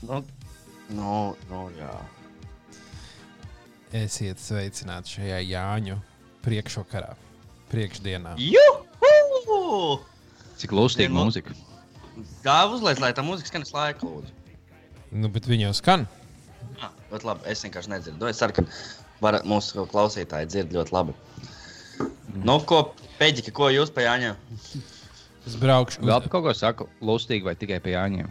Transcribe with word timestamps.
Nu, 0.00 0.24
nu, 0.92 1.36
nu, 1.48 1.60
jā. 1.78 1.92
Esiet 3.96 4.40
sveicināti 4.42 5.16
šajā 5.16 5.38
Jāņu 5.48 5.96
priekšvakarā, 6.44 7.14
priekšdienā. 7.72 8.36
Juhu! 8.44 10.00
Cik 10.60 10.76
lustīga 10.76 11.08
Vien- 11.08 11.16
mūzika. 11.16 11.56
Kā 12.44 12.58
uzliek, 12.68 13.00
lai 13.00 13.12
tā 13.16 13.24
mūzika 13.24 13.48
skan 13.48 13.64
laika, 13.72 14.04
lūdzu? 14.04 14.36
Nu, 15.16 15.32
bet 15.32 15.48
viņi 15.48 15.70
jau 15.70 15.74
skan. 15.80 16.06
Ah, 16.80 16.92
ļoti 17.10 17.24
labi. 17.30 17.46
Es 17.48 17.64
vienkārši 17.64 17.94
nedzirdu. 17.94 18.28
Es 18.28 18.38
ceru, 18.42 18.52
ka 18.60 18.66
var, 19.24 19.40
mūsu 19.48 19.86
klausītāji 19.88 20.52
dzird 20.52 20.76
ļoti 20.76 20.92
labi. 20.92 21.16
Nu, 22.36 22.60
ko, 22.68 22.90
Pēģika, 23.18 23.52
ko 23.56 23.72
jūs 23.72 23.90
pa 23.92 24.04
Jāņa? 24.04 24.34
Es 25.48 25.56
braukšu 25.56 26.02
Vēl 26.04 26.20
par 26.26 26.28
kaut 26.34 26.44
ko 26.44 26.52
saku, 26.56 26.86
lustīgi 27.04 27.46
vai 27.46 27.54
tikai 27.58 27.78
pie 27.84 27.94
Jāņiem? 27.96 28.28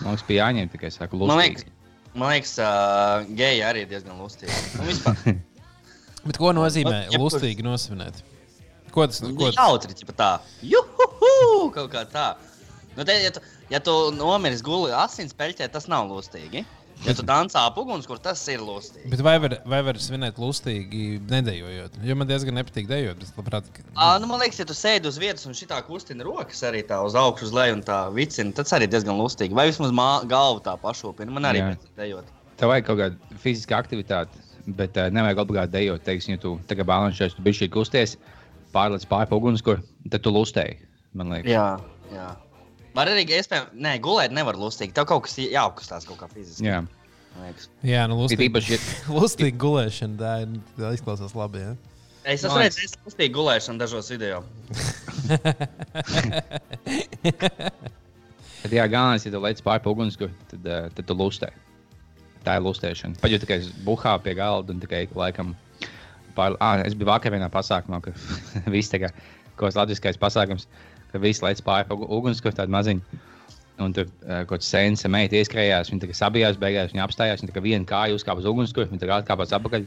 Man 0.00 0.14
liekas, 0.14 0.24
pie 0.28 0.38
Jāņiem 0.38 0.70
tikai 0.72 0.90
saku, 0.94 1.18
Man 1.20 1.36
liekas, 1.42 1.64
lustīgi. 1.66 2.16
man 2.16 2.32
liekas 2.32 2.54
uh, 2.64 3.26
geji 3.36 3.62
arī 3.66 3.82
diezgan 3.90 4.16
lustīgi. 4.22 4.56
Nu, 4.78 4.86
vispār. 4.88 5.38
Bet 6.26 6.38
ko 6.40 6.52
nozīmē 6.56 7.06
jebkurš- 7.10 7.20
lustīgi 7.22 7.64
nosvinēt? 7.66 8.22
Ko 8.90 9.04
tas 9.06 9.20
ko, 9.22 9.50
Jautri, 9.54 9.94
ķipa 10.00 10.14
tā. 10.18 10.30
Juhu! 10.66 11.70
Kaut 11.76 11.92
kā 11.92 12.02
tā. 12.10 12.24
Nu, 12.96 13.04
te, 13.06 13.14
ja, 13.22 13.30
tu, 13.36 13.40
ja 13.70 13.78
tu 13.84 13.92
nomiris 14.16 14.64
guli 14.66 14.90
asins 14.96 15.36
peļķē, 15.38 15.68
tas 15.70 15.86
nav 15.92 16.08
lustīgi. 16.10 16.64
Ja 17.06 17.14
tu 17.16 17.24
dancā 17.24 17.62
ap 17.64 17.78
uguns, 17.80 18.04
kur 18.08 18.18
tas 18.20 18.42
ir 18.52 18.60
lustīgi. 18.60 19.08
Bet 19.12 19.22
vai 19.24 19.36
var, 19.40 19.54
vai 19.72 19.78
var 19.86 19.98
svinēt 20.02 20.36
lustīgi, 20.40 21.20
nedējojot? 21.30 21.96
Jo 22.04 22.16
man 22.20 22.28
diezgan 22.28 22.58
nepatīk 22.60 22.90
dejot. 22.90 23.22
Es 23.24 23.32
labprāt, 23.38 23.70
ka... 23.72 23.84
À, 23.94 24.10
nu, 24.20 24.28
man 24.28 24.42
liekas, 24.42 24.60
ja 24.60 24.66
tu 24.68 24.76
sēdi 24.76 25.08
uz 25.08 25.16
vietas 25.20 25.48
un 25.48 25.56
šitā 25.56 25.78
kustina 25.86 26.26
rokas 26.26 26.60
arī 26.68 26.82
tā 26.86 26.98
uz 27.06 27.16
augšu, 27.16 27.48
uz 27.48 27.54
leju 27.56 27.78
un 27.78 27.84
tā 27.86 28.02
vicina, 28.12 28.52
tas 28.58 28.76
arī 28.76 28.90
diezgan 28.92 29.16
lustīgi. 29.16 29.56
Vai 29.56 29.70
vismaz 29.70 29.94
mā, 29.96 30.10
galvu 30.28 30.60
tā 30.66 30.76
pašopina. 30.82 31.32
Man 31.32 31.48
arī 31.48 31.64
tam 31.64 31.88
dejot. 32.02 32.28
Tev 32.60 32.74
vajag 32.74 32.90
kaut 32.90 33.00
kāda 33.00 33.40
fiziska 33.40 33.80
aktivitāte, 33.80 34.44
bet 34.68 35.00
uh, 35.00 35.08
nevajag 35.08 35.40
obligāti 35.46 35.76
dejot. 35.78 36.04
Teiksim, 36.04 36.36
ja 36.36 36.44
tu 36.44 36.58
tagad 36.68 36.90
balansējies, 36.92 37.38
tu 37.38 37.46
biji 37.46 37.70
kusties, 37.72 38.18
pārlec 38.76 39.08
pāri 39.08 39.40
ugunskura, 39.40 39.80
tad 40.12 40.20
tu 40.26 40.36
lustēji. 40.36 40.82
Man 41.16 41.32
liekas, 41.32 41.48
Jā, 41.50 41.66
jā. 42.12 42.28
Var 43.00 43.08
arī, 43.08 43.22
iespējams, 43.32 43.70
nē, 43.80 43.94
gulēt 44.04 44.32
nevar 44.36 44.58
lustīgi. 44.60 44.92
Tev 44.92 45.06
kaut 45.08 45.24
kas 45.24 45.38
jāapkustās 45.40 46.04
kaut 46.04 46.18
kā 46.20 46.26
fiziski. 46.28 46.66
Jā. 46.68 46.82
Jā, 47.86 48.02
nu, 48.10 48.18
Ir 48.18 48.26
lustīgi, 48.26 48.48
īpaši, 48.50 48.78
lustīgi 49.16 49.56
gulēšana. 49.62 50.18
Tā, 50.20 50.32
ir- 50.44 50.60
tā 50.76 50.90
izklausās 50.98 51.32
labi. 51.38 51.62
Ja? 51.62 51.72
Es 52.28 52.44
esmu 52.44 52.58
redzējis 52.60 52.98
lustīgi 53.06 53.32
gulēšanu 53.38 53.80
dažos 53.80 54.10
video. 54.12 54.42
tad, 58.60 58.74
jā, 58.76 58.84
galvenais, 58.84 59.24
ja 59.24 59.32
tu 59.32 59.40
lec 59.46 59.64
pāri 59.64 59.88
ugunskura, 59.94 60.32
tad, 60.52 60.60
uh, 60.68 60.92
tad 60.98 61.08
tu 61.08 61.16
lustēji. 61.16 61.56
Tā 62.44 62.58
ir 62.60 62.66
lustēšana. 62.68 63.16
Pat 63.22 63.32
ja 63.32 63.40
tikai 63.40 63.62
buhā 63.86 64.18
pie 64.24 64.36
galda 64.36 64.76
un 64.76 64.84
tikai 64.84 65.06
laikam. 65.16 65.56
Pār... 66.36 66.60
Ah, 66.60 66.84
es 66.84 66.92
biju 66.92 67.08
vakar 67.08 67.32
vienā 67.32 67.48
pasākumā, 67.52 68.04
ka 68.04 68.12
viss 68.74 68.92
kā 68.92 69.08
kaut 69.08 69.64
kāds 69.64 69.80
latviskais 69.80 70.20
pasākums, 70.20 70.68
ka 71.12 71.20
visi 71.22 71.44
lec 71.44 71.62
pāri 71.66 71.88
ugunskura, 71.96 72.54
tāda 72.56 72.72
maziņa. 72.74 73.20
Un 73.80 73.94
tur 73.96 74.06
uh, 74.10 74.42
kaut 74.44 74.58
kāds 74.58 74.68
sēnes 74.68 75.06
meita 75.08 75.38
ieskrējās, 75.38 75.88
viņa 75.92 76.02
tā 76.02 76.10
kā 76.10 76.16
sabijās, 76.16 76.58
beigās 76.60 76.92
viņa 76.92 77.04
apstājās, 77.06 77.40
viņa 77.40 77.52
tā 77.52 77.56
kā 77.56 77.62
viena 77.64 77.88
kāja 77.88 78.16
uzkāpa 78.18 78.42
uz 78.42 78.48
ugunskura, 78.50 78.90
viņa 78.90 79.00
tā 79.00 79.08
kā 79.08 79.20
atkāpās 79.22 79.54
atpakaļ, 79.56 79.86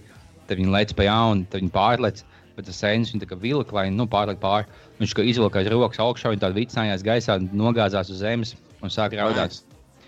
tad 0.49 0.57
viņa 0.57 0.73
lec 0.73 0.95
pa 0.97 1.05
jaunu, 1.05 1.45
tad 1.51 1.61
viņa 1.61 1.75
pārlec. 1.75 2.23
Bet 2.57 2.67
tas 2.69 2.79
sēnes 2.81 3.13
viņa 3.13 3.23
tā 3.23 3.29
kā 3.31 3.37
vilka, 3.41 3.73
lai 3.73 3.87
nu, 3.93 4.05
pārliek 4.09 4.37
pāri. 4.41 4.67
Viņš 4.99 5.13
kā 5.17 5.25
izvilkās 5.25 5.69
rokas 5.73 6.01
augšā, 6.01 6.33
viņa 6.33 6.43
tāda 6.43 6.57
vicinājās 6.57 7.05
gaisā, 7.05 7.37
nogāzās 7.49 8.11
uz 8.13 8.21
zemes 8.21 8.53
un 8.81 8.93
sāka 8.93 9.17
raudāt. 9.21 9.61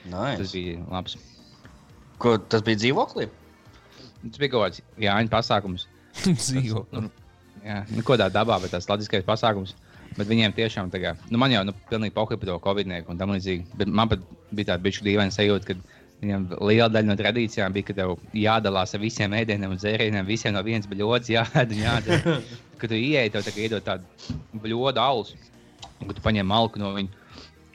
Tas 0.06 0.40
Nice. 0.40 0.52
bija 0.54 0.82
labs. 0.92 1.18
Ko, 2.22 2.36
tas 2.38 2.62
bija 2.66 2.82
dzīvoklī? 2.84 3.28
Tas 4.26 4.42
bija 4.42 4.54
kaut 4.54 4.68
kāds 4.68 4.84
Jāņa 5.02 5.34
pasākums. 5.34 5.88
Dzīvo. 6.26 6.86
Nu, 6.94 7.10
Jā, 7.66 7.80
nu, 7.90 8.04
ko 8.06 8.14
tā 8.20 8.28
dabā, 8.30 8.60
bet 8.62 8.76
tas 8.76 8.86
latviskais 8.86 9.26
pasākums. 9.26 9.74
Bet 10.16 10.30
viņiem 10.30 10.54
tiešām 10.56 10.92
tā 10.94 11.02
kā, 11.04 11.12
nu, 11.28 11.40
man 11.42 11.52
jau 11.52 11.66
nu, 11.68 11.74
pilnīgi 11.90 12.14
pokai 12.16 12.38
par 12.40 12.48
to 12.48 12.56
covid-19 12.64 13.12
un 13.12 13.18
tam 13.20 13.34
līdzīgi. 13.36 13.66
Bet 13.82 13.90
man 13.92 14.12
pat 14.12 14.22
bija 14.56 14.72
tāda 14.72 14.86
bijusi 14.86 15.04
dīvaina 15.04 15.34
sajūta, 15.36 15.74
ka 15.74 15.96
viņam 16.22 16.46
liela 16.64 16.88
daļa 16.94 17.10
no 17.10 17.18
tradīcijām 17.20 17.76
bija, 17.76 17.90
ka 17.90 17.98
tev 17.98 18.16
jādalās 18.40 18.96
ar 18.96 19.04
visiem 19.04 19.36
ēdieniem 19.36 19.76
un 19.76 19.82
dzērieniem, 19.82 20.28
visiem 20.30 20.56
no 20.56 20.64
vienas 20.64 20.88
bļodas 20.88 21.34
jāēd 21.34 21.76
un 21.76 21.84
jādara. 21.84 22.38
Kad 22.80 22.92
tu 22.92 22.98
ieej, 23.00 23.30
tev 23.34 23.44
tā 23.44 23.52
kā 23.56 23.62
iedod 23.66 23.84
tādu 23.84 24.32
bļodu 24.64 25.00
alus, 25.00 25.36
un 26.00 26.10
kad 26.10 26.18
tu 26.18 26.24
paņem 26.26 26.48
malku 26.52 26.80
no 26.82 26.90
viņa. 26.96 27.22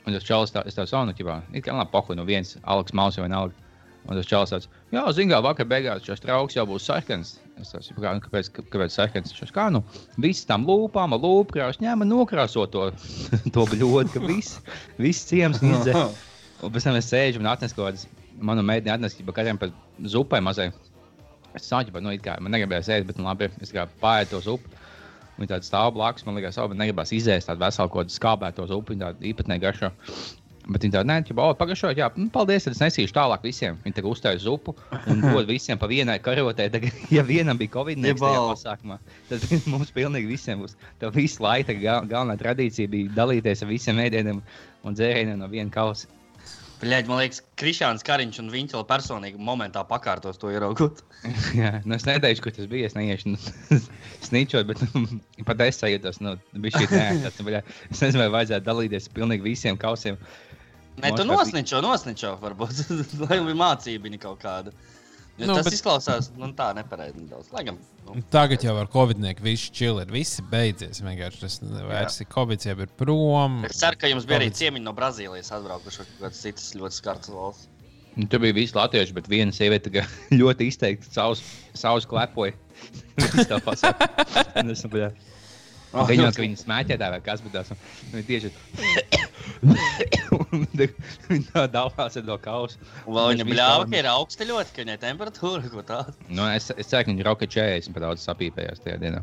Un 0.05 0.13
tas 0.13 0.25
čels 0.25 0.53
tā, 0.53 0.61
tev 0.65 0.85
savu, 0.89 1.07
nu, 1.09 1.15
ķipā, 1.17 1.39
it 1.57 1.65
kā 1.65 1.73
labi 1.73 1.89
poku 1.93 2.13
no 2.17 2.25
viens 2.25 2.53
alks 2.69 2.93
maus 2.97 3.17
vai 3.17 3.29
nalga. 3.33 3.57
Un 4.05 4.17
tas 4.17 4.29
čels 4.29 4.53
tāds, 4.53 4.69
jā, 4.93 5.01
zina, 5.13 5.35
kā 5.35 5.41
vakar 5.45 5.67
beigās 5.69 6.05
šis 6.05 6.21
trauks 6.21 6.57
jau 6.57 6.67
būs 6.69 6.85
sarkans. 6.89 7.35
Es 7.61 7.91
nu, 7.93 8.01
kāpēc, 8.01 8.49
kāpēc 8.57 8.95
sarkans? 8.95 9.33
Šis 9.37 9.53
kā, 9.53 9.67
nu, 9.73 9.83
viss 10.21 10.47
tam 10.49 10.65
lūpām, 10.65 11.13
ar 11.13 11.21
lūpkrāsu 11.21 11.83
ņēma 11.83 12.07
nokrāso 12.09 12.65
to, 12.73 12.87
to 13.55 13.65
bļodu, 13.69 14.09
ka 14.15 14.21
viss, 14.25 14.57
viss 14.97 15.27
ciems 15.29 15.61
izdzer. 15.61 15.99
Un 16.61 16.73
pēc 16.73 16.87
tam 16.87 16.97
es 16.97 17.09
sēžu 17.09 17.41
un 17.41 17.49
atnesu 17.51 17.77
kaut 17.77 17.91
kādas, 17.91 18.07
manu 18.41 18.65
meiteni 18.65 18.93
atnesu, 18.95 19.21
ka 19.27 19.37
katram 19.37 19.61
pa 19.61 19.69
zupai 20.09 20.41
mazai. 20.43 20.71
Es 21.57 21.67
sāku, 21.67 21.93
nu, 22.01 22.13
kā 22.23 22.37
man 22.41 22.55
negribēja 22.55 22.87
sēst, 22.87 23.09
bet 23.09 23.19
nu, 23.19 23.27
labi, 23.27 23.51
es 23.61 23.73
kā 23.75 23.85
pārēju 24.01 24.31
to 24.33 24.43
zupu. 24.47 24.77
Viņa 25.37 25.55
tāda 25.55 25.67
stāv 25.67 25.93
blakus, 25.95 26.25
man 26.27 26.37
liekas, 26.37 26.59
bet 26.69 26.79
negribās 26.79 27.13
izēst 27.15 27.49
tādu 27.49 27.63
veselu 27.63 27.89
kaut 27.91 28.05
kādu 28.05 28.13
skābēto 28.13 28.67
zupu, 28.69 28.93
viņa 28.93 29.07
tāda 29.07 29.27
īpatnēja 29.31 29.63
garšo. 29.63 29.89
Bet 30.69 30.83
viņa 30.85 30.93
tāda, 30.93 31.07
nē, 31.09 31.15
jau 31.25 31.47
pagaidām, 31.57 31.93
jā, 31.97 32.07
nu, 32.19 32.27
paldies, 32.33 32.67
tad 32.67 32.75
es 32.75 32.81
nesīšu 32.83 33.15
tālāk 33.15 33.41
visiem. 33.47 33.79
Viņa 33.81 33.97
tagad 33.97 34.11
uzstāja 34.11 34.41
zupu 34.43 34.75
un 35.09 35.23
dod 35.25 35.49
visiem 35.49 35.79
pa 35.81 35.89
vienai 35.89 36.19
karotē. 36.21 36.69
Tagad, 36.73 37.01
ja 37.17 37.25
vienam 37.25 37.57
bija 37.57 37.73
covid 37.79 37.97
Ja, 37.97 38.13
19 38.13 38.21
bal. 38.21 38.53
pasākumā, 38.53 38.99
tad 39.31 39.45
mums 39.73 39.93
pilnīgi 39.95 40.29
visiem 40.29 40.61
būs. 40.61 40.77
Tev 41.01 41.17
visu 41.17 41.41
laiku 41.41 41.77
gal, 41.81 42.05
galvenā 42.09 42.37
tradīcija 42.41 42.91
bija 42.93 43.13
dalīties 43.17 43.65
ar 43.65 43.71
visiem 43.73 44.01
ēdieniem 44.05 44.41
un 44.85 44.97
dzērieniem 44.97 45.41
no 45.41 45.49
viena 45.49 45.73
kausa. 45.73 46.09
Bļaigi, 46.81 47.11
man 47.11 47.19
liekas, 47.21 47.43
Krišāns 47.61 48.01
Kariņš 48.05 48.39
un 48.41 48.47
viņš 48.49 48.71
vēl 48.73 48.85
personīgi 48.89 49.41
momentā 49.49 49.83
pakārtos 49.85 50.39
to 50.41 50.49
ieraugot. 50.49 51.03
Jā, 51.53 51.75
nu 51.85 51.93
es 51.93 52.07
neteikšu, 52.07 52.41
kur 52.41 52.55
tas 52.55 52.69
bija. 52.71 52.87
Es 52.89 52.95
neiešu 52.97 53.35
nu, 53.35 53.81
snīčot, 54.25 54.65
bet 54.65 54.81
nu, 54.87 55.19
pat 55.45 55.61
es 55.67 55.77
sajūtos, 55.77 56.17
nu, 56.25 56.33
bija 56.57 56.81
šī 56.81 56.87
tā. 56.89 57.61
Es 57.91 58.01
nezinu, 58.01 58.23
vai 58.23 58.31
vajadzētu 58.39 58.65
dalīties 58.65 59.11
ar 59.11 59.13
pilnīgi 59.19 59.45
visiem 59.45 59.77
kausiem. 59.77 60.17
Nē, 60.99 61.13
tu 61.15 61.23
nosničo, 61.25 61.79
nosničo, 61.81 62.35
varbūt. 62.41 62.81
Lai 63.23 63.39
bija 63.39 63.57
mācība 63.57 64.11
kaut 64.19 64.41
kāda. 64.43 64.73
Jo 65.39 65.47
Nu, 65.47 65.55
tas 65.55 65.65
bet- 65.65 65.73
izklausās 65.73 66.27
nu, 66.37 66.51
tā 66.53 66.67
nepareizi 66.75 67.23
gan. 67.65 67.77
Nu, 68.05 68.21
Tagad 68.29 68.61
jau 68.61 68.75
ar 68.77 68.89
covid-19 68.91 69.41
viss 69.41 69.69
čili 69.73 70.03
ir. 70.03 70.11
Visi 70.11 70.43
beidzies. 70.43 70.99
Vienkārši 71.01 71.39
tas 71.41 71.55
vairs 71.63 72.19
ir 72.21 72.27
covid, 72.29 72.61
jau 72.67 72.75
ir 72.83 72.91
prom. 72.99 73.63
es 73.65 73.79
ceru, 73.79 73.97
ka 73.97 74.11
jums 74.11 74.27
bija 74.27 74.37
arī 74.41 74.49
Covid. 74.51 74.59
ciemiņi 74.59 74.83
no 74.85 74.93
Brazīlijas 74.93 75.53
atbraukuši 75.55 76.03
kaut 76.03 76.13
kādas 76.19 76.43
citas 76.43 76.73
ļoti 76.75 76.99
skartas 76.99 77.29
valsts. 77.33 77.67
Nu, 78.19 78.27
tur 78.27 78.43
bija 78.43 78.53
visi 78.53 78.75
latvieši, 78.75 79.13
bet 79.15 79.29
viena 79.31 79.55
sieviete 79.55 80.03
ļoti 80.41 80.67
izteikti 80.67 81.07
savus, 81.15 81.41
savus 81.73 82.05
klepoja. 82.05 82.51
Viss 83.21 83.47
tā 83.47 83.61
pasaka. 83.63 84.09
Oh, 85.91 86.05
Viņa 86.07 86.29
jau 86.29 86.43
viņa 86.45 86.59
smēķētā 86.61 87.07
vai 87.11 87.19
kas, 87.25 87.41
bet 87.43 87.51
tās 87.57 87.71
viņa 88.13 88.23
tieši 88.29 88.51
Un 89.61 90.63
tā- 90.77 90.87
viņa 91.27 91.43
tā 91.51 91.65
dalās 91.73 92.15
ar 92.17 92.25
to 92.29 92.37
kausu. 92.41 92.79
Un 93.03 93.17
vēl 93.17 93.33
viņa 93.33 93.47
bļāva, 93.49 93.89
ka 93.91 93.99
ir 93.99 94.07
augsta 94.13 94.47
ļoti, 94.47 94.73
ka 94.75 94.85
viņai 94.85 94.97
temperatūra 95.01 95.71
ko 95.73 95.83
tādu. 95.85 96.15
Nu, 96.31 96.45
es, 96.47 96.69
es 96.77 96.87
ceru, 96.87 97.03
ka 97.09 97.11
viņa 97.13 97.27
roka 97.27 97.49
40 97.49 97.91
pat 97.97 98.05
daudz 98.07 98.23
sapīpējās 98.27 98.83
tajā 98.85 99.01
dienā. 99.03 99.21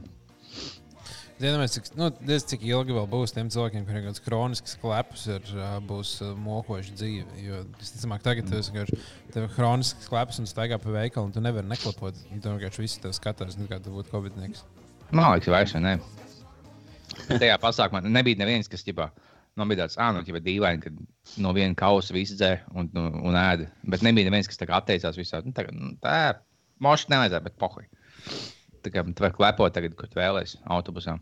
Zināms, 1.39 1.71
cik, 1.77 1.89
nu, 1.95 2.09
diez 2.27 2.43
cik 2.51 2.65
ilgi 2.67 2.97
vēl 2.97 3.05
būs 3.13 3.31
tiem 3.31 3.47
cilvēkiem, 3.55 3.85
kuriem 3.87 4.01
ir 4.03 4.07
kāds 4.09 4.23
kronisks 4.25 4.75
klepus, 4.83 5.29
ir, 5.31 5.45
būs 5.87 6.17
mokoša 6.43 6.97
dzīve. 6.99 7.37
Jo, 7.45 7.61
visticamāk, 7.79 8.25
tagad 8.27 8.51
tas 8.51 8.73
ir 8.75 9.47
kronisks 9.55 10.11
klepus 10.11 10.41
un 10.43 10.51
staigā 10.51 10.81
pa 10.83 10.97
veikalu, 10.97 11.31
un 11.31 11.37
tu 11.37 11.43
nevari 11.45 11.71
neklepot. 11.71 12.19
un 12.35 12.43
Tu 12.43 12.51
vienkārši 12.51 12.83
visi 12.83 13.05
tev 13.05 13.15
skatās, 13.15 13.55
kā 13.71 13.79
tu 13.85 13.95
būtu 13.95 14.11
covid-19. 14.17 14.67
Man 15.15 15.31
liekas, 15.37 15.53
vairs 15.55 15.77
vai 15.79 15.85
ne. 15.87 15.95
Tajā 17.27 17.59
pasākumā 17.63 18.03
nebija 18.07 18.39
neviens, 18.41 18.71
kas 18.71 18.85
ģipā, 18.87 19.09
man 19.59 19.71
bija 19.71 19.85
tāds, 19.85 19.99
ah, 20.01 20.13
nu, 20.15 20.23
ģipā, 20.27 20.43
dīvaini, 20.45 20.85
ka 20.85 21.41
no 21.45 21.53
viena 21.57 21.77
kausa 21.79 22.17
viss 22.17 22.37
dzēra 22.39 22.63
un, 22.79 22.91
un, 22.95 23.19
un 23.31 23.39
ēda. 23.39 23.69
Bet 23.95 24.05
nebija 24.07 24.31
neviens, 24.31 24.51
kas 24.51 24.61
tā 24.61 24.69
kā 24.71 24.79
atteicās 24.79 25.19
visā. 25.19 25.43
Nu, 25.45 25.55
tagad, 25.57 25.77
nu, 25.77 25.95
tā, 26.05 26.39
moši 26.85 27.13
nevajadzētu, 27.15 27.49
bet 27.49 27.59
pohuj. 27.61 27.89
Tā 28.85 28.95
kā 28.95 29.05
tu 29.11 29.25
vari 29.25 29.37
klepot 29.37 29.75
tagad, 29.75 29.99
kur 29.99 30.11
tu 30.11 30.21
vēlēsies 30.21 30.63
autobusā. 30.71 31.19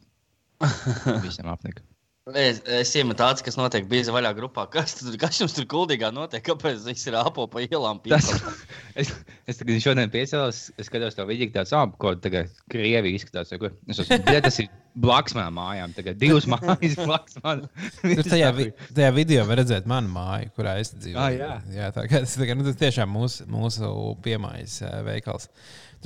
Visiem 1.27 1.49
apnika. 1.53 1.85
Es, 2.35 2.57
es 2.67 2.91
iemetu 2.99 3.21
tāds, 3.21 3.43
kas 3.47 3.55
notiek 3.55 3.85
bieži 3.87 4.11
vaļā 4.11 4.33
grupā. 4.35 4.65
Kas, 4.73 4.97
tur, 4.99 5.15
kas 5.23 5.37
jums 5.39 5.53
tur 5.55 5.63
kuldīgā 5.71 6.09
notiek? 6.11 6.43
Kāpēc 6.43 6.81
viss 6.83 7.07
ir 7.07 7.15
apo 7.15 7.45
pa 7.47 7.63
ielām? 7.63 8.01
Tas, 8.03 8.33
es, 8.99 9.13
es 9.47 9.61
tagad 9.61 9.79
šodien 9.85 10.11
piecēlos, 10.11 10.65
es 10.75 10.91
skatos 10.91 11.15
to 11.15 11.29
video, 11.29 11.53
tāds, 11.55 11.71
ah, 11.79 11.87
ko 11.87 12.17
tagad 12.19 12.51
Krievija 12.73 13.15
izskatās. 13.15 13.55
vai 13.55 13.61
ko. 13.63 13.71
Es 13.87 14.03
esmu, 14.03 14.19
"Bļa, 14.27 14.43
tas 14.49 14.59
ir 14.59 14.73
blakus 15.07 15.39
manām 15.39 15.55
mājām. 15.61 15.95
Tagad 16.01 16.19
divas 16.19 16.49
mājas 16.53 16.99
blakus 16.99 17.39
manām. 17.47 17.71
Tur 18.03 18.27
tajā, 18.27 18.51
vi 18.59 18.69
tajā 18.91 19.15
video 19.15 19.47
var 19.47 19.63
redzēt 19.63 19.87
manu 19.87 20.11
māju, 20.11 20.51
kurā 20.59 20.81
es 20.83 20.97
dzīvoju. 20.97 21.23
Ah, 21.23 21.31
jā. 21.31 21.53
jā 21.79 21.95
tā 21.95 22.09
kā 22.11 22.25
tas, 22.27 22.35
kā, 22.43 22.59
nu, 22.59 22.75
tiešām 22.75 23.13
mūsu, 23.21 23.47
mūsu 23.55 23.93
piemājas 24.27 24.81
veikals. 25.07 25.47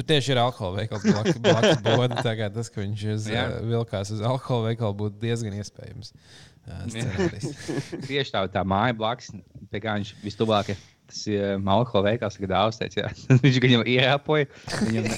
Tur 0.00 0.06
tieši 0.08 0.30
ir 0.32 0.38
alkohola 0.40 0.78
veikals 0.80 1.02
blakus 1.04 1.40
blakus 1.44 1.80
bodē. 1.84 2.22
Tā 2.24 2.32
kā 2.38 2.46
tas, 2.54 2.70
ka 2.72 2.80
viņš 2.80 3.02
uz, 3.12 3.26
ā, 3.36 3.42
vilkās 3.68 4.12
uz 4.14 4.22
alkohola 4.24 4.70
veikalu, 4.70 4.96
būtu 4.96 5.20
diezgan 5.20 5.58
iespējams. 5.60 6.14
scenārijs. 6.88 7.50
Tieši 8.08 8.32
tā, 8.32 8.46
tā 8.54 8.62
māja 8.64 8.96
blakus, 8.96 9.28
pie 9.68 9.82
kā 9.84 9.98
viņš 9.98 10.14
vistuvāk 10.24 10.72
ir. 10.72 10.80
Tas 11.10 11.20
ir 11.26 11.42
um, 11.58 11.68
alkohola 11.74 12.14
veikals, 12.14 12.38
kad 12.40 12.52
Austrijas 12.54 13.26
viņš 13.44 13.60
viņam 13.66 13.84
ierāpoja. 13.92 14.48
Viņam, 14.86 15.08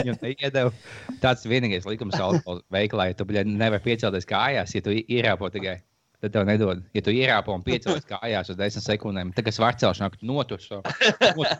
viņam 0.00 0.18
neiedeva. 0.24 0.74
Tāds 1.22 1.46
vienīgais 1.46 1.86
likums 1.86 2.18
alkohola 2.18 2.64
veikalā. 2.72 3.12
Ja 3.12 3.18
tu 3.20 3.28
nevari 3.30 3.84
piecelties 3.84 4.26
kājās, 4.26 4.74
ja 4.74 4.82
tu 4.82 4.96
ierāpo 4.96 5.52
tikai. 5.54 5.78
Tad 6.22 6.30
tev 6.36 6.44
nedod. 6.46 6.78
Ja 6.94 7.02
tu 7.02 7.10
ierāpo 7.10 7.50
un 7.50 7.64
piecelies 7.66 8.04
kājās 8.06 8.52
uz 8.52 8.58
10 8.58 8.84
sekundēm, 8.84 9.32
tad, 9.34 9.42
kas 9.48 9.56
var 9.58 9.74
celšanā, 9.74 10.06
tu 10.14 10.28
notur 10.28 10.60
šo 10.62 10.78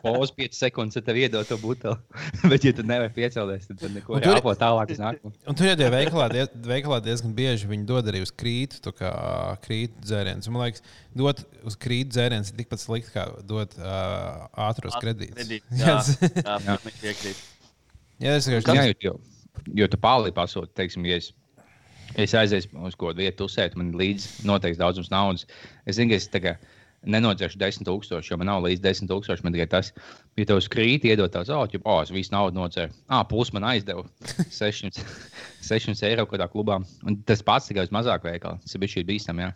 pozu 0.04 0.36
5 0.36 0.54
sekundes, 0.54 0.94
tad 0.94 1.08
tev 1.08 1.18
iedod 1.18 1.48
to 1.50 1.58
buteli. 1.58 1.98
Bet, 2.50 2.62
ja 2.62 2.70
tu 2.78 2.84
nevari 2.86 3.10
piecelties, 3.16 3.66
tad, 3.66 3.80
tad 3.80 3.96
neko 3.96 4.20
rāpo 4.22 4.54
tālāk 4.60 4.94
uz 4.94 5.02
nākamo. 5.02 5.34
Un 5.50 5.58
tur 5.58 5.66
jau 5.66 5.74
tajā 5.80 5.90
veikalā, 5.96 6.28
die, 6.30 6.46
veikalā 6.70 7.00
diezgan 7.02 7.34
bieži 7.34 7.72
viņi 7.72 7.88
dod 7.90 8.12
arī 8.12 8.22
uz 8.22 8.30
krītu, 8.30 8.78
tā 8.86 8.94
kā 9.00 9.10
krītu 9.66 10.06
dzērienus. 10.06 10.52
Man 10.54 10.62
liekas, 10.68 10.86
dot 11.18 11.42
uz 11.66 11.80
krītu 11.82 12.14
dzērienus 12.14 12.54
ir 12.54 12.62
tikpat 12.62 12.84
slikti 12.86 13.16
kā 13.16 13.26
dot 13.42 13.74
uh, 13.82 14.46
ātros 14.68 14.94
kredītus. 15.02 15.42
Kredīts, 15.42 15.74
Jā, 15.82 15.98
Jā, 16.62 16.70
jā, 16.70 16.78
jā, 18.22 18.38
es 18.38 18.46
vienkārši 18.46 19.08
jo, 19.08 19.16
jo 19.74 19.90
tu 19.90 19.98
pāri 19.98 20.30
pasūti, 20.34 20.70
teiksim, 20.78 21.10
ja 21.10 21.18
es, 21.18 21.32
es 22.20 22.34
aiziešu 22.36 22.84
uz 22.86 22.96
kādu 22.98 23.22
vietu, 23.22 23.48
uzsēt, 23.48 23.76
man 23.78 23.92
līdzi 23.98 24.46
noteikti 24.48 24.80
daudzums 24.80 25.10
naudas. 25.12 25.46
Es 25.86 25.98
zinu, 25.98 26.12
ka 26.12 26.20
es 26.20 26.28
kā 26.32 26.56
nenodzēšu 27.02 27.58
10,000, 27.58 28.22
jo 28.30 28.38
man 28.38 28.48
nav 28.50 28.62
līdz 28.66 28.82
10,000. 28.84 29.42
Man 29.44 29.56
tikai 29.56 29.68
tas, 29.70 29.90
ja 30.38 30.46
tev 30.48 30.60
skrīt, 30.62 31.06
iedod 31.08 31.32
tāds, 31.34 31.50
oh, 31.50 31.64
jau, 31.70 31.82
oh, 31.82 32.00
es 32.04 32.12
visu 32.14 32.34
naudu 32.34 32.60
nodzēru. 32.60 32.94
Ah, 33.10 33.24
plus 33.28 33.52
man 33.54 33.66
aizdeva 33.72 34.04
600, 34.60 35.02
600 35.66 36.10
eiro 36.12 36.26
kādā 36.30 36.48
klubā. 36.52 36.78
Un 37.06 37.18
tas 37.26 37.42
pats 37.46 37.70
tikai 37.70 37.88
uz 37.88 37.94
mazāku 37.94 38.30
veikalu. 38.30 38.62
Tas 38.62 38.76
ir 38.76 38.84
bijis 38.84 38.98
šī 38.98 39.06
bīstami. 39.08 39.48
jā. 39.48 39.54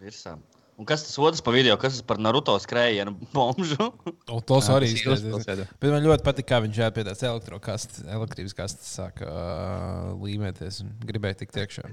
Virsā. 0.00 0.34
Un 0.80 0.86
kas 0.88 1.02
tas 1.04 1.18
otrs 1.20 1.42
pa 1.44 1.52
video? 1.52 1.74
Kas 1.76 1.98
tas 1.98 2.04
par 2.08 2.16
Naruto 2.22 2.54
skrējienu 2.56 3.12
bomžu? 3.36 3.90
O, 4.32 4.38
tos 4.40 4.70
arī 4.72 4.88
ir 4.88 4.96
izskatās. 4.96 5.20
uzpilsēta. 5.20 5.66
Bet 5.76 5.92
man 5.92 6.06
ļoti 6.06 6.24
patīk, 6.24 6.46
kā 6.48 6.60
viņš 6.64 6.78
jau 6.80 6.86
pie 6.96 7.02
tās 7.04 7.20
elektrokastes, 7.28 8.06
elektrības 8.08 8.56
kastes 8.56 8.94
sāka 8.96 9.28
uh, 9.28 10.06
līmēties 10.22 10.80
un 10.86 10.94
gribēja 11.04 11.42
tikt 11.42 11.58
iekšā. 11.60 11.84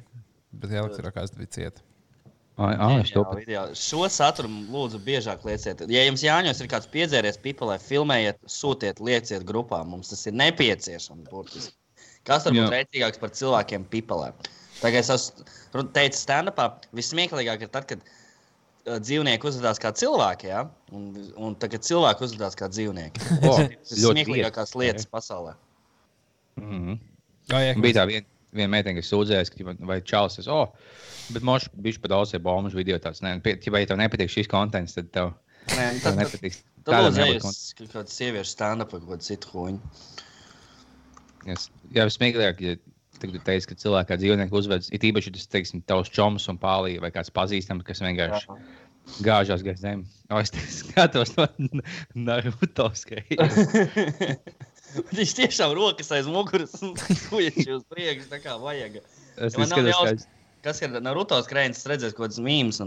Bet 0.56 0.72
elektrokastes 0.72 1.36
bija 1.36 1.52
cieta. 1.58 1.84
Es 2.58 3.12
to 3.12 3.22
Jā, 3.22 3.34
video. 3.36 3.64
Šo 3.78 4.08
saturu 4.10 4.50
lūdzu 4.72 5.02
biežāk 5.06 5.44
lieciet. 5.46 5.84
Ja 5.94 6.06
jums 6.08 6.24
Jāņos 6.26 6.64
ir 6.64 6.70
kāds 6.72 6.88
piedzēries 6.90 7.38
pipelē, 7.44 7.76
filmējiet, 7.84 8.40
sūtiet, 8.50 9.02
lieciet 9.04 9.44
grupā. 9.46 9.82
Mums 9.86 10.14
tas 10.14 10.24
ir 10.32 10.34
nepieciešams. 10.40 11.28
Burtiski. 11.28 11.76
Kas 12.26 12.48
var 12.48 12.56
būt 12.56 12.64
Jā. 12.64 12.72
rēcīgāks 12.74 13.22
par 13.22 13.36
cilvēkiem 13.36 13.86
pipelē? 13.92 14.32
Tagad 14.80 15.04
es 15.04 15.12
esmu 15.14 15.86
teicis 15.94 16.24
stand-upā, 16.26 16.72
vismieklīgāk 16.98 17.68
ir 17.68 17.70
tad, 17.74 17.86
kad 17.92 18.02
uh, 18.02 18.18
dzīvnieki 18.88 19.50
uzvedās 19.50 19.80
kā 19.82 19.92
cilvēki, 19.96 20.50
ja? 20.52 20.64
un, 20.96 21.10
un 21.36 21.56
tagad 21.60 21.86
cilvēki 21.88 22.26
uzvedās 22.28 22.58
kā 22.60 22.70
dzīvnieki. 22.72 23.24
O, 23.50 23.56
Tas 23.58 23.94
ir 23.98 24.04
smieklīgākās 24.04 24.74
lietas 24.80 25.08
pasaulē. 25.12 25.56
Mm 26.60 26.70
-hmm. 26.72 27.00
Jā, 27.52 27.60
jā, 27.64 27.76
Bija 27.82 28.00
tā 28.00 28.06
viena, 28.10 28.28
viena 28.52 28.72
meitene, 28.72 29.00
kas 29.00 29.12
sūdzējās, 29.12 29.52
ka, 29.54 29.76
vai 29.88 30.00
čalis, 30.02 30.40
es, 30.42 30.48
oh, 30.52 30.74
bet 31.36 31.44
mošs 31.44 31.70
bija 31.76 32.02
pat 32.02 32.14
daudz 32.16 32.36
bombu 32.44 32.74
video. 32.76 32.98
Tāds, 33.00 33.22
ne, 33.22 33.38
ķipa, 33.40 33.80
ja 33.80 33.92
tev 33.92 34.00
nepatīk 34.02 34.32
šis 34.32 34.48
kontents, 34.52 34.98
tad 34.98 35.12
tev, 35.12 35.34
Nē, 35.68 35.76
tev 35.76 36.02
tad, 36.02 36.04
tad, 36.04 36.18
nepatiks. 36.24 36.64
tad 36.84 36.94
Kādam 36.94 37.12
lūdzu, 37.12 37.22
ej 37.22 37.34
nebūt 37.34 37.50
uz 37.50 37.74
kaut 37.78 37.92
kādu 37.96 38.16
sieviešu 38.16 38.52
stand-up 38.52 38.92
vai 38.92 39.00
kaut 39.00 39.10
kādu 39.14 39.24
citu 39.30 39.48
huņu. 39.54 39.80
Es, 41.48 41.70
jā, 41.96 42.08
smieklīgi, 42.12 42.72
ja 42.72 42.78
tagad 43.22 43.46
teiks, 43.48 43.68
ka 43.70 43.78
cilvēki 43.80 44.12
kā 44.12 44.18
dzīvnieki 44.22 44.58
uzvedas, 44.58 44.92
it 44.96 45.06
īpaši, 45.08 45.34
tas, 45.36 45.48
teiksim, 45.54 45.84
tavs 45.88 46.12
čoms 46.14 46.48
un 46.52 46.60
pālī 46.62 46.98
vai 47.04 47.12
kāds 47.16 47.34
pazīstams, 47.34 47.86
kas 47.88 48.04
vienkārši 48.04 48.58
gāžās 49.24 49.64
gaisa 49.66 49.84
zem. 49.84 50.04
O, 50.30 50.40
es 50.42 50.52
te 50.54 50.64
skatos 50.72 51.34
no 51.38 51.48
Naruto 52.28 52.90
skrējienu. 52.98 54.38
Viņš 55.18 55.36
tiešām 55.38 55.76
rokas 55.78 56.12
aiz 56.16 56.28
muguras 56.32 56.76
un 56.84 56.96
kuģis 57.28 57.70
uz 57.76 57.86
priekšu, 57.92 58.28
tā 58.32 58.42
kā 58.44 58.58
vajag. 58.62 59.00
Es 59.38 59.58
Ja 59.58 59.70
nav 59.70 59.88
kā 59.94 60.18
Kas 60.66 60.82
ir 60.82 60.96
Naruto 61.00 61.38
skrējiens, 61.46 61.80
es 61.80 61.88
redzēju, 61.88 62.16
kaut 62.18 62.38
mīmīms. 62.44 62.82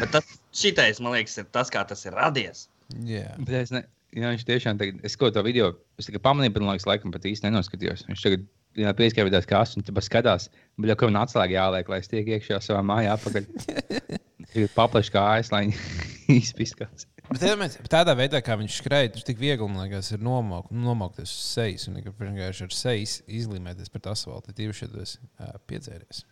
Bet 0.00 0.14
tas 0.14 0.36
šitais, 0.56 1.02
man 1.04 1.14
liekas, 1.14 1.36
ir 1.42 1.50
tas, 1.52 1.70
kā 1.70 1.84
tas 1.86 2.06
ir 2.08 2.16
radies. 2.16 2.64
jā. 3.06 3.28
Bet 3.38 3.58
es 3.60 3.74
ne, 3.74 3.84
jā, 4.16 4.32
viņš 4.32 4.46
tiešām 4.48 4.80
tagad, 4.80 5.02
es 5.06 5.18
kaut 5.20 5.36
to 5.36 5.44
video, 5.46 5.74
es 6.00 6.08
tikai 6.08 6.22
pamanīju, 6.24 6.56
bet 6.56 6.64
man 6.64 6.74
liekas, 6.74 6.88
laikam 6.88 7.14
pat 7.14 7.28
īsti 7.28 7.46
nenoskatījos. 7.46 8.06
Viņš 8.08 8.24
tagad 8.24 8.48
jā, 8.80 8.94
pieskāpjas 8.96 9.48
kājas 9.48 9.76
un 9.78 9.86
tas 9.86 10.08
skatās, 10.08 10.48
bet 10.80 10.92
jau 10.92 11.10
man 11.10 11.22
atslēga 11.22 11.56
jāliek, 11.58 11.92
lai 11.92 12.00
es 12.02 12.10
tiek 12.10 12.28
iekšā 12.36 12.60
savā 12.64 12.82
mājā 12.86 13.14
apakaļ. 13.16 13.48
Tagad 14.50 14.74
paplaši 14.78 15.14
kājas, 15.14 15.52
lai 15.54 15.64
viņi 15.70 16.40
izpiskās. 16.40 17.06
Bet 17.30 17.44
iedomājieties, 17.46 17.84
bet 17.84 17.92
tādā 17.92 18.16
veidā, 18.18 18.40
kā 18.42 18.56
viņš 18.58 18.80
skrēja, 18.80 19.12
tas 19.14 19.26
tik 19.26 19.38
viegli 19.38 19.68
liekas, 19.76 20.08
ir 20.16 20.22
nomok, 20.24 20.72
nomaukties 20.74 21.30
uz 21.30 21.44
sejas 21.52 21.86
un 21.86 22.00
vienkārši 22.00 22.66
ar 22.66 22.74
sejas 22.74 23.20
izlīmēties 23.30 23.92
pret 23.94 24.08
asfaltu. 24.10 24.54
Tīpaši, 24.56 24.88
ja 24.88 25.04
esi 25.04 25.20
ā, 25.38 25.52
piedzēries. 25.70 26.24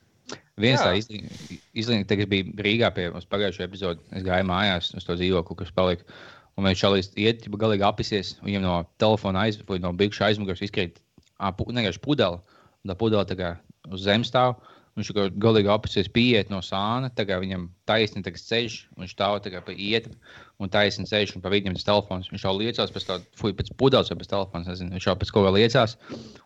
Viens 0.59 0.83
tā 0.83 0.97
izlīmē, 0.99 2.03
kad 2.09 2.25
bija 2.33 2.65
Rīgā 2.67 2.91
pie 2.97 3.07
mums 3.15 3.29
pagājušajā 3.31 3.69
epizodē. 3.71 4.03
Es 4.19 4.27
gāju 4.27 4.49
mājās 4.49 4.91
uz 4.99 5.07
to 5.07 5.15
dzīvokli, 5.21 5.61
kas 5.63 5.71
palika. 5.77 6.19
Un 6.59 6.67
viņš 6.67 6.83
šādi 6.83 7.05
iet, 7.23 7.47
ja 7.47 7.61
galīgi 7.63 7.87
apisies. 7.87 8.35
Viņam 8.43 8.67
no 8.67 8.75
telefona 8.99 9.47
aiz, 9.47 9.61
vai 9.69 9.79
no 9.85 9.95
bikšu 9.95 10.27
aizmugures 10.27 10.65
izkrīt 10.67 10.99
vienkārši 11.39 12.03
pudele. 12.05 12.43
Un 12.85 12.93
tā 12.93 12.99
pudele 12.99 13.25
tā 13.29 13.37
kā 13.39 13.55
uz 13.93 14.05
zemes 14.07 14.31
stāv. 14.33 14.59
Viņš 14.99 15.13
kā 15.15 15.29
galīgi 15.39 15.71
apisies, 15.71 16.09
pieiet 16.11 16.49
no 16.51 16.59
sāna. 16.65 17.11
tā 17.15 17.23
kā 17.29 17.39
Viņam 17.39 17.69
taisni 17.87 18.23
tagad 18.27 18.43
ceļš, 18.43 18.79
un 18.97 19.05
viņš 19.05 19.13
stāv 19.15 19.37
tā 19.45 19.53
kā 19.55 19.61
pa 19.63 19.75
ietu. 19.75 20.11
Un 20.59 20.73
taisni 20.75 21.07
ceļš, 21.07 21.37
un 21.37 21.45
pa 21.45 21.53
viņam 21.55 21.77
tas 21.79 21.87
telefons. 21.87 22.31
Viņš 22.33 22.47
jau 22.49 22.55
liecās 22.57 22.91
pēc 22.91 23.07
tā, 23.07 23.21
fuj, 23.39 23.55
pēc 23.55 23.71
pudeles 23.79 24.11
vai 24.11 24.19
pēc 24.19 24.33
telefona. 24.33 24.67
Nezinu. 24.67 24.97
Viņš 24.97 25.07
jau 25.07 25.15
pēc 25.21 25.31
kaut 25.37 25.47
kā 25.47 25.55
liecās. 25.55 25.95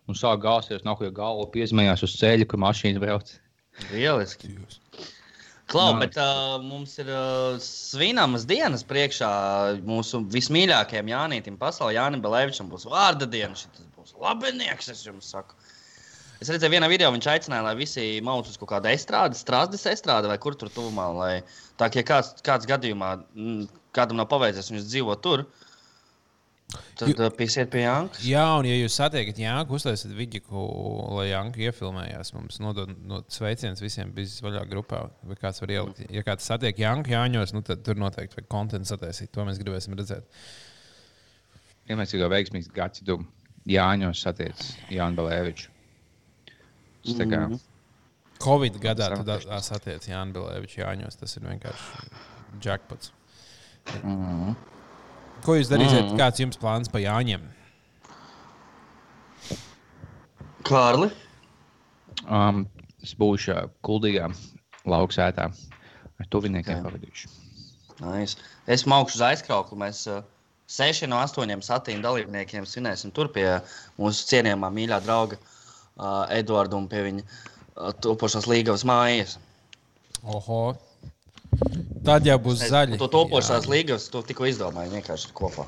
Un 0.04 0.20
sāk 0.20 0.44
gāzties, 0.44 0.84
nav 0.84 1.00
ko 1.00 1.08
galvu 1.16 1.48
piezmējās 1.56 2.04
uz 2.04 2.18
ceļa, 2.20 2.48
kur 2.50 2.60
mašīna 2.60 3.00
brauc. 3.00 3.32
Lieliski. 3.94 4.52
Klau, 5.72 5.94
Nā. 5.94 6.02
bet 6.04 6.18
uh, 6.20 6.58
mums 6.60 6.98
ir 7.00 7.08
uh, 7.08 7.56
svināmas 7.62 8.44
dienas 8.44 8.84
priekšā 8.84 9.30
mūsu 9.88 10.20
vismīļākajam 10.34 11.08
Jānītam 11.08 11.56
pasaulē. 11.60 11.94
Jānis 11.96 12.20
Belēvičam 12.24 12.68
būs 12.68 12.84
vārda 12.90 13.24
diena. 13.30 13.56
Šis 13.56 13.86
būs 14.02 14.18
labinieks, 14.20 14.90
es 14.92 15.06
jums 15.06 15.30
saku. 15.32 15.56
Es 16.42 16.50
redzēju, 16.50 16.72
vienā 16.74 16.88
video 16.90 17.10
viņš 17.14 17.26
aicināja, 17.30 17.62
lai 17.68 17.76
visi 17.78 18.04
uz 18.18 18.56
kaut 18.58 18.72
kādu 18.72 18.90
estrādi, 18.90 19.38
strādes 19.38 19.84
estrādi 19.86 20.26
vai 20.26 20.38
kur 20.42 20.56
tur 20.58 20.72
tuvumā. 20.74 21.04
Lai, 21.14 21.34
tā 21.78 21.86
kā 21.86 22.02
ja 22.02 22.06
kāds, 22.08 22.32
kāds 22.42 22.66
gadījumā 22.66 23.10
mm, 23.20 23.68
kādam 23.94 24.18
nav 24.18 24.26
paveicies, 24.32 24.72
viņš 24.72 24.88
dzīvo 24.88 25.14
tur, 25.22 25.44
tad 26.98 27.12
uh, 27.14 27.28
piesiet 27.36 27.70
pie 27.70 27.84
Jānis. 27.84 28.24
Jā, 28.26 28.42
un 28.58 28.66
ja 28.66 28.74
jūs 28.74 28.96
satiekat 28.98 29.38
Jānu, 29.38 29.76
uztaisiet 29.78 30.16
video, 30.18 30.64
lai 31.14 31.28
Jānu 31.28 31.62
iefilmējās, 31.68 32.32
mums 32.34 32.58
nodod 32.64 32.90
no 33.06 33.20
sveicienus 33.30 33.84
visiem 33.84 34.10
biznesa 34.16 34.48
vaļā 34.48 34.64
grupā. 34.72 35.04
Vai 35.28 35.38
kāds 35.38 35.62
var 35.62 35.74
ielikt? 35.76 36.02
Ja 36.10 36.24
kāds 36.26 36.48
satiek 36.50 36.80
Jānu 36.82 37.06
Jāņos, 37.12 37.54
nu, 37.54 37.62
tad 37.68 37.84
tur 37.86 38.02
noteikti 38.02 38.40
vajag 38.40 38.50
kontekstu 38.50 38.96
sataisīt. 38.96 39.30
To 39.36 39.46
mēs 39.46 39.62
gribēsim 39.62 39.94
redzēt. 39.94 40.26
Ja 41.86 41.98
mēs 41.98 42.16
jau 42.18 42.30
veiksmīgs 42.34 42.70
gads, 42.74 43.06
tu 43.06 43.22
Jāņos 43.68 44.22
satiec 44.26 44.62
Jānu 44.90 45.16
Balēviču. 45.20 45.68
Tas 47.04 47.14
tā 47.18 47.26
kā 47.30 47.44
Mhm. 47.48 47.60
Covid 48.42 48.78
gadā 48.82 49.10
tā 49.22 49.58
satiek 49.62 50.02
Jānu 50.02 50.32
Bilēviču 50.34 50.82
Jāņos. 50.82 51.16
Tas 51.20 51.36
ir 51.36 51.42
vienkārši 51.42 52.10
jackpots. 52.64 53.12
Mhm. 54.02 54.54
Ko 55.42 55.54
jūs 55.58 55.70
darīsiet? 55.70 56.06
Mhm. 56.10 56.18
Kāds 56.18 56.38
jums 56.42 56.58
plāns 56.58 56.90
pa 56.90 56.98
Jāņiem? 56.98 57.42
Kārli. 60.62 61.10
um, 62.28 62.66
es 63.02 63.14
būšu 63.18 63.54
uh, 63.54 63.68
kuldīgā 63.82 64.28
lauksētā 64.86 65.48
ar 65.50 66.28
tuviniekiem 66.30 66.84
pavadīšu. 66.84 67.30
Nice. 68.02 68.36
Es 68.66 68.84
maukšu 68.86 69.18
uz 69.18 69.24
aizkrauklu. 69.32 69.78
Mēs 69.78 70.04
uh, 70.10 70.22
seši 70.72 71.08
no 71.10 71.20
astoņiem 71.22 71.62
satīna 71.64 72.06
dalībniekiem 72.06 72.66
svinēsim 72.68 73.12
tur 73.14 73.30
pie 73.34 73.46
mūsu 74.00 74.26
cienījamā 74.30 74.70
mīļā 74.72 75.00
drauga 75.04 75.38
uh, 75.38 76.24
Eduarda 76.32 76.78
un 76.78 76.88
pie 76.90 77.04
viņa 77.08 77.24
uh, 77.26 77.92
topošās 78.04 78.48
līgavas 78.50 78.86
mājas. 78.88 79.36
Oho! 80.22 80.62
Tad 82.06 82.26
jau 82.26 82.38
būs 82.42 82.64
zaļi. 82.72 82.98
To 82.98 83.10
topošās 83.12 83.68
līgavas 83.70 84.08
to 84.10 84.22
tikko 84.26 84.48
izdomāju 84.50 84.94
vienkārši 84.96 85.34
kopā. 85.36 85.66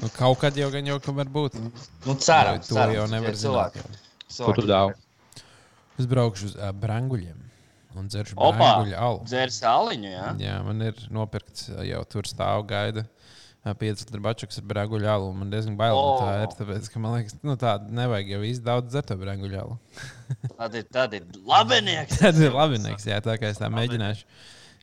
Nu, 0.00 0.10
kaut 0.16 0.40
kad 0.42 0.56
jau 0.58 0.68
gan 0.72 0.88
jau 0.88 0.98
var 1.16 1.30
būt. 1.32 1.56
Nu, 2.04 2.16
cerams, 2.16 2.68
to 2.68 2.76
cerams, 2.76 2.96
jau 2.96 3.06
nevar 3.12 3.38
zināt. 3.38 3.78
Ko 4.34 4.52
tu 4.56 4.66
dāvi? 4.68 4.96
Es 6.00 6.08
braukšu 6.10 6.50
uz 6.50 6.54
uh, 6.58 6.72
Branguļiem 6.74 7.44
un 7.94 8.08
dzeršu 8.10 8.34
Opa! 8.34 8.56
Branguļu 8.58 8.96
alu. 8.98 9.20
Dzērs 9.28 9.60
aliņu, 9.70 10.08
jā. 10.10 10.30
Jā, 10.42 10.54
man 10.66 10.82
ir 10.82 10.98
nopirkts 11.14 11.68
uh, 11.70 11.84
jau 11.86 12.00
tur 12.10 12.26
stāv 12.26 12.64
gaida. 12.70 13.04
5 13.64 14.02
litru 14.04 14.20
bačuks 14.20 14.58
ar 14.60 14.64
brāguļu 14.68 15.08
alu. 15.08 15.30
Man 15.32 15.52
diezgan 15.52 15.76
bail 15.78 15.96
no 15.96 16.18
tā 16.20 16.26
O! 16.28 16.40
ir. 16.44 16.50
Tāpēc, 16.58 16.88
ka 16.92 17.00
man 17.00 17.14
liekas, 17.16 17.38
nu, 17.40 17.54
tāda 17.60 17.88
nevajag 17.96 18.34
jau 18.34 18.40
īsti 18.44 18.64
daudz 18.66 18.90
dzert 18.92 19.08
to 19.08 19.16
brāguļu 19.20 19.60
alu. 19.62 19.78
Tad 20.58 20.74
ir, 20.76 20.84
tad 20.92 21.14
ir 21.16 21.24
labinieks. 21.48 22.18
Tas 22.22 22.40
ir 22.40 22.52
labi. 22.52 22.82
Jā, 23.08 23.22
tā 23.24 23.38
kā 23.40 23.48
es 23.48 23.60
tā 23.62 23.70
mēģināšu. 23.72 24.28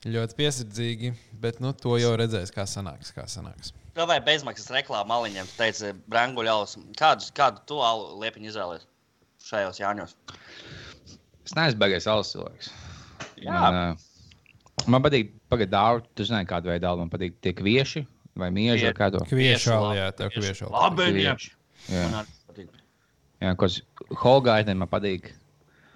Ļoti 0.02 0.34
piesardzīgi, 0.40 1.12
bet 1.44 1.60
nu, 1.62 1.76
to 1.78 1.94
jau 2.02 2.16
redzēs, 2.18 2.50
kā 2.56 2.66
sanāks. 2.66 3.12
Kā 3.14 3.28
sanāks. 3.30 3.70
Tā 3.94 4.08
vai 4.10 4.18
bezmaksas 4.26 4.72
reklāma 4.74 5.12
maliņiem, 5.12 5.46
tu 5.52 5.60
teici, 5.60 5.92
branguļaus. 6.10 6.74
Kādu, 6.98 7.28
kādu 7.38 7.62
tu 7.70 7.78
alu 7.86 8.16
liepiņu 8.24 8.50
izvēlējies 8.50 8.88
šajos 9.46 9.82
jāņos? 9.84 10.16
Es 11.46 11.54
neesmu 11.58 11.84
baigājis 11.84 12.10
alus 12.10 12.34
cilvēks. 12.34 12.72
Jā. 13.44 13.54
Man, 13.54 14.02
man 14.90 15.06
patīk, 15.06 15.36
pagaidām. 15.54 16.02
Tu 16.18 16.26
zini, 16.26 16.50
kāda 16.50 16.74
veida 16.74 16.90
alu 16.90 17.06
man 17.06 17.14
patīk. 17.14 17.38
Tie 17.46 17.54
kvieši 17.58 18.08
vai 18.36 18.50
Kvie- 18.52 18.84
vai 18.84 18.94
kādu. 18.94 19.20
Labi, 19.22 19.48
jā, 19.48 20.12
kviešu. 20.12 20.42
kviešu 20.42 20.68
alu. 20.68 20.74
Labinieks. 20.98 21.50
Jā, 21.90 22.04
Man 22.12 22.26
arī 22.26 22.36
patīk. 22.48 22.70
jā 23.42 23.56
kas 23.58 23.82
Holgaitē 24.24 24.76
man 24.78 24.88
patīk. 24.88 25.32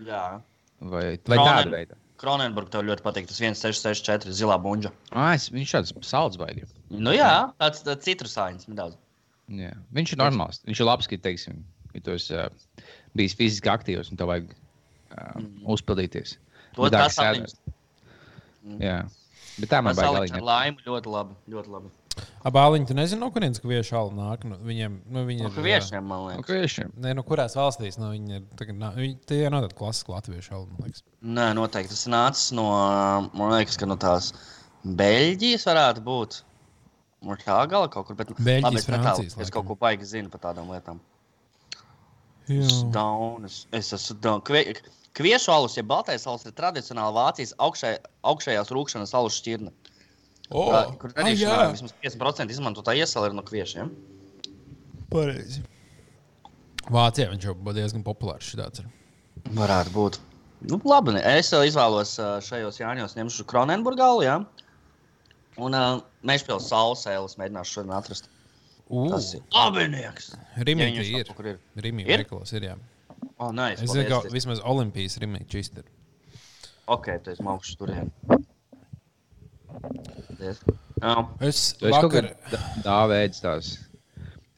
Jā. 0.03 0.41
Vai, 0.81 1.03
vai 1.25 1.37
Kronen- 1.37 1.47
tāda 1.47 1.71
veida? 1.71 1.95
Kronenburg 2.17 2.69
tev 2.71 2.81
ļoti 2.83 3.01
patīk. 3.03 3.27
Tas 3.27 3.39
1664 3.39 4.31
zilā 4.33 4.55
buļģa. 4.61 4.91
Ah, 5.11 5.33
es, 5.35 5.49
viņš 5.49 5.71
šāds 5.75 5.93
salds 6.03 6.37
baigi. 6.37 6.63
Nu 6.89 7.11
jā, 7.11 7.51
tāds, 7.59 7.83
tāds 7.83 8.03
citrusāņas 8.07 8.67
nedaudz. 8.67 8.95
Jā. 9.49 9.73
Viņš 9.93 10.13
ir 10.13 10.17
normāls. 10.17 10.61
Viņš 10.65 10.79
ir 10.79 10.85
labs, 10.85 11.07
ka, 11.07 11.17
teiksim, 11.17 11.63
ja 11.93 12.01
tu 12.01 12.11
esi 12.15 12.33
uh, 12.33 12.47
bijis 13.15 13.35
fiziski 13.35 13.69
aktīvs 13.69 14.11
un 14.11 14.17
tev 14.17 14.27
vajag 14.31 14.49
uh, 14.49 15.39
Mhm. 15.39 15.65
uzpildīties. 15.67 16.37
To 16.75 16.81
tā, 16.89 16.91
tas 17.05 17.15
atmiņas. 17.19 17.53
sēdēs. 17.55 18.79
Jā. 18.81 18.97
Bet 19.59 19.69
tā 19.69 19.83
man 19.83 19.93
Tas 19.95 20.03
baigi 20.03 20.15
ar 20.33 20.39
galīgi. 20.39 20.41
laimi 20.43 20.77
ļoti 20.87 21.11
labi. 21.13 21.35
Ļoti 21.49 21.69
labi. 21.69 21.89
Abāliņi, 22.45 22.87
tu 22.87 22.93
nezini, 22.97 23.19
no 23.19 23.27
kurienes 23.33 23.59
kviešu 23.63 23.95
alu 23.99 24.11
nāk. 24.15 24.43
Nu, 24.47 24.55
viņiem, 24.63 24.97
nu, 25.11 25.23
viņi 25.27 25.43
No 25.45 25.49
ir. 25.49 25.55
kviešiem, 25.57 26.03
man 26.05 26.19
Nu, 26.21 26.27
liekas. 26.29 26.45
kviešiem. 26.49 26.91
Nē, 27.01 27.13
no 27.17 27.23
kurās 27.27 27.55
valstīs 27.57 27.97
nu, 27.97 28.11
viņi 28.13 28.35
ir. 28.37 28.43
Tagad, 28.59 28.77
nā, 28.79 28.91
viņi, 28.95 29.15
tie 29.27 29.39
nav 29.49 29.65
tādi 29.65 29.77
klasiski 29.79 30.13
latviešu 30.13 30.53
alu. 30.55 30.67
man 30.75 30.87
liekas. 30.89 31.03
Nē, 31.23 31.47
noteikti. 31.57 31.89
Tas 31.95 32.05
nācis 32.13 32.51
no, 32.55 32.67
man 33.33 33.55
liekas, 33.57 33.77
ka 33.81 33.85
no 33.89 33.95
tās 33.97 34.31
Beļģijas 34.85 35.65
varētu 35.65 36.03
būt. 36.05 36.41
No 37.25 37.35
tā 37.41 37.57
gala 37.67 37.89
kaut 37.89 38.05
kur. 38.07 38.15
Bet, 38.19 38.29
Beļģijas, 38.37 38.63
labi, 38.69 38.77
es, 38.77 38.85
Francijas, 38.85 39.33
es 39.33 39.37
laikam. 39.39 39.53
kaut 39.57 39.67
ko 39.71 39.75
baigi 39.81 40.05
zinu 40.05 40.29
par 40.29 40.43
tādām 40.45 40.69
lietām. 40.69 40.99
Jā. 42.47 42.67
Daunas. 42.93 43.63
Es 43.73 43.89
esmu 43.95 44.19
Daunas. 44.21 44.45
Kvie, 44.45 44.75
kviešu 45.17 45.49
alus, 45.53 45.77
ja 45.79 45.83
baltais 45.87 46.27
alus 46.29 46.45
ir 46.45 46.53
tradicionāli 46.53 47.15
Vācijas 47.17 47.55
augšē, 47.57 47.95
augšējās 48.29 48.69
rūkšanas 48.75 49.15
alus 49.17 49.39
šķirne. 49.41 49.71
O, 50.53 50.65
Tā, 50.69 50.81
kur 51.01 51.09
ah, 51.15 51.21
radīšanā 51.23 51.55
jā, 51.57 51.69
vismaz 51.73 51.93
50% 52.03 52.53
izmantotā 52.53 52.93
iesala 52.97 53.31
ir 53.31 53.33
no 53.37 53.41
kviešiem. 53.45 53.89
pareizi. 55.09 55.63
Vācijā 56.91 57.31
viņš 57.31 57.47
jau 57.47 57.55
bija 57.65 57.79
diezgan 57.79 58.03
populārs. 58.05 58.45
Šitāds. 58.51 58.83
ir. 58.83 58.89
Varētu 59.57 59.93
būt. 59.95 60.19
Nu, 60.69 60.77
labi, 60.85 61.15
es 61.17 61.49
vēl 61.53 61.65
izvēlos 61.69 62.13
šajos 62.45 62.77
Jāņos, 62.79 63.15
ņemšu 63.17 63.45
Kronenburgā, 63.49 64.07
jā. 64.23 64.35
Un 65.57 65.73
uh, 65.77 66.01
Mežpils 66.25 66.67
saules 66.69 67.05
ēles 67.09 67.37
mēģināšu 67.39 67.77
šodien 67.79 67.93
atrast. 67.97 68.29
U, 68.89 69.07
Tas 69.09 69.31
ir 69.33 69.41
labinieks. 69.55 70.33
Rimīgi 70.61 71.01
Ja 71.09 71.21
ir. 71.23 71.31
kur 71.33 71.47
ir. 71.55 71.59
Rimīgi 71.81 72.11
Ir? 72.11 72.21
veikalos 72.21 72.53
ir. 72.53 72.67
Jā. 72.69 72.75
Oh, 73.39 73.49
nice, 73.51 73.81
Es 73.81 73.89
zinu, 73.91 74.05
ka 74.09 74.21
vismaz 74.33 74.61
Olimpijas 74.63 75.17
rimīgi 75.21 75.47
čist 75.49 75.79
ir. 75.81 75.87
Ok, 76.91 77.09
tu 77.25 77.31
esi 77.33 77.41
maukšs 77.45 77.79
turien. 77.79 78.11
Paldies. 78.29 78.45
Jā. 80.39 81.15
Es 81.45 81.59
kaut 81.81 82.07
vakar. 82.09 82.29
kā 82.51 82.61
dāvēdz 82.85 83.41
tās 83.43 83.73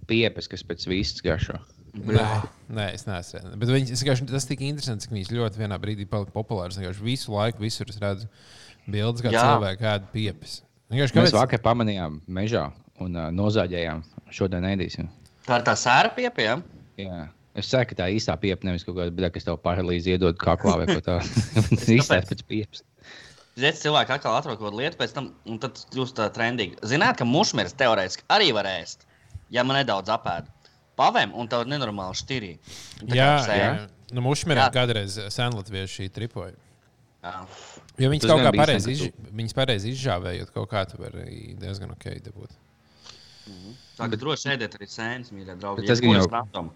piepes, 0.07 0.47
kas 0.51 0.63
pēc 0.67 0.85
vistas 0.89 1.23
garšo. 1.25 1.57
Nē, 1.97 2.23
nē, 2.69 2.85
es 2.93 3.07
neesmu. 3.07 3.55
Bet 3.57 3.71
viņi, 3.73 3.91
es 3.95 4.03
vienkārši- 4.03 4.27
tas 4.29 4.45
tik 4.45 4.61
interesants, 4.61 5.07
ka 5.09 5.15
viņš 5.15 5.31
ļoti 5.33 5.57
vienā 5.63 5.79
brīdī 5.81 6.05
palika 6.09 6.31
populārs. 6.35 6.77
Vienkārši 6.77 7.01
Visu 7.03 7.31
laiku 7.33 7.63
visur 7.63 7.89
es 7.89 7.97
redzu 7.97 8.27
bildes, 8.87 9.23
kā 9.25 9.31
cilvēki 9.33 9.87
ēd 9.93 10.05
piepes. 10.13 10.59
Vienkārši 10.91 11.15
Mēs 11.17 11.31
kāpēc? 11.31 11.39
vakar 11.41 11.59
pamanījām 11.65 12.21
mežā 12.29 12.67
un 13.01 13.15
uh, 13.17 13.31
nozāģējām. 13.33 14.03
Šodien 14.31 14.63
ēdīsim. 14.69 15.09
Tā 15.47 15.57
ir 15.59 15.65
tā 15.65 15.73
sēra 15.79 16.13
piepiem. 16.15 16.61
Jā. 17.01 17.29
Es 17.57 17.67
ceru, 17.71 17.87
ka 17.89 17.95
tā 18.03 18.05
īstā 18.13 18.35
pieeja 18.37 18.59
nevis 18.63 18.83
kaut 18.85 18.95
kāda 18.99 19.09
brīdī, 19.11 19.31
kas 19.33 19.43
tev 19.47 19.57
paralīzi 19.63 20.13
iedod 20.13 20.37
kaklā 20.37 20.75
vai 20.77 20.85
ko 20.85 21.01
tādu. 21.01 21.25
Īstā 21.97 22.21
pēc 22.21 22.43
pieejas. 22.45 22.83
Ziniet, 23.57 23.79
cilvēki 23.81 24.13
atkal 24.13 24.35
atrod 24.37 24.59
kaut 24.59 24.69
kādu 24.69 24.77
lietu, 24.83 24.99
pēc 24.99 25.15
tam 25.15 25.31
un 25.49 25.57
tad 25.61 25.79
kļūst 25.93 26.13
tā 26.19 26.27
trendīgi. 26.33 26.77
Zināt, 26.85 27.17
ka 27.17 27.25
mušmērs 27.25 27.73
teorētiski 27.79 28.27
arī 28.29 28.51
var 28.53 28.69
ēst, 28.69 29.07
ja 29.53 29.63
man 29.65 29.79
nedaudz 29.79 30.11
apēda. 30.13 30.51
Pavēm 30.97 31.33
un 31.37 31.49
tev 31.49 31.65
nenormāli. 31.69 32.17
Tā 32.27 32.37
kā 33.09 33.17
Jā, 33.17 33.31
jā. 33.49 33.71
Nu, 34.13 34.21
Mušmērā 34.25 34.67
Jā. 34.67 34.73
kādreiz 34.73 35.17
senlatvieši 35.33 36.07
tripoja. 36.13 36.53
jā. 37.25 37.33
Jo 37.97 38.09
viņas 38.13 38.23
Tas 38.23 38.31
kaut 38.31 38.45
kā 38.45 38.51
pareizi, 38.55 38.93
izž... 38.93 39.11
viņas 39.41 39.55
pareizi 39.57 39.91
izžāvējot, 39.91 40.53
kaut 40.53 40.69
kā 40.71 40.83
tu 40.89 41.01
vari 41.01 41.55
diezgan 41.59 41.91
ok 41.97 42.05
dabūt. 42.29 42.53
Tagad 43.97 44.21
droši 44.21 44.53
ēdiet 44.53 44.77
arī 44.77 44.87
sēnes, 44.91 45.33
mīļie 45.33 45.57
draugi. 45.57 45.87
Tas 45.89 46.01
gan 46.03 46.13
jau- 46.13 46.29
random. 46.31 46.69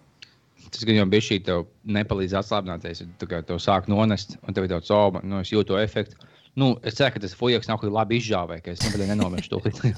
Tas 0.71 0.83
gan 0.85 0.97
jau 0.97 1.05
bija 1.09 1.25
šī 1.29 1.37
tev 1.45 1.65
nepalīdz 1.85 2.35
atslābināties. 2.41 3.05
Tu 3.21 3.29
kā 3.29 3.41
tev 3.45 3.61
sāk 3.61 3.89
nonest, 3.89 4.37
un 4.45 4.53
tev 4.53 4.65
ir 4.67 4.73
tāds 4.75 4.91
oh, 4.93 5.17
nu, 5.23 5.41
es 5.41 5.49
jūtu 5.53 5.73
to 5.73 5.79
efektu. 5.81 6.17
Nu, 6.59 6.73
es 6.83 6.97
ceru, 6.99 7.13
ka 7.15 7.21
tas 7.23 7.35
fujaks 7.37 7.69
nav 7.69 7.79
kaut 7.79 7.87
kā 7.87 7.95
labi 7.95 8.17
izžāvējis, 8.19 8.63
ka 8.65 8.73
es 8.73 8.81
nebūtu 8.83 9.07
nenomiršu 9.07 9.51
to 9.53 9.59
līdzi. 9.63 9.91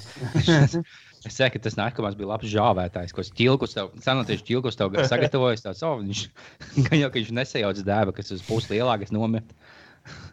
es 1.26 1.38
ceru, 1.38 1.50
ka 1.50 1.62
tas 1.66 1.78
nākamais 1.80 2.14
bija 2.18 2.30
labs 2.30 2.50
žāvētājs, 2.52 3.14
ko 3.16 3.24
ķilkus 3.26 3.74
tev, 3.74 3.90
senatieši 4.04 4.46
ķilkus 4.52 4.78
tev 4.78 4.94
sagatavojis. 5.10 5.64
Tāds, 5.66 5.82
oh, 5.86 5.98
viņš, 5.98 6.26
gan 6.86 7.00
jau, 7.00 7.08
ka 7.10 7.18
viņš 7.18 7.32
nesajauc 7.40 7.80
dēba, 7.82 8.14
kas 8.14 8.30
uz 8.36 8.44
pusi 8.46 8.76
lielākas 8.76 9.10
nomirt. 9.14 9.50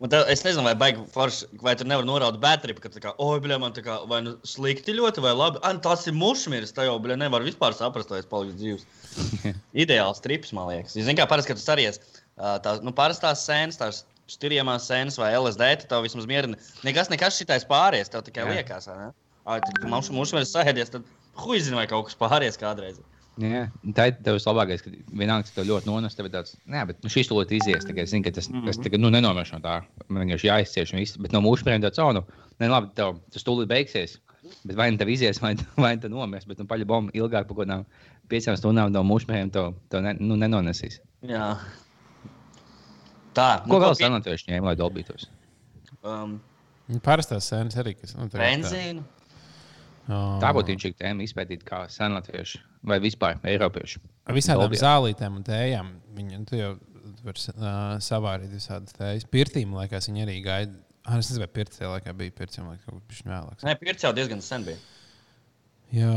Un 0.03 0.11
tev, 0.11 0.27
es 0.29 0.43
nezinu, 0.43 0.65
vai, 0.67 0.75
baigi 0.77 1.01
forši, 1.13 1.47
vai 1.63 1.73
tu 1.79 1.87
nevari 1.87 2.05
noraut 2.05 2.37
bētri, 2.43 2.75
ka, 2.77 2.91
tā 2.91 3.01
kā, 3.01 3.13
oi, 3.23 3.39
bļā, 3.41 3.57
man 3.63 3.73
tā 3.73 3.81
kā, 3.85 4.01
vai 4.11 4.19
nu 4.25 4.35
slikti 4.45 4.93
ļoti, 4.93 5.23
vai 5.25 5.31
labi. 5.33 5.61
An, 5.65 5.79
tas 5.81 6.03
ir 6.11 6.17
mušmīrs, 6.19 6.75
tā 6.75 6.85
jau, 6.89 6.97
bļā, 7.01 7.17
nevar 7.17 7.47
vispār 7.47 7.73
saprast, 7.73 8.11
vai 8.11 8.19
es 8.21 8.29
palikšu 8.29 8.59
dzīves. 8.59 8.89
Ideāls 9.85 10.21
trips, 10.21 10.51
man 10.53 10.69
liekas. 10.69 10.99
Zināt, 10.99 11.23
kā 11.23 11.29
parasti, 11.31 11.53
kad 11.53 11.61
tu 11.61 11.65
saries 11.65 12.03
tās, 12.35 12.81
nu, 12.83 12.93
parastās 12.95 13.45
sēnes, 13.47 13.79
tās 13.79 14.03
stūrījumās 14.29 14.87
sēnes 14.89 15.17
vai 15.21 15.31
LSD, 15.37 15.71
tad 15.83 15.89
tev 15.91 16.05
vismaz 16.05 16.27
mierina. 16.29 16.59
Nekas, 16.87 17.09
nekas 17.13 17.39
šitais 17.39 17.65
pāries, 17.69 18.11
tev 18.11 18.25
tikai 18.27 18.45
Jā. 18.45 18.57
liekas, 18.57 18.89
vai 18.91 18.97
ne? 18.99 19.09
Ai, 19.49 19.57
tad 19.65 19.87
mums 19.89 20.11
mušmīrs 20.13 20.53
sēdies, 20.53 20.93
tad 20.93 21.07
huizina, 21.41 21.81
vai 21.81 21.87
kaut 21.89 22.09
kas 22.09 22.19
pāries 22.19 22.59
kādreiz. 22.61 23.01
Jā, 23.41 23.61
tā 23.95 24.09
ir 24.09 24.17
tev 24.25 24.35
vislabākais, 24.35 24.83
ka 24.83 24.91
vienalga, 24.91 25.47
ka 25.47 25.55
tev 25.55 25.69
ļoti 25.69 25.87
nonas, 25.87 26.17
tev 26.17 26.27
ir 26.27 26.33
tāds, 26.33 26.57
nē, 26.69 26.83
bet 26.89 26.99
nu, 27.01 27.09
šis 27.09 27.29
tūlīt 27.29 27.53
izies. 27.55 27.85
Tagad, 27.87 28.11
ka 28.25 28.33
tas, 28.35 28.49
mm 28.49 28.59
-hmm. 28.59 28.67
tas 28.67 28.81
tagad, 28.83 28.99
nu, 28.99 29.09
nenomērš 29.09 29.53
no 29.55 29.59
tā. 29.63 29.77
Man 30.09 30.25
vienkārši 30.25 30.49
jāizcieš 30.49 30.93
un 30.93 30.99
viss. 30.99 31.17
Bet 31.17 31.31
no 31.31 31.39
mūsu 31.41 31.63
pirmiem 31.63 31.81
tāds, 31.81 32.01
oh, 32.03 32.11
nu, 32.13 32.25
ne, 32.59 32.67
labi, 32.67 32.91
tev 32.95 33.17
tas 33.31 33.43
tūlīt 33.47 33.71
beigsies. 33.71 34.19
Bet 34.65 34.75
vai 34.75 34.91
nu 34.91 34.97
tev 34.97 35.09
izies, 35.09 35.39
vai, 35.41 35.55
vai 35.83 35.95
nu 35.95 36.09
nomirs, 36.09 36.45
bet 36.45 36.59
nu, 36.59 36.65
paļi 36.65 36.85
bombu 36.85 37.11
ilgāk 37.13 37.47
par 37.47 37.55
kaut 37.55 37.63
kādām 37.63 37.85
piecām 38.29 38.57
stundām 38.57 38.91
no 38.91 39.03
pirmiem 39.17 39.49
tev, 39.49 39.73
tev 39.89 40.01
ne, 40.01 40.15
nu, 40.19 40.35
nenonesīs. 40.35 40.99
Jā. 41.21 41.57
Tā, 43.37 43.49
Ko 43.67 43.79
vēl 43.79 43.93
pie- 43.95 44.05
senatieši 44.05 44.49
ņēma, 44.51 44.71
lai 44.71 44.75
dolbītos? 44.79 45.27
Um, 46.03 46.39
Parastās 47.05 47.47
sēnes 47.47 47.77
arī, 47.79 47.93
kas 47.99 48.15
nu, 48.17 48.25
benzīnu. 48.27 49.03
Ā, 50.11 50.17
Tā 50.41 50.49
būtu 50.57 50.73
viņš 50.73 50.85
tēma 50.99 51.23
izpētīt, 51.23 51.61
kā 51.63 51.85
senatvieši 51.93 52.59
vai 52.89 52.97
vispār 52.99 53.37
eiropieši. 53.47 54.01
Ar 54.27 54.35
visādām 54.35 54.65
Dolbijā. 54.65 54.81
zālītēm 54.83 55.37
un 55.37 55.43
tējām. 55.47 55.91
Viņa 56.17 56.39
tu 56.49 56.57
jau 56.59 56.71
var 57.23 57.37
uh, 57.37 57.99
savārīt 58.03 58.51
visādas 58.51 58.97
tējas. 58.97 59.27
Pirtīm, 59.31 59.75
liekas, 59.77 60.09
viņa 60.09 60.25
arī 60.25 60.39
gaida. 60.43 60.73
Ah, 61.05 61.17
es 61.17 61.29
nezinu, 61.31 61.45
vai 61.45 61.53
tajā 61.77 61.91
laikā 61.95 62.13
bija 62.17 62.33
jau 62.59 62.65
liekas, 62.67 62.83
kaut 62.89 63.05
kas 63.09 63.21
vēlāks. 63.25 63.63
Nē, 63.65 63.77
pirts 63.79 64.03
jau 64.03 64.11
diezgan 64.17 64.41
sen 64.45 64.65
bija. 64.67 64.77
Jā, 65.95 66.11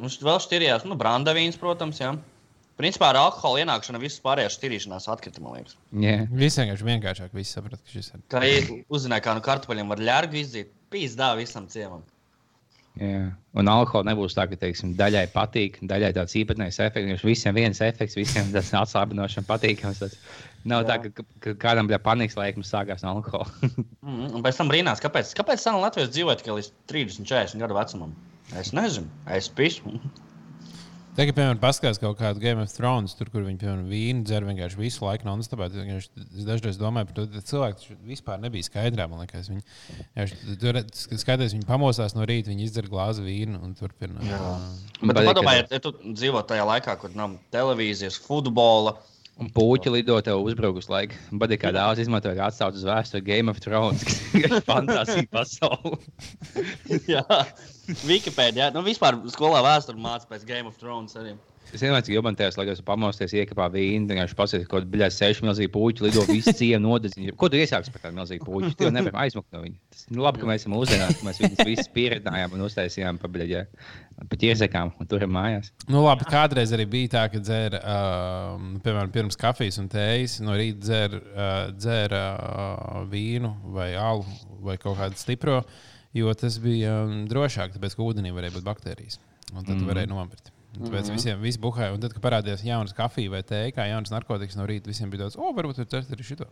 Mums 0.00 0.16
vēl 0.24 0.38
šķirījās, 0.40 0.86
nu, 0.88 0.96
brandavīns, 0.96 1.58
protams, 1.60 1.98
jā. 2.00 2.14
Principā 2.80 3.10
ar 3.12 3.18
alkohola 3.20 3.62
ienākšanu 3.62 4.00
visas 4.00 4.22
pārējās 4.24 4.56
šķirīšanās 4.56 5.08
atkrita, 5.12 5.42
man 5.44 5.58
liekas. 5.58 5.76
Jā, 6.02 6.22
viss 6.32 6.58
vienkārši 6.58 6.86
vienkāršāk. 6.88 7.34
Visi 7.36 7.52
saprot, 7.52 7.82
ka 7.82 7.92
šis 7.92 8.14
ir. 8.14 8.22
Kā 8.32 8.40
ja 8.46 8.62
uzzināja, 8.88 9.24
kā 9.26 9.34
no 9.36 9.44
kartupeļiem 9.44 9.92
var 9.92 10.00
ļārgu 10.00 10.40
izdzīt, 10.40 10.72
pīzdā 10.92 11.34
visam 11.38 11.68
ciemam. 11.72 12.02
jā. 12.96 13.26
Un 13.52 13.68
alkohola 13.68 14.08
nebūs 14.08 14.32
tā, 14.36 14.46
ka 14.48 14.56
teiksim, 14.56 14.94
daļai 14.96 15.26
patīk, 15.34 15.76
daļai 15.84 16.14
tāds 16.16 16.36
īpatnējs 16.40 16.80
efekts. 16.86 17.10
Viņš 17.10 17.26
visiem 17.28 17.56
viens 17.60 17.82
efekts, 17.84 18.16
visiem 18.16 18.48
tas 18.54 18.72
atslābinošs, 18.80 19.44
patīkams. 19.48 20.00
Tas 20.00 20.16
nav 20.64 20.88
tā, 20.88 20.96
ka, 21.04 21.26
ka, 21.44 21.54
kādam 21.60 21.92
bija 21.92 22.00
panikas 22.00 22.40
laikams 22.40 22.72
sākās 22.72 23.04
no 23.04 23.18
alkohola. 23.18 23.52
Mm, 24.02 24.32
un 24.34 24.42
pēc 24.42 24.56
tam 24.58 24.66
brīnās, 24.66 24.98
kāpēc, 24.98 25.28
kāpēc 25.38 25.62
Latvijas 25.78 26.10
dzīvoja 26.10 26.40
tikai 26.40 26.56
līdz 26.56 26.72
30, 26.90 27.28
40 27.30 27.62
gadu 27.62 27.76
vecumam. 27.76 28.16
Es 28.58 28.72
nezinu, 28.74 29.06
es 29.30 29.46
pisu. 31.12 31.18
Tagad, 31.18 31.36
piemēram, 31.36 31.60
paskatās 31.60 32.00
kaut 32.00 32.16
kādu 32.18 32.40
Game 32.40 32.64
of 32.64 32.72
Thrones, 32.72 33.12
tur, 33.18 33.28
kur 33.32 33.44
viņi, 33.44 33.58
piemēram, 33.60 33.84
vīnu 33.90 34.24
dzer 34.28 34.46
vienkārši 34.48 34.80
visu 34.80 35.04
laiku 35.04 35.28
non 35.28 35.44
stop. 35.44 35.62
Es 35.68 36.08
dažreiz 36.48 36.80
domāju 36.80 37.10
par 37.10 37.18
to, 37.18 37.26
ka 37.34 37.44
cilvēki 37.52 37.98
vispār 38.08 38.40
nebija 38.40 38.68
skaidrā. 38.68 39.06
Man 39.10 39.20
liekas, 39.22 39.50
viņi, 39.52 39.64
jā, 40.16 40.26
tur 40.62 40.80
skaties, 40.90 41.52
viņi 41.58 41.68
pamostās 41.68 42.16
no 42.16 42.24
rīta, 42.28 42.52
viņi 42.52 42.68
izdzer 42.68 42.88
glāzi 42.92 43.24
vīnu 43.26 43.60
un 43.60 43.76
turpina. 43.78 44.24
Bet 45.02 45.20
padomājiet, 45.20 45.74
ja 45.76 45.82
tu 45.84 45.94
dzīvo 46.00 46.44
tajā 46.48 46.64
laikā, 46.68 46.96
kur 47.02 47.12
nav 47.18 47.36
televīzijas, 47.54 48.20
futbola. 48.24 48.96
Un 49.40 49.48
puķi 49.48 49.90
lido 49.94 50.18
tev 50.22 50.42
uzbrukus 50.44 50.90
laikā. 50.92 51.16
Badi 51.40 51.56
kā 51.58 51.70
daudz 51.74 52.02
izmantoja 52.02 52.50
atsaucu 52.50 52.76
uz 52.78 52.84
vēsturi 52.86 53.24
Game 53.24 53.50
of 53.50 53.62
Thrones, 53.64 54.04
kas 54.36 54.52
ir 54.52 54.66
fantāzija 54.66 55.24
pasaule. 55.32 55.96
Jā, 57.14 57.24
Wikipēdijā. 58.08 58.70
Nu, 58.74 58.84
vispār 58.86 59.18
skolā 59.32 59.62
vēsture 59.64 59.98
mācās 59.98 60.28
pēc 60.30 60.46
Game 60.48 60.70
of 60.70 60.78
Thrones 60.80 61.18
arī. 61.18 61.34
Es 61.72 61.80
vienmēr 61.80 62.02
cik 62.04 62.12
jobantējos, 62.18 62.56
lai 62.58 62.66
es 62.68 62.82
pamosties, 62.84 63.32
iekāpā 63.38 63.68
vīnu, 63.72 64.04
vienkārši 64.10 64.36
pasakot, 64.36 64.66
ka 64.66 64.72
kaut 64.74 64.88
kādā 64.92 65.06
seši 65.14 65.44
milzīgi 65.46 65.70
puķi 65.72 66.04
lido 66.04 66.24
visu 66.28 66.52
cienu 66.58 66.90
nodedzina. 66.90 67.32
Ko 67.38 67.48
tu 67.48 67.56
iesāksi 67.56 67.94
par 67.94 68.02
tādu 68.02 68.18
milzīgu 68.18 68.44
puķu? 68.44 68.72
Tu 68.76 68.84
jau 68.84 68.92
nevari 68.92 69.16
aizmukt 69.22 69.54
no 69.54 69.62
viņa. 69.62 69.78
Tas 69.94 70.02
nu, 70.10 70.20
labi, 70.26 70.42
ka 70.42 70.50
mēs 70.50 70.66
esam 70.66 70.74
uzzinājuši, 70.76 71.18
ka 71.20 71.28
mēs 71.28 71.40
viņus 71.40 71.62
visus 71.70 71.88
pieredzinājām 71.94 72.56
un 72.58 72.64
uztaisījām 72.66 73.20
pa 73.22 73.30
biļeģē, 73.32 73.62
pa 74.28 74.40
ķierzekām 74.42 74.92
un 75.00 75.10
turam 75.14 75.32
mājās. 75.38 75.70
Nu, 75.86 76.02
labi, 76.04 76.28
kādreiz 76.28 76.74
arī 76.76 76.88
bija 76.92 77.14
tā, 77.14 77.24
ka 77.32 77.40
dzēra, 77.40 77.80
uh, 77.80 78.66
piemēram, 78.84 79.14
pirms 79.14 79.40
kafijas 79.40 79.80
un 79.80 79.88
tējas, 79.92 80.42
no 80.44 80.58
rīta 80.58 80.82
dzēra, 80.82 81.22
uh, 81.22 81.62
dzēra 81.78 82.22
uh, 82.34 83.00
vīnu 83.08 83.54
vai 83.72 83.94
alu 83.96 84.28
vai 84.66 84.76
kaut 84.82 85.00
kādu 85.00 85.16
stipro, 85.18 85.62
jo 86.16 86.32
tas 86.38 86.58
bija 86.62 87.02
um, 87.06 87.22
drošāk, 87.30 87.76
tāpēc, 87.76 87.96
ka 87.96 88.04
ūdenī 88.06 88.32
varēja 88.34 88.56
būt 88.58 88.66
baktērijas. 88.66 89.20
Un 89.52 89.64
tad 89.64 89.76
mm. 89.76 89.88
varēja 89.88 90.10
nomirt. 90.10 90.52
Tāpēc 90.72 90.88
mm 90.88 91.08
-hmm. 91.08 91.16
visiem 91.18 91.40
viss 91.40 91.60
buhāja. 91.60 91.92
Un 91.92 92.00
tad, 92.00 92.14
kad 92.14 92.22
parādījās 92.24 92.64
jaunas 92.64 92.94
kafijas 92.96 93.32
vai 93.32 93.42
tēja, 93.42 93.74
kā 93.76 93.88
jaunas 93.90 94.12
narkotikas 94.12 94.56
no 94.56 94.64
rīta, 94.66 94.88
visiem 94.88 95.10
bija 95.10 95.26
tāds, 95.26 95.36
o, 95.36 95.52
varbūt 95.52 95.82
tur 95.82 95.86
cert 95.86 96.12
arī 96.12 96.24
šito. 96.24 96.46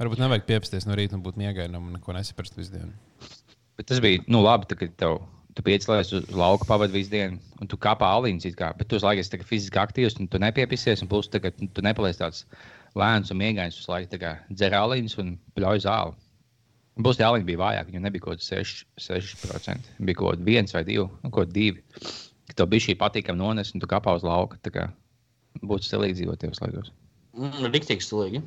Varbūt 0.00 0.22
nevajag 0.22 0.46
piepsties 0.48 0.86
no 0.88 0.96
rīta 0.96 1.18
un 1.18 1.22
būt 1.22 1.36
miegainam 1.36 1.86
un 1.86 1.98
neko 1.98 2.14
nesaprast 2.16 2.56
visu 2.56 2.72
dienu. 2.72 2.92
Bet 3.76 3.86
tas 3.86 4.00
bija 4.00 4.22
nu, 4.26 4.40
labi, 4.40 4.64
tā, 4.70 4.78
kad 4.80 4.96
tev, 4.96 5.18
tu 5.54 5.62
piecēlies 5.66 6.12
uz 6.16 6.30
lauka 6.32 6.64
pavadu 6.64 6.96
visu 6.96 7.10
dienu, 7.12 7.36
un 7.60 7.68
tu 7.68 7.76
kāpā 7.76 8.08
alīņas, 8.16 8.56
bet 8.78 8.88
tu 8.88 8.96
uz 8.96 9.04
laiku 9.04 9.20
esi 9.20 9.42
fiziski 9.44 9.80
aktīvs, 9.82 10.16
un 10.20 10.28
tu 10.28 10.40
nepiepisies, 10.40 11.02
un 11.02 11.08
plus 11.08 11.28
tagad, 11.28 11.60
tu 11.60 11.84
nepaliec 11.84 12.16
tāds 12.16 12.46
lēns 12.96 13.30
un 13.30 13.36
miegains 13.36 13.76
uz 13.76 13.88
laiku, 13.88 14.16
kā 14.16 14.38
dzer 14.48 14.72
alīņas 14.80 15.18
un 15.20 15.36
pļauj 15.58 15.84
zāli. 15.84 16.16
Būs 16.98 17.20
tā 17.20 17.28
līnija 17.30 17.46
bija 17.46 17.60
vājāka, 17.60 17.90
viņam 17.92 18.02
nebija 18.08 18.24
kaut 18.24 18.40
kāds 18.40 18.50
6%, 18.50 18.88
6%. 18.98 19.92
Bija 20.02 20.18
kaut 20.18 20.40
kāds 20.40 20.50
1 20.50 20.74
vai 20.74 20.82
2, 20.88 21.06
nu, 21.06 21.30
kaut 21.30 21.52
kāds 21.52 21.54
2 21.54 22.18
ka 22.50 22.58
tev 22.58 22.70
bija 22.72 22.88
šī 22.88 22.96
patīkama 22.98 23.38
nonesa, 23.38 23.76
un 23.76 23.82
tu 23.82 23.88
kāpā 23.90 24.16
uz 24.18 24.26
lauka. 24.26 24.58
Būtu 25.60 25.86
stilīgi 25.86 26.20
dzīvot 26.20 26.40
tajos 26.42 26.60
laikos. 26.62 26.90
Mm, 27.36 27.70
Riktīgi 27.70 28.04
stilīgi. 28.04 28.42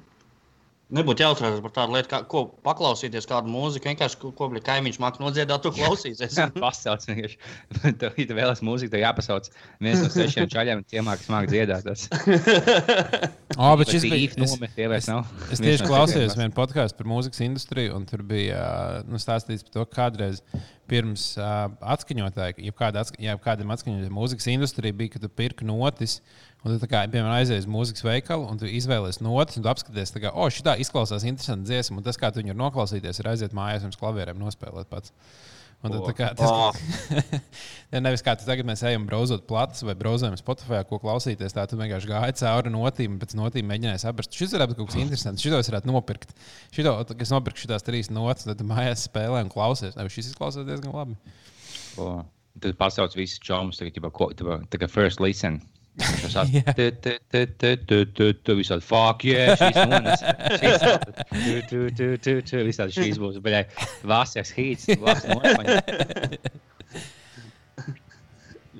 Nebūtu 0.94 1.24
jāuztraucas 1.24 1.62
par 1.64 1.72
tādu 1.74 1.96
lietu, 1.96 2.10
kā, 2.12 2.20
ko 2.30 2.44
paklausīties, 2.66 3.26
kādu 3.30 3.50
mūziku. 3.50 3.90
Vienkārši 3.90 4.20
ko, 4.22 4.30
ko 4.38 4.50
kaimiņš 4.54 5.00
mākslinieks 5.02 5.26
nodziedāt, 5.26 5.64
tu 5.66 5.72
klausīsies. 5.74 6.38
Pasauc 6.64 7.08
vienkārši. 7.10 7.40
Tev, 8.02 8.20
ja 8.20 8.28
tu 8.30 8.38
vēlaties 8.38 8.62
mūziku, 8.68 8.94
tev 8.94 9.02
jāpasauc 9.02 9.50
viens 9.82 10.04
no 10.04 10.12
sešiem 10.14 10.52
čaļiem, 10.54 10.84
ciemā, 10.94 11.18
kas 11.18 11.32
māk 11.34 11.50
dziedāt. 11.50 11.90
oh, 13.58 13.74
bet 13.80 13.94
šis 13.96 14.06
bija 14.06 14.44
nomet, 14.44 14.78
es, 15.00 15.10
es 15.58 15.64
tieši 15.64 15.90
klausījos 15.90 16.38
vienu 16.38 16.54
podkāstu 16.54 17.02
par 17.02 17.10
mūzikas 17.10 17.42
industriju, 17.48 17.98
un 17.98 18.06
tur 18.10 18.22
bija 18.30 18.62
nu, 19.10 19.22
stāstīts 19.22 19.66
par 19.66 19.80
to, 19.80 19.90
kādreiz 19.98 20.44
pirms 20.90 21.32
uh, 21.40 21.72
atskaņotāja, 21.96 22.58
ja, 22.62 22.74
kāda 22.76 23.02
atska, 23.02 23.18
ja 23.24 23.36
kādam 23.42 23.74
atskaņotāja 23.74 24.14
mūzikas 24.14 24.50
industrija 24.54 24.96
bija, 24.98 25.16
kad 25.16 25.26
tu 25.26 25.32
pirki 25.32 25.66
notis. 25.68 26.20
Un 26.64 26.78
tu, 26.80 26.88
kā, 26.88 27.02
piemēram, 27.12 27.34
aizies 27.36 27.66
uz 27.66 27.72
mūzikas 27.72 28.06
veikalu, 28.08 28.46
un 28.48 28.60
tu 28.62 28.70
izvēlējies 28.72 29.20
notis, 29.26 29.58
un 29.60 29.66
tu 29.66 29.72
apskaties, 29.72 30.14
ka, 30.16 30.32
oh, 30.32 30.48
šī 30.48 30.64
tā 30.64 30.78
izklausās 30.80 31.26
interesanti 31.28 31.68
dziesma, 31.68 32.00
un 32.00 32.06
tas, 32.06 32.20
kā 32.20 32.30
tu 32.32 32.40
viņu 32.40 32.56
noklausīties, 32.56 33.20
ir 33.20 33.30
aiziet 33.34 33.56
mājās 33.58 33.84
un 33.84 33.92
uz 33.92 34.00
klavierēm 34.00 34.40
nospēlēt 34.40 34.88
pats. 34.92 35.12
Un 35.84 35.92
tad, 35.92 36.06
kā, 36.16 36.30
tas, 36.40 36.48
oh. 36.48 36.72
nevis 38.06 38.24
kā 38.24 38.38
tagad 38.40 38.64
mēs 38.70 38.86
ejam 38.88 39.04
brauzot 39.10 39.44
platus 39.50 39.84
vai 39.84 39.98
brauzojam 40.00 40.38
Spotify, 40.40 40.80
ko 40.88 41.02
klausīties. 41.04 41.52
Tā 41.52 41.66
tu 41.68 41.76
vienkārši 41.82 42.08
gāji 42.08 42.38
cauri 42.40 42.72
notīm, 42.72 43.18
pēc 43.20 43.36
notīm 43.36 43.68
mēģināji 43.68 44.06
saprast, 44.06 44.32
šis 44.40 44.56
varētu 44.56 44.72
būt 44.72 44.80
kaut 44.80 44.94
kas 44.94 45.02
interesants. 45.02 45.44
Šito 45.44 45.60
es 45.60 45.72
varētu 45.74 45.92
nopirkt. 45.92 46.32
Šito, 46.72 46.96
kas 47.20 47.36
nopirkt 47.36 47.60
šīs 47.66 47.84
trīs 47.84 48.12
notis, 48.16 48.48
tad 48.48 48.64
mājās 48.70 49.04
spēlē 49.10 49.44
un 49.44 49.52
klausies. 49.52 50.00
Nevis 50.00 50.16
šis 50.16 50.32
izklausās 50.32 50.64
diezgan 50.70 50.96
labi. 50.96 51.20
Oh. 52.00 52.24
Tad 52.64 52.80
pasauc 52.80 53.20
visus 53.20 53.44
čomus, 53.44 53.82
tagad 53.82 54.00
jau 54.00 54.08
kā 54.80 54.88
first 54.88 55.20
listen. 55.20 55.60
Tu 58.44 58.56
visādi 58.58 58.82
fuck, 58.82 59.22
yeah. 59.28 59.54
Visādi 62.66 62.96
šīs 62.98 63.20
būs, 63.22 63.38
bet 63.46 63.78
vasars 64.10 64.54
hīts, 64.58 64.90
vasars 65.04 65.30
nopaņa. 65.30 65.78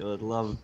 Ļoti 0.02 0.32
labi. 0.32 0.58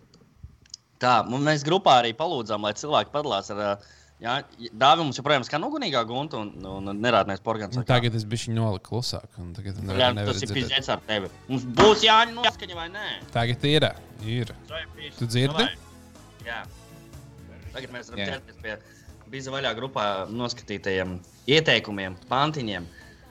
Tā, 0.99 1.13
mēs 1.31 1.63
grupā 1.63 2.01
arī 2.01 2.15
palūdzām, 2.17 2.65
lai 2.65 2.73
cilvēki 2.75 3.13
padalās 3.13 3.53
ar 3.53 3.61
uh, 3.63 3.89
Jā, 4.19 4.33
Dāvim 4.75 5.07
mums 5.07 5.15
joprojām 5.15 5.45
skan 5.47 5.63
ugunīgā 5.63 6.01
gunta 6.03 6.41
un, 6.41 6.49
un 6.67 6.91
nerādnēs 6.99 7.39
porgans. 7.39 7.77
Nu, 7.79 7.85
tagad 7.87 8.17
es 8.19 8.25
biju 8.27 8.51
noliku 8.51 8.97
klusāk. 8.97 9.29
Nevar, 9.39 10.01
jā, 10.01 10.09
tas 10.27 10.43
ir 10.43 10.51
pizdzēts 10.57 10.91
ar 10.91 10.99
tevi. 11.07 11.29
Mums 11.47 11.63
būs 11.77 12.03
jāņem 12.03 12.35
noskaņa 12.35 12.75
vai 12.75 12.89
nē? 12.91 13.05
Tagad 13.31 13.63
ir. 13.69 13.87
ir. 14.27 14.51
Tu 15.15 15.29
dzirdi? 15.29 15.69
Jā. 16.49 16.63
Tagad 17.69 17.93
mēs 17.93 18.09
varam 18.09 18.33
ķerties 18.33 18.63
pie 18.63 18.79
bija 19.29 19.53
vaļā 19.53 19.75
grupā 19.77 20.05
noskatītajiem 20.33 21.19
ieteikumiem, 21.49 22.17
pantiņiem. 22.31 22.87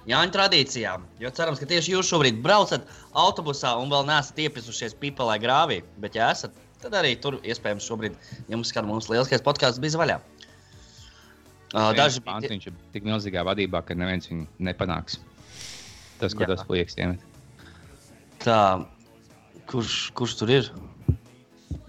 Jāņa 0.09 0.33
tradīcijām, 0.33 1.05
jo 1.21 1.31
cerams, 1.37 1.61
ka 1.61 1.67
tieši 1.69 1.93
jūs 1.93 2.09
šobrīd 2.09 2.39
braucat 2.45 2.87
autobusā 3.19 3.75
un 3.77 3.91
vēl 3.93 4.07
neesat 4.09 4.39
iepisušies 4.47 4.97
pipelē 5.03 5.37
grāvī. 5.43 5.83
Bet, 6.01 6.17
ja 6.17 6.31
esat, 6.33 6.55
tad 6.81 6.95
arī 6.97 7.13
tur 7.21 7.37
iespējams 7.43 7.89
šobrīd 7.91 8.17
jums 8.49 8.73
skan 8.73 8.89
mūsu 8.89 9.13
lieliskais 9.13 9.45
podkāsts 9.45 9.83
bija 9.83 10.01
vaļā. 10.01 10.21
Uh, 11.75 11.91
daži 11.93 12.23
pantiņš 12.25 12.71
ir 12.71 12.77
tik 12.95 13.05
milzīgā 13.05 13.43
vadībā, 13.45 13.83
ka 13.85 13.97
neviens 13.99 14.31
viņu 14.31 14.47
nepanāks. 14.65 15.19
Tas, 16.19 16.33
ko 16.33 16.47
Jā. 16.47 16.55
tas 16.55 16.65
liekas, 16.73 16.97
iemet. 16.97 17.21
Tā, 18.41 18.61
kurš, 19.69 19.99
kurš 20.17 20.39
tur 20.41 20.55
ir? 20.55 20.71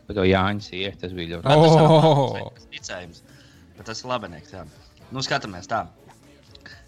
Bet 0.10 0.18
to 0.18 0.26
Jānis 0.26 0.72
ir. 0.74 0.96
Tas 0.98 1.14
bija 1.14 1.38
ļoti 1.38 1.46
labi. 1.54 2.42
Ir 2.42 2.70
ticējums. 2.74 3.22
Bet 3.78 3.86
tas 3.92 4.02
ir 4.02 4.10
labinieks. 4.10 4.56
Jā. 4.56 4.64
Nu, 5.14 5.22
skatāmies 5.26 5.70
tā. 5.70 5.84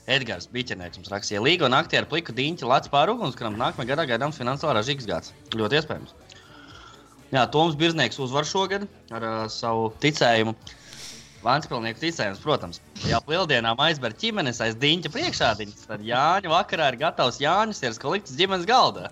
Edgars 0.09 0.47
Biķernieks 0.49 0.97
mums 0.97 1.11
rakstīja, 1.13 1.43
Līga 1.45 1.67
un 1.67 1.75
aktieri 1.77 2.09
pliku 2.09 2.33
diņķi 2.33 2.65
lec 2.65 2.89
pāri 2.91 3.13
ugunskaram. 3.13 3.53
Nākamajā 3.61 3.93
gadā 3.93 4.07
gaidāms 4.09 4.39
finansiāli 4.41 4.73
ražīgs 4.79 5.05
gads. 5.07 5.35
Ļoti 5.53 5.77
iespējams. 5.77 6.15
Jā, 7.31 7.45
Toms 7.53 7.77
Birznieks 7.79 8.19
uzvar 8.19 8.49
šogad 8.49 8.89
ar 9.13 9.27
uh, 9.27 9.45
savu 9.53 9.91
ticējumu. 10.03 10.55
Vanspilnieku 11.45 12.01
ticējums, 12.01 12.41
protams. 12.41 12.81
Ja 13.07 13.21
lieldienām 13.29 13.79
aizver 13.85 14.13
ģimenes 14.17 14.59
aiz 14.65 14.75
diņķa 14.81 15.13
priekšādiņas, 15.13 15.87
tad 15.89 16.03
Jāņa 16.05 16.51
vakarā 16.51 16.91
ir 16.91 16.99
gatavs 17.05 17.39
Jānis 17.41 17.81
ir 17.85 17.97
kolikts 18.01 18.35
ģimenes 18.37 18.67
galdā. 18.69 19.09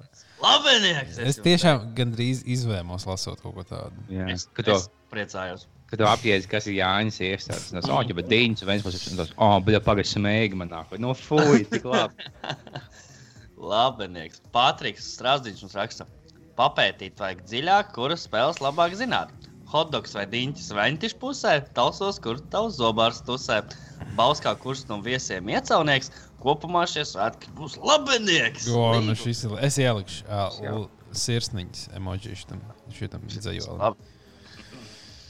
Labinieks! 0.44 1.18
Es, 1.18 1.34
es 1.34 1.38
tiešām 1.44 1.92
gandrīz 1.96 2.42
izvēlos 2.56 3.06
lasot 3.08 3.40
kaut 3.42 3.56
ko 3.56 3.64
tādu. 3.68 4.04
Jā, 4.12 4.28
es, 4.34 4.46
to, 4.58 4.74
es 4.74 4.90
priecājos. 5.12 5.66
Kad 5.90 6.00
tu 6.00 6.08
apjēdzi, 6.08 6.50
kas 6.50 6.66
ir 6.68 6.78
Jānis 6.80 7.20
iestādes, 7.22 7.70
tas 7.74 7.88
oh, 7.88 8.00
jau 8.02 8.16
bija 8.18 8.30
dīņas, 8.32 8.64
un 8.64 8.70
viens 8.72 8.84
puses 8.84 9.04
tas, 9.18 9.32
oh, 9.36 9.56
bija 9.64 9.80
pagaidi 9.84 10.10
smēgi 10.10 10.58
man 10.58 10.72
nāk. 10.72 10.94
No 11.00 11.14
fuj, 11.18 11.64
tik 11.70 11.86
labi. 11.86 12.28
Labinieks. 13.74 14.42
Patriks 14.54 15.06
Strasdiņš 15.14 15.64
mums 15.64 15.76
raksta. 15.78 16.08
Papētīt 16.58 17.18
vajag 17.18 17.44
dziļāk, 17.48 17.92
kuras 17.94 18.26
spēles 18.28 18.60
labāk 18.62 18.96
zināt. 18.98 19.32
Hotdogs 19.74 20.14
vai 20.14 20.22
diņķis 20.30 20.68
ventišu 20.76 21.18
pusē, 21.18 21.56
tausos, 21.74 22.20
kur 22.22 22.38
tavs 22.52 22.76
zobārs 22.78 23.18
tusē. 23.26 23.60
Bauskā 24.14 24.52
kurš 24.60 24.84
no 24.86 25.00
viesiem 25.02 25.48
iecaunieks, 25.50 26.12
kopumā 26.42 26.84
šie 26.90 27.02
svētki 27.08 27.50
būs 27.58 27.74
labinieks. 27.82 28.68
Jo, 28.70 29.00
nu 29.02 29.16
šis 29.18 29.44
ir. 29.48 29.56
Es 29.66 29.80
ielikšu 29.82 30.28
uh, 30.28 30.86
sirsniņas 31.24 31.88
emoji 31.98 32.36
šitam, 32.38 32.62
šitam 32.94 33.26
dzējolam. 33.30 33.98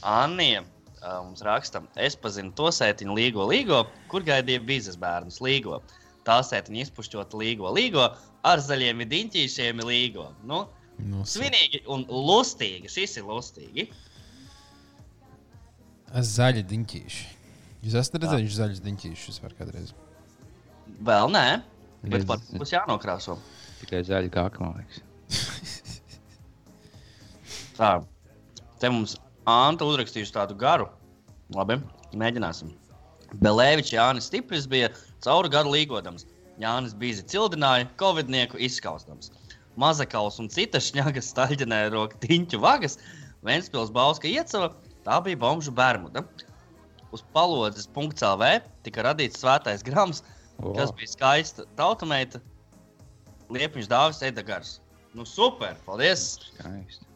Anniem 0.04 0.68
uh, 0.68 1.20
mums 1.24 1.40
raksta, 1.46 1.80
es 1.96 2.16
pazinu 2.20 2.52
to 2.58 2.68
sētiņu 2.74 3.16
līgo 3.16 3.48
līgo, 3.48 3.84
kur 4.12 4.26
gaidīja 4.26 4.60
vīzes 4.68 5.00
bērnus 5.00 5.40
līgo. 5.44 5.80
Tā 6.28 6.40
sētiņa 6.44 6.84
izpušķota 6.86 7.40
līgo 7.40 7.72
līgo, 7.72 8.10
ar 8.44 8.60
zaļiem 8.64 9.04
diņķīšiem 9.08 9.80
līgo. 9.84 10.30
Nu, 10.48 10.66
nu, 11.00 11.24
svinīgi 11.28 11.84
un 11.88 12.04
lustīgi. 12.08 12.92
Šis 12.92 13.20
ir 13.20 13.28
lustīgi. 13.28 13.88
Zaļi 16.14 16.62
diņķīši. 16.70 17.24
Jūs 17.84 17.94
esat 17.98 18.20
redzējuši 18.22 18.54
zaļus 18.56 18.82
diņķīšus 18.84 19.40
vai 19.42 19.50
kādreiz? 19.58 19.90
Vēl 21.04 21.32
nē, 21.34 21.46
bet 22.06 22.26
par 22.28 22.38
to 22.38 22.60
būs 22.60 22.70
jānokrāso. 22.70 23.34
Tikai 23.80 24.04
zaļi 24.06 24.30
kā 24.32 24.46
akmālīgs. 24.46 25.02
Tā. 27.78 27.90
Te 28.78 28.90
mums 28.92 29.16
Anta 29.50 29.84
uzrakstījusi 29.84 30.32
tādu 30.36 30.54
garu. 30.56 30.86
Labi, 31.52 31.76
mēģināsim. 32.16 32.70
Belēvičs 33.42 33.92
Jānis 33.92 34.30
Stipris 34.30 34.68
bija 34.70 34.92
cauri 35.24 35.50
gadu 35.52 35.74
līgodams. 35.74 36.28
Jānis 36.62 36.94
Bīzi 36.96 37.26
cildināja, 37.28 37.90
covidnieku 37.98 38.60
izskaustams. 38.62 39.32
Mazakaus 39.80 40.38
un 40.38 40.48
citas 40.48 40.86
šņagas 40.92 41.32
staļģenē 41.34 41.80
roka 41.92 42.16
tiņķu 42.22 42.62
vagas, 42.62 43.00
Ventspils 43.44 43.90
Bauska 43.92 44.30
iecava, 44.30 44.70
tā 45.06 45.20
bija 45.24 45.40
bomžu 45.40 45.74
bermuda. 45.74 46.24
Uz 47.14 47.22
palodzes 47.34 47.86
.lv 47.94 48.50
tika 48.82 49.04
radīts 49.06 49.42
svētais 49.42 49.84
grams, 49.86 50.24
O. 50.62 50.72
kas 50.74 50.90
bija 50.94 51.10
skaista 51.12 51.64
tautumeita, 51.78 52.40
Liepiņš 53.54 53.90
Dāvis 53.90 54.22
Edgars. 54.26 54.78
Nu 55.14 55.26
super, 55.28 55.76
paldies! 55.86 56.38
Skaisti. 56.56 57.06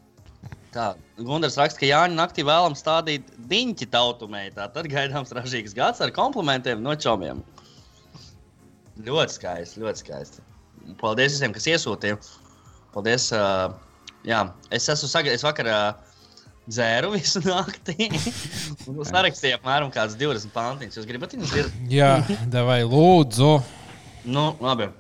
Tā, 0.75 0.93
Gunārs 1.17 1.57
raksta, 1.57 1.81
ka 1.81 1.89
Jāņa 1.89 2.15
naktī 2.15 2.45
vēlams 2.47 2.83
stādīt 2.83 3.31
diņķi 3.51 3.89
tautumeitā. 3.95 4.69
Tad 4.75 4.89
gaidāms 4.93 5.33
ražīgs 5.35 5.75
gads 5.77 6.03
ar 6.05 6.13
komplimentiem 6.15 6.83
no 6.85 6.93
čomiem. 6.95 7.41
Ļoti 9.07 9.39
skaisti, 9.39 9.81
ļoti 9.81 10.05
skaisti. 10.05 10.45
Paldies 11.01 11.37
visiem, 11.37 11.55
kas 11.57 11.69
iesūtīja. 11.73 12.19
Paldies. 12.93 13.31
Uh, 13.33 13.73
jā, 14.29 14.43
es 14.75 14.89
esmu 14.93 15.09
sagaidījis 15.09 15.47
vakarā. 15.47 15.79
Dzēru 16.69 17.15
visu 17.15 17.41
naktī. 17.47 18.11
Mums 18.87 19.13
nerakstīja 19.15 19.57
apmēram 19.59 19.93
kāds 19.95 20.17
20 20.21 20.53
pantiņas. 20.53 20.99
Jūs 21.01 21.09
gribat 21.09 21.35
viņus 21.35 21.53
dzirdēt? 21.55 21.85
Jā, 21.93 22.13
vai 22.69 22.83
lūdzu. 22.85 23.53
Nu, 24.29 24.51
labi. 24.61 24.91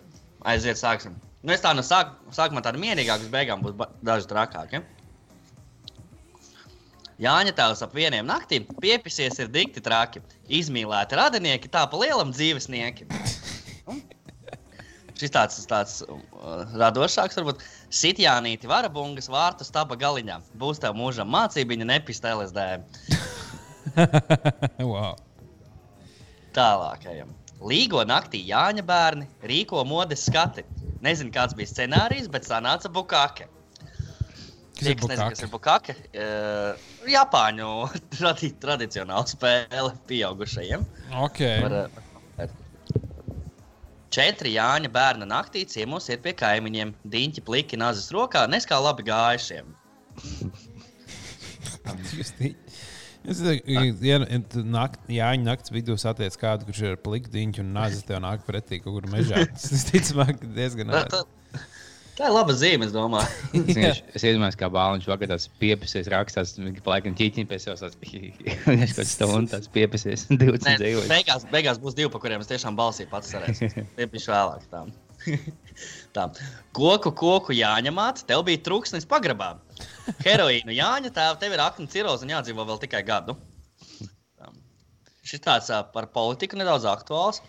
Aiziet, 0.48 0.80
sāksim. 0.80 1.16
Nu, 1.42 1.52
es 1.52 1.62
tā 1.62 1.74
no 1.76 1.84
sāk, 1.84 2.14
sākumā 2.34 2.62
tādu 2.64 2.80
mierīgāku, 2.82 3.28
beigām 3.32 3.60
būs 3.62 3.76
daži 4.04 4.30
trakāki. 4.30 4.80
Ja? 4.80 4.84
Jāņa 7.18 7.52
tēvs 7.58 7.82
ap 7.82 7.94
vieniem 7.98 8.26
naktīm 8.26 8.66
piepisies 8.82 9.40
ir 9.42 9.50
dikti 9.52 9.82
traki. 9.84 10.22
Izmīlēti 10.48 11.18
radinieki, 11.18 11.70
tā 11.72 11.82
pa 11.90 12.00
lielam 12.00 12.30
dzīvesnieki. 12.34 13.08
Šis 15.18 15.32
tāds, 15.34 15.58
tāds 15.66 15.94
uh, 16.06 16.62
radošāks, 16.78 17.38
varbūt 17.40 17.64
sitjānīti 17.90 18.70
varabungas 18.70 19.26
vārtu 19.32 19.66
staba 19.66 19.98
galiņā. 19.98 20.38
Būs 20.60 20.78
tev 20.82 20.94
mūžam 20.98 21.30
mācībiņa 21.34 21.88
nepista 21.90 22.36
LSD. 22.36 22.66
wow. 24.92 25.16
Tālākajam. 26.54 27.34
Līgo 27.66 28.04
naktī 28.06 28.44
Jāņa 28.46 28.84
bērni 28.86 29.26
rīko 29.50 29.82
modes 29.88 30.22
skati. 30.28 30.62
Nezinu, 31.02 31.32
kāds 31.34 31.56
bija 31.58 31.70
scenārijs, 31.70 32.30
bet 32.30 32.46
sanāca 32.46 32.90
bukāke. 32.90 33.48
Tie, 34.78 34.92
kas 34.94 35.08
nezina, 35.10 35.32
kas 35.32 35.42
ir 35.42 35.50
bukāke, 35.50 35.94
uh, 36.14 36.90
Japāņu 37.10 37.70
tradi 38.14 38.52
tradicionāla 38.62 39.26
spēle 39.26 39.90
pieaugušajiem. 40.10 40.86
Ok. 41.26 41.42
Var, 41.64 41.74
uh, 41.80 42.04
Četri 44.14 44.54
Jāņa 44.54 44.88
bērna 44.92 45.28
naktī 45.28 45.64
ciemos 45.68 46.08
ir 46.08 46.22
pie 46.24 46.32
kaimiņiem. 46.38 46.94
Diņķi 47.12 47.44
pliki 47.44 47.78
nazas 47.80 48.08
rokā, 48.14 48.46
neskā 48.50 48.78
labi 48.80 49.04
gājušiem. 49.08 49.74
Es 53.28 53.42
domāju, 53.44 53.64
ja 55.12 55.30
naktas 55.42 55.72
vidū 55.74 55.98
satiec 56.00 56.36
kādu, 56.40 56.68
kurš 56.68 56.80
ir 56.86 57.00
pliktiņš 57.04 57.60
un 57.64 57.74
nāzis 57.76 58.06
tev 58.08 58.22
nāk 58.24 58.46
pretī 58.46 58.78
kaut 58.80 58.94
kur 58.94 59.08
mežā. 59.12 59.42
Tas 59.52 59.84
ticamāk 59.90 60.40
diezgan 60.56 60.94
Tā, 60.94 61.24
tā, 62.18 62.26
ir 62.26 62.34
laba 62.34 62.54
zīme, 62.56 62.88
es 62.88 62.94
domāju. 62.94 63.28
Es, 63.88 64.00
es 64.16 64.24
iedomājos, 64.26 64.56
kā 64.58 64.68
bāliņš 64.72 65.06
vakar 65.08 65.30
tās 65.30 65.46
piepisies, 65.60 66.10
rakstās, 66.12 66.56
laikam 66.58 67.14
ķīķiņi 67.18 67.48
pie 67.48 67.58
sevis. 67.62 67.98
Viņš 68.66 68.94
kaut 68.98 69.10
stundu 69.10 69.52
tās 69.52 69.68
piepisies, 69.76 70.26
20 70.32 70.66
Nē, 70.66 70.74
dzīvojas. 70.82 71.10
beigās, 71.12 71.46
beigās 71.52 71.80
būs 71.82 71.96
divi, 71.98 72.10
pa 72.12 72.20
kuriem 72.22 72.42
es 72.44 72.50
tiešām 72.50 72.78
balsī 72.78 73.06
pats. 73.10 73.34
Tie 73.96 74.08
bija 74.10 74.34
vēlāk. 74.34 74.66
Tā. 74.72 74.84
tā. 76.16 76.26
Koku, 76.76 77.12
koku 77.16 77.56
jāņemāt, 77.56 78.24
tev 78.28 78.44
bija 78.48 78.62
trūksnis 78.66 79.08
pagrabā. 79.08 79.54
Heroīnu 80.24 80.74
jāņa, 80.74 81.14
tēv, 81.14 81.38
tev 81.42 81.54
ir 81.54 81.64
akna 81.64 81.90
ciroze 81.90 82.26
un 82.26 82.34
jādzīvo 82.34 82.66
vēl 82.68 82.82
tikai 82.86 83.04
gadu. 83.06 83.36
Tā. 84.38 84.50
Šis 85.26 85.44
tāds 85.44 85.70
par 85.94 86.10
politiku 86.14 86.58
nedaudz 86.58 86.88
aktuāls. 86.88 87.42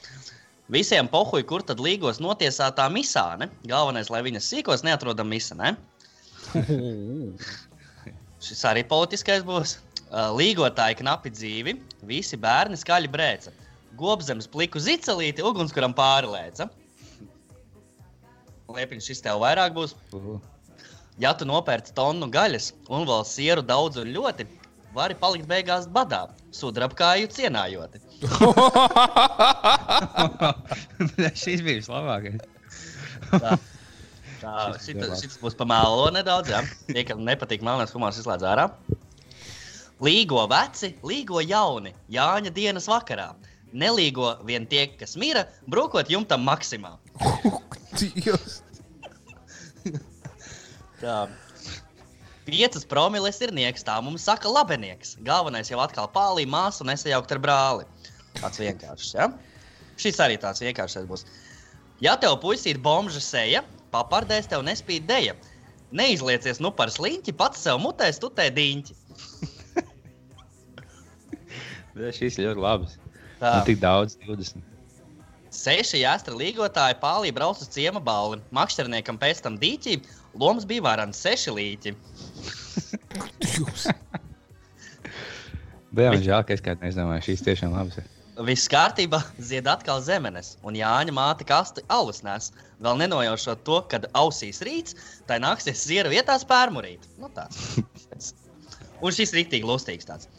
Visiem 0.70 1.08
pohuļ, 1.10 1.44
kur 1.50 1.64
tad 1.66 1.80
līgos 1.82 2.20
notiesātā 2.22 2.86
misāne. 2.94 3.48
Galvenais, 3.70 4.12
lai 4.14 4.22
viņas 4.26 4.50
sīkos 4.52 4.86
neatrodam 4.86 5.32
misa, 5.32 5.58
ne? 5.58 5.74
Šis 8.46 8.62
arī 8.70 8.84
politiskais 8.88 9.42
būs. 9.46 9.80
Līgotāji 10.10 11.00
knapi 11.02 11.32
dzīvi, 11.34 11.74
visi 12.10 12.38
bērni 12.42 12.78
skaļi 12.82 13.10
brēca. 13.14 13.54
Gobzemes 14.00 14.48
pliku 14.50 14.82
zicelīti, 14.82 15.44
ugunskuram 15.46 15.94
pārlēca. 15.98 16.70
Liepiņš 18.70 19.10
šis 19.12 19.24
tev 19.26 19.42
vairāk 19.42 19.74
būs. 19.76 19.96
Ja 21.22 21.34
tu 21.38 21.46
nopērci 21.50 21.94
tonu 21.98 22.30
gaļas 22.32 22.72
un 22.88 23.10
vēl 23.10 23.26
sieru 23.28 23.66
daudz 23.66 24.00
un 24.02 24.14
ļoti, 24.14 24.46
vari 24.96 25.16
palikt 25.20 25.48
beigās 25.50 25.88
badā, 25.92 26.22
sudrabkāju 26.56 27.28
cienājot. 27.34 27.98
Šis 31.42 31.62
bija 31.66 31.80
vislabākais. 31.80 32.42
Tā, 33.30 33.52
tā 34.42 34.54
Šis 34.78 34.86
šit, 34.88 34.96
bija 34.98 35.10
labs. 35.12 35.22
šis 35.26 35.38
būs 35.44 35.56
pamēlo 35.60 36.08
nedaudz. 36.16 36.48
Ja? 36.54 36.62
Tie, 36.90 37.04
kam 37.08 37.18
nepatīk 37.28 37.62
melnēs 37.66 37.94
humors, 37.96 38.20
izslēdz 38.22 38.44
ārā. 38.50 38.66
Līgo 40.04 40.46
veci, 40.48 40.94
līgo 41.04 41.42
jauni, 41.44 41.92
Jāņa 42.16 42.52
dienas 42.56 42.88
vakarā. 42.90 43.30
Nelīgo 43.76 44.32
vien 44.48 44.64
tie, 44.66 44.88
kas 44.98 45.16
mira, 45.20 45.44
brūkot 45.70 46.10
jumtam 46.10 46.42
maksimā. 46.48 46.96
Dievs. 48.00 48.62
Tā. 51.00 51.18
Piecas 52.50 52.86
promiles 52.90 53.38
ir 53.46 53.54
nieks, 53.56 53.86
tā 53.86 53.98
mums 54.04 54.26
saka 54.26 54.50
labenieks. 54.50 55.16
Galvenais 55.26 55.70
jau 55.70 55.80
atkal 55.84 56.10
pālī 56.14 56.48
māsu 56.50 56.88
nesajaukt 56.88 57.36
ar 57.36 57.42
brāli. 57.44 57.86
Tāds 58.40 58.62
vienkāršs, 58.62 59.14
ja? 59.18 59.30
Šis 60.00 60.20
arī 60.24 60.40
tāds 60.42 60.64
vienkāršs 60.64 61.06
būs. 61.10 61.26
Ja 62.04 62.16
tev 62.20 62.38
puisīt 62.44 62.80
bombža 62.82 63.22
seja, 63.24 63.64
papardēs 63.94 64.48
tev 64.50 64.64
nespīd 64.68 65.08
deja. 65.10 65.36
Neizliecies 65.92 66.62
nu 66.64 66.72
par 66.72 66.92
sliņķi, 66.94 67.36
pats 67.38 67.66
sev 67.66 67.82
mutēs 67.84 68.22
tutē 68.22 68.48
diņķi. 68.56 68.96
Šis 72.20 72.40
ļoti 72.40 72.64
labs. 72.64 72.98
Tā. 73.40 73.54
Nu, 73.56 73.66
tik 73.68 73.80
daudz, 73.82 74.18
20. 74.28 74.64
Seši 75.50 76.04
jāstra 76.04 76.36
līgotāji 76.38 77.00
pālī 77.02 77.32
brauc 77.34 77.60
uz 77.64 77.70
ciema 77.74 78.02
balli. 78.04 78.38
Makšķerniekam 78.56 79.18
pēc 79.20 79.42
tam 79.46 79.58
dīķī, 79.60 79.98
lomas 80.38 80.68
bija 80.70 80.86
varans 80.86 81.20
seši 81.24 81.56
līķi. 81.56 81.96
Dievs. 83.44 83.90
Bet 85.90 86.06
jā, 86.06 86.14
man 86.14 86.24
žēl, 86.24 86.46
ka 86.46 86.56
es 86.56 86.64
kādā 86.64 86.86
neizdomāju, 86.86 87.26
šīs 87.30 87.46
tiešām 87.48 87.76
labas. 87.76 88.00
ir. 88.02 88.10
Viss 88.48 88.70
kārtībā, 88.72 89.20
zied 89.44 89.68
atkal 89.68 90.00
zemenes, 90.00 90.54
un 90.64 90.78
Jāņa 90.78 91.12
māte 91.12 91.44
kasti 91.48 91.84
alus 91.92 92.22
nes. 92.24 92.54
Vēl 92.80 93.02
nenojaušot 93.02 93.66
to, 93.68 93.82
kad 93.92 94.06
ausīs 94.16 94.62
rīts, 94.64 94.96
tai 95.28 95.42
nāksies 95.44 95.82
ziera 95.90 96.12
vietā 96.14 96.38
spērmurīt. 96.40 97.04
Nu, 97.20 97.28
tāds. 97.36 97.74
Un 99.04 99.16
šis 99.16 99.36
rīktīgi 99.36 99.68
lustīgs 99.68 100.08
tāds. 100.08 100.30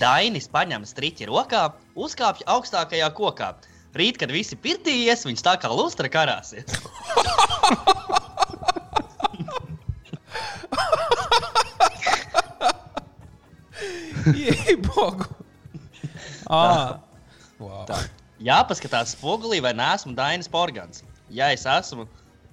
Dainis 0.00 0.48
paņem 0.48 0.86
striķi 0.88 1.28
rokā, 1.28 1.66
uzkāpj 2.00 2.46
augstākajā 2.48 3.10
kokā. 3.18 3.52
Rīt, 3.98 4.20
kad 4.20 4.32
visi 4.32 4.56
pirtī 4.56 4.94
ies, 5.08 5.26
viņš 5.28 5.44
tā 5.44 5.58
kā 5.60 5.68
lustra 5.72 6.08
karāsies. 6.12 6.68
Jēbogu. 14.36 15.28
Ah. 16.48 17.02
Wow. 17.60 17.82
Tā. 17.84 17.98
Jāpaskatās 18.40 19.10
spogulī, 19.12 19.58
vai 19.60 19.74
neesmu 19.76 20.14
Dainis 20.16 20.48
Porgans. 20.48 21.02
Ja 21.34 21.50
es 21.52 21.66
esmu, 21.68 22.06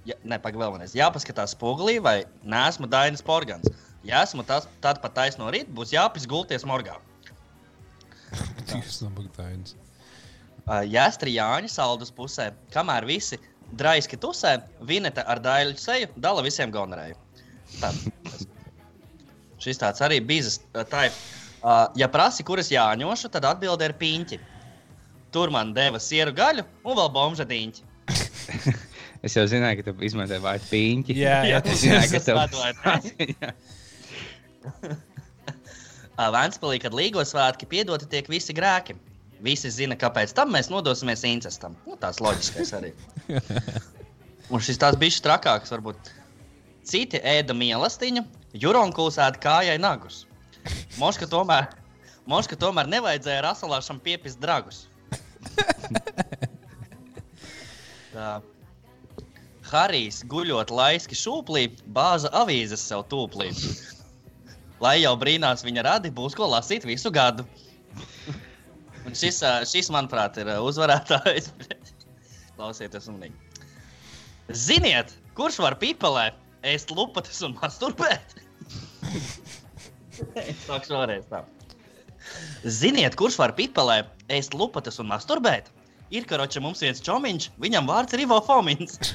ja, 0.03 0.17
ne, 0.25 0.39
pagaidi, 0.41 0.59
vēl 0.59 0.73
vienreiz. 0.73 0.95
Jāpaskatās 0.97 1.53
spogulī, 1.55 1.99
vai 2.03 2.15
neesmu 2.43 2.89
Dainis 2.91 3.23
Porgans. 3.23 3.69
Ja 4.05 4.23
esmu 4.25 4.43
tas, 4.43 4.67
tad 4.83 4.99
pat 5.03 5.15
taisno 5.15 5.47
rīt 5.53 5.69
būs 5.71 5.93
jāpis 5.95 6.27
gulties 6.27 6.65
morgā. 6.67 6.97
Dievs, 8.67 8.99
nabagdainis. 9.05 9.77
Uh, 10.65 10.81
Jāstri 10.89 11.37
Jāņa 11.37 11.69
saldus 11.69 12.11
pusē, 12.11 12.49
kamēr 12.73 13.05
visi 13.07 13.37
draiski 13.77 14.17
tusē, 14.21 14.57
vineta 14.89 15.23
ar 15.29 15.39
daļu 15.41 15.77
seju 15.79 16.09
dala 16.17 16.43
visiem 16.45 16.73
gonorēju. 16.73 17.17
Tāds. 17.77 18.05
Šis 19.63 19.79
tāds 19.81 20.01
arī 20.05 20.19
bizes. 20.21 20.59
Tā 20.73 21.07
ir. 21.07 21.19
Uh, 21.65 21.87
ja 21.97 22.05
prasi, 22.13 22.45
kuras 22.45 22.69
jāņošu, 22.69 23.31
tad 23.33 23.47
atbilde 23.49 23.87
ir 23.87 23.95
piņķi. 23.97 24.37
Tur 25.33 25.49
man 25.49 25.73
deva 25.73 25.97
sieru 25.97 26.33
gaļu 26.35 26.61
un 26.85 26.99
vēl 26.99 27.09
bomža 27.15 27.47
diņķi. 27.49 27.81
Es 29.25 29.33
jau 29.33 29.47
zināju, 29.49 29.79
ka 29.79 29.87
tu 29.87 30.05
izmantoji 30.05 30.43
vārdu 30.43 30.69
pīņķi. 30.69 31.15
Jā, 31.17 31.39
jā, 31.49 31.61
tas 31.65 32.29
atvainojas. 32.29 33.07
Jā. 33.25 33.49
Vēnspēlī, 36.37 36.77
kad 36.83 36.95
līgo 36.95 37.25
svētki 37.25 37.67
piedoti 37.71 38.07
tiek 38.11 38.29
visi 38.29 38.53
grēki. 38.55 38.95
Visi 39.43 39.69
zina, 39.73 39.97
kāpēc 39.99 40.31
tam 40.37 40.53
mēs 40.55 40.69
nodosimies 40.71 41.25
incestam. 41.27 41.73
Nu, 41.89 41.97
tās 41.99 42.21
loģiskais 42.23 42.71
arī. 42.77 42.93
Un 44.53 44.61
šis 44.63 44.79
tās 44.79 44.95
bija 45.01 45.25
trakāks, 45.25 45.73
varbūt. 45.73 46.13
Citi 46.85 47.17
ēda 47.25 47.57
mīlestiņu, 47.57 48.23
Juronkuls 48.61 49.17
ēda 49.17 49.41
kājai 49.41 49.79
nagus. 49.81 50.23
Moška 51.01 51.27
tomēr, 51.29 51.69
moška 52.29 52.57
tomēr 52.59 52.89
nevajadzēja 52.91 53.43
rasalāšam 53.45 53.99
piepist 54.03 54.39
dragus. 54.43 54.85
Tā. 58.15 58.39
Harijs 59.65 60.21
guļot 60.29 60.71
laiski 60.71 61.17
šūplī, 61.17 61.67
bāza 61.95 62.29
avīzes 62.37 62.85
sev 62.85 63.03
tūplī. 63.11 63.49
Lai 64.83 64.99
jau 65.01 65.15
brīnās 65.19 65.65
viņa 65.65 65.83
radi, 65.87 66.11
būs 66.13 66.35
ko 66.37 66.47
lasīt 66.51 66.85
visu 66.87 67.11
gadu. 67.13 67.45
Un 69.05 69.17
šis, 69.17 69.41
šis, 69.69 69.89
manuprāt, 69.93 70.37
ir 70.41 70.49
uzvarētājs. 70.63 71.51
Klausieties, 72.55 73.05
uzmanīgi. 73.05 73.35
Ziniet, 74.53 75.13
kurš 75.37 75.59
var 75.63 75.75
pipelē, 75.81 76.29
ēst 76.65 76.93
lupatas 76.93 77.41
un 77.45 77.57
masturbēt? 77.59 78.37
Sākšu 80.65 80.95
vēlreiz 80.95 81.25
tā. 81.31 81.43
Ziniet, 82.65 83.15
kurš 83.19 83.37
var 83.41 83.53
pipelē, 83.57 83.99
ēst 84.33 84.55
lupatas 84.57 84.97
un 85.03 85.09
masturbēt? 85.11 85.67
Ir 86.13 86.25
karoči 86.29 86.61
mums 86.61 86.81
viens 86.85 87.01
čomiņš, 87.05 87.49
viņam 87.61 87.87
vārds 87.89 88.13
ir 88.15 88.23
Ivo 88.25 88.37
Fomins. 88.45 88.99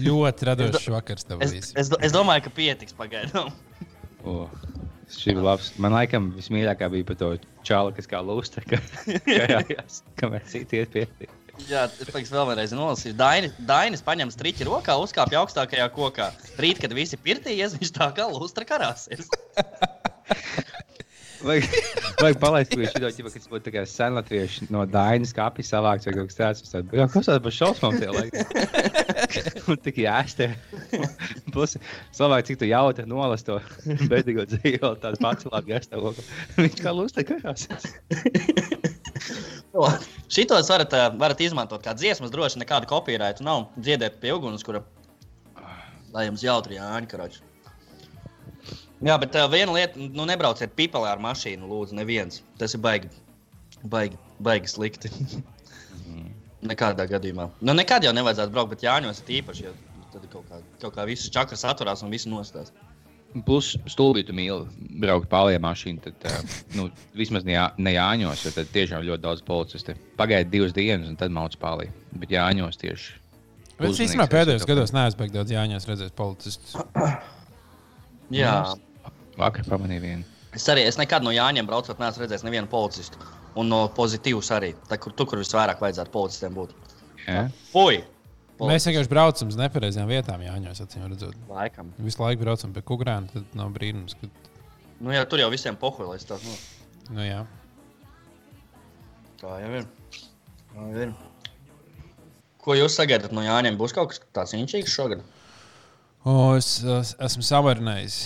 Ļoti 0.00 0.46
radošs 0.48 0.88
vakars 0.92 1.26
tev 1.28 1.42
Es, 1.44 1.52
bijis. 1.54 1.70
es, 1.78 1.88
do- 1.92 1.98
es 2.04 2.12
domāju, 2.14 2.44
ka 2.46 2.52
pietiks 2.56 2.94
pagaidām. 2.96 3.50
O, 4.28 4.34
šī 5.12 5.34
bija 5.36 5.44
labs. 5.46 5.70
Man 5.80 5.94
laikam 5.96 6.30
vismīļākā 6.36 6.88
bija 6.92 7.06
par 7.08 7.16
to 7.20 7.30
čālu, 7.66 7.92
kas 7.96 8.08
kā 8.10 8.20
lūsta, 8.24 8.64
ka 8.68 8.80
kājās, 9.26 10.02
kamēr 10.20 10.44
citi 10.50 10.82
iet 10.82 10.92
pie. 10.92 11.28
Jā, 11.68 11.84
es 12.00 12.08
pēc 12.10 12.30
vēl 12.32 12.46
vienreiz 12.50 12.72
nolasīšu. 12.74 13.16
Daini- 13.18 13.52
Dainis 13.68 14.02
paņem 14.06 14.30
striķi 14.32 14.66
rokā, 14.68 14.96
uzkāpj 15.02 15.36
augstākajā 15.42 15.88
kokā. 15.94 16.30
Rīt, 16.58 16.80
kad 16.82 16.94
visi 16.96 17.18
pirtījies, 17.20 17.76
viņš 17.78 17.92
tā 17.98 18.10
kā 18.16 18.26
lustra 18.30 18.64
karāsies. 18.64 19.28
Vajag, 21.40 21.64
vajag 22.20 22.36
palaist, 22.36 22.74
ka 22.76 23.00
to 23.00 23.08
ķipa, 23.16 23.30
kas 23.32 23.46
būtu 23.48 23.64
tā 23.64 23.72
kā 23.72 23.82
senlatvieši 23.88 24.66
no 24.74 24.82
Dainas 24.84 25.32
kapī 25.32 25.64
savāks 25.64 26.04
vai 26.04 26.12
kaut 26.18 26.28
kas 26.28 26.36
tāds. 26.36 26.74
Jā, 26.92 27.06
kas 27.08 27.30
tas 27.30 27.40
par 27.40 27.54
šausmām 27.56 27.96
tie 27.96 28.10
laiki? 28.12 28.44
Un 29.72 29.80
tik 29.80 30.02
jāstē. 30.04 30.50
Plus, 31.48 31.78
cilvēki, 32.18 32.50
cik 32.50 32.60
tu 32.60 32.68
jautri 32.68 33.08
nolas 33.08 33.46
to 33.48 33.56
bedīgo 34.12 34.44
dzīvo, 34.52 34.92
tāds 35.00 35.24
pats 35.24 35.48
labi 35.48 35.78
jāstē. 35.78 36.04
Viņš 36.60 36.84
kā 36.84 36.92
lūsta 36.92 37.24
karās. 37.32 37.64
Šitos 40.30 40.70
varat, 40.70 40.94
ā, 40.94 41.10
varat 41.18 41.42
izmantot 41.44 41.82
kā 41.84 41.94
dziesmas, 41.94 42.32
droši 42.32 42.58
nekāda 42.62 42.88
kopīraita 42.90 43.44
nav. 43.46 43.68
Dziedēt 43.78 44.18
pie 44.22 44.32
uguns, 44.34 44.64
kura 44.66 44.82
lai 46.14 46.26
jums 46.26 46.44
jautri 46.44 46.78
jāņa 46.78 47.10
karoči. 47.10 47.42
Jā, 49.00 49.16
bet 49.20 49.36
uh, 49.38 49.46
viena 49.48 49.72
lieta, 49.72 49.96
nu 49.96 50.26
nebrauciet 50.28 50.74
pipelē 50.76 51.14
ar 51.14 51.22
mašīnu, 51.24 51.68
lūdzu, 51.70 51.96
neviens. 51.96 52.42
Tas 52.60 52.74
ir 52.76 52.82
baigi, 52.84 53.08
baigi, 53.94 54.18
baigi 54.44 54.68
slikti. 54.74 55.12
Nekādā 56.70 57.06
gadījumā. 57.08 57.46
Nu, 57.64 57.72
nekad 57.72 58.04
jau 58.04 58.12
nevajadzētu 58.12 58.52
braukt, 58.52 58.74
bet 58.74 58.84
Jāņos 58.84 59.22
ir 59.22 59.38
īpaši, 59.38 59.64
jo 59.64 59.72
tad 60.12 60.26
kaut 60.28 60.50
kā, 60.50 60.58
kaut 60.82 60.96
kā 60.98 61.06
viss 61.08 61.30
čakras 61.32 61.64
atturās 61.64 62.04
un 62.04 62.12
viss 62.12 62.28
nostās. 62.28 62.74
Plus, 63.46 63.76
stulbi 63.86 64.24
tu 64.26 64.34
mīli 64.34 64.64
braukt 64.98 65.28
pāri 65.30 65.58
mašīnu. 65.62 66.00
Tad, 66.02 66.24
uh, 66.26 66.54
nu, 66.74 66.88
vismaz 67.14 67.44
ne, 67.46 67.54
Jā- 67.54 67.70
ne 67.78 67.92
Jāņos, 67.94 68.42
jo 68.46 68.50
tad 68.56 68.72
tiešām 68.74 69.04
ļoti 69.06 69.22
daudz 69.22 69.44
policistu. 69.46 69.94
Pagaidi 70.18 70.50
divas 70.50 70.74
dienas, 70.74 71.06
un 71.08 71.16
tad 71.20 71.30
mauc 71.30 71.54
pāri. 71.62 71.86
Bet 72.12 72.34
Jāņos 72.34 72.80
tieši. 72.80 73.12
Bet 73.78 73.94
es 73.94 74.02
īstenībā 74.02 74.26
pēdējos 74.28 74.66
gados 74.68 74.90
neesmu 74.92 75.22
beigts 75.22 75.36
daudz 75.38 75.54
Jāņās 75.54 75.86
redzējis 75.88 76.16
policistus. 76.18 76.74
Jā, 78.40 78.74
Vakar 79.40 79.64
pamanīju 79.64 80.02
vienu. 80.04 80.24
es 80.54 80.66
arī 80.68 80.84
es 80.90 80.98
nekad 81.00 81.24
no 81.24 81.30
Jāņiem 81.34 81.66
braucot, 81.70 81.98
neesmu 82.02 82.24
redzējis 82.26 82.44
nevienu 82.46 82.68
policistu. 82.70 83.18
Un 83.58 83.70
no 83.70 83.84
pozitīvas 83.94 84.50
arī. 84.54 84.74
Tā, 84.90 84.98
kur, 85.02 85.14
tur, 85.18 85.26
kur 85.30 85.40
visvairāk 85.40 85.80
vajadzētu 85.82 86.12
policistiem 86.14 86.54
būt. 86.54 86.74
Ja? 87.26 87.48
Fui! 88.60 88.68
Mēs 88.68 88.84
vienkārši 88.84 89.08
braucam 89.08 89.50
uz 89.50 89.56
nepareizām 89.56 90.10
vietām 90.10 90.44
Jāņos, 90.44 90.84
acīm 90.84 91.08
redzot. 91.08 91.36
Laikam. 91.48 91.94
Visu 92.04 92.20
laiku 92.20 92.44
braucam 92.44 92.76
pie 92.76 92.84
kukurēna, 92.84 93.32
tad 93.32 93.56
nav 93.56 93.72
brīnums, 93.72 94.18
ka, 94.20 94.28
Nu, 95.00 95.14
jā, 95.14 95.24
tur 95.24 95.40
jau 95.40 95.48
visiem 95.48 95.76
pohuļais 95.80 96.26
tas. 96.28 96.42
Nu, 96.44 97.16
nu 97.16 97.24
jā. 97.24 97.40
tā 99.40 99.54
jau 99.62 99.70
ir. 99.78 99.86
Tā 100.12 100.88
jau 100.92 101.06
ir. 101.06 101.14
Ko 102.60 102.76
jūs 102.76 102.98
sagaidat 103.00 103.32
no 103.32 103.40
Jāņiem? 103.40 103.78
Būs 103.80 103.96
kaut 103.96 104.12
kas 104.12 104.20
tāds 104.36 104.52
inčīgs 104.58 104.92
šogad? 104.92 105.24
O, 106.28 106.52
es, 106.58 106.82
es 106.84 107.14
esmu 107.16 107.46
savarinājis 107.48 108.18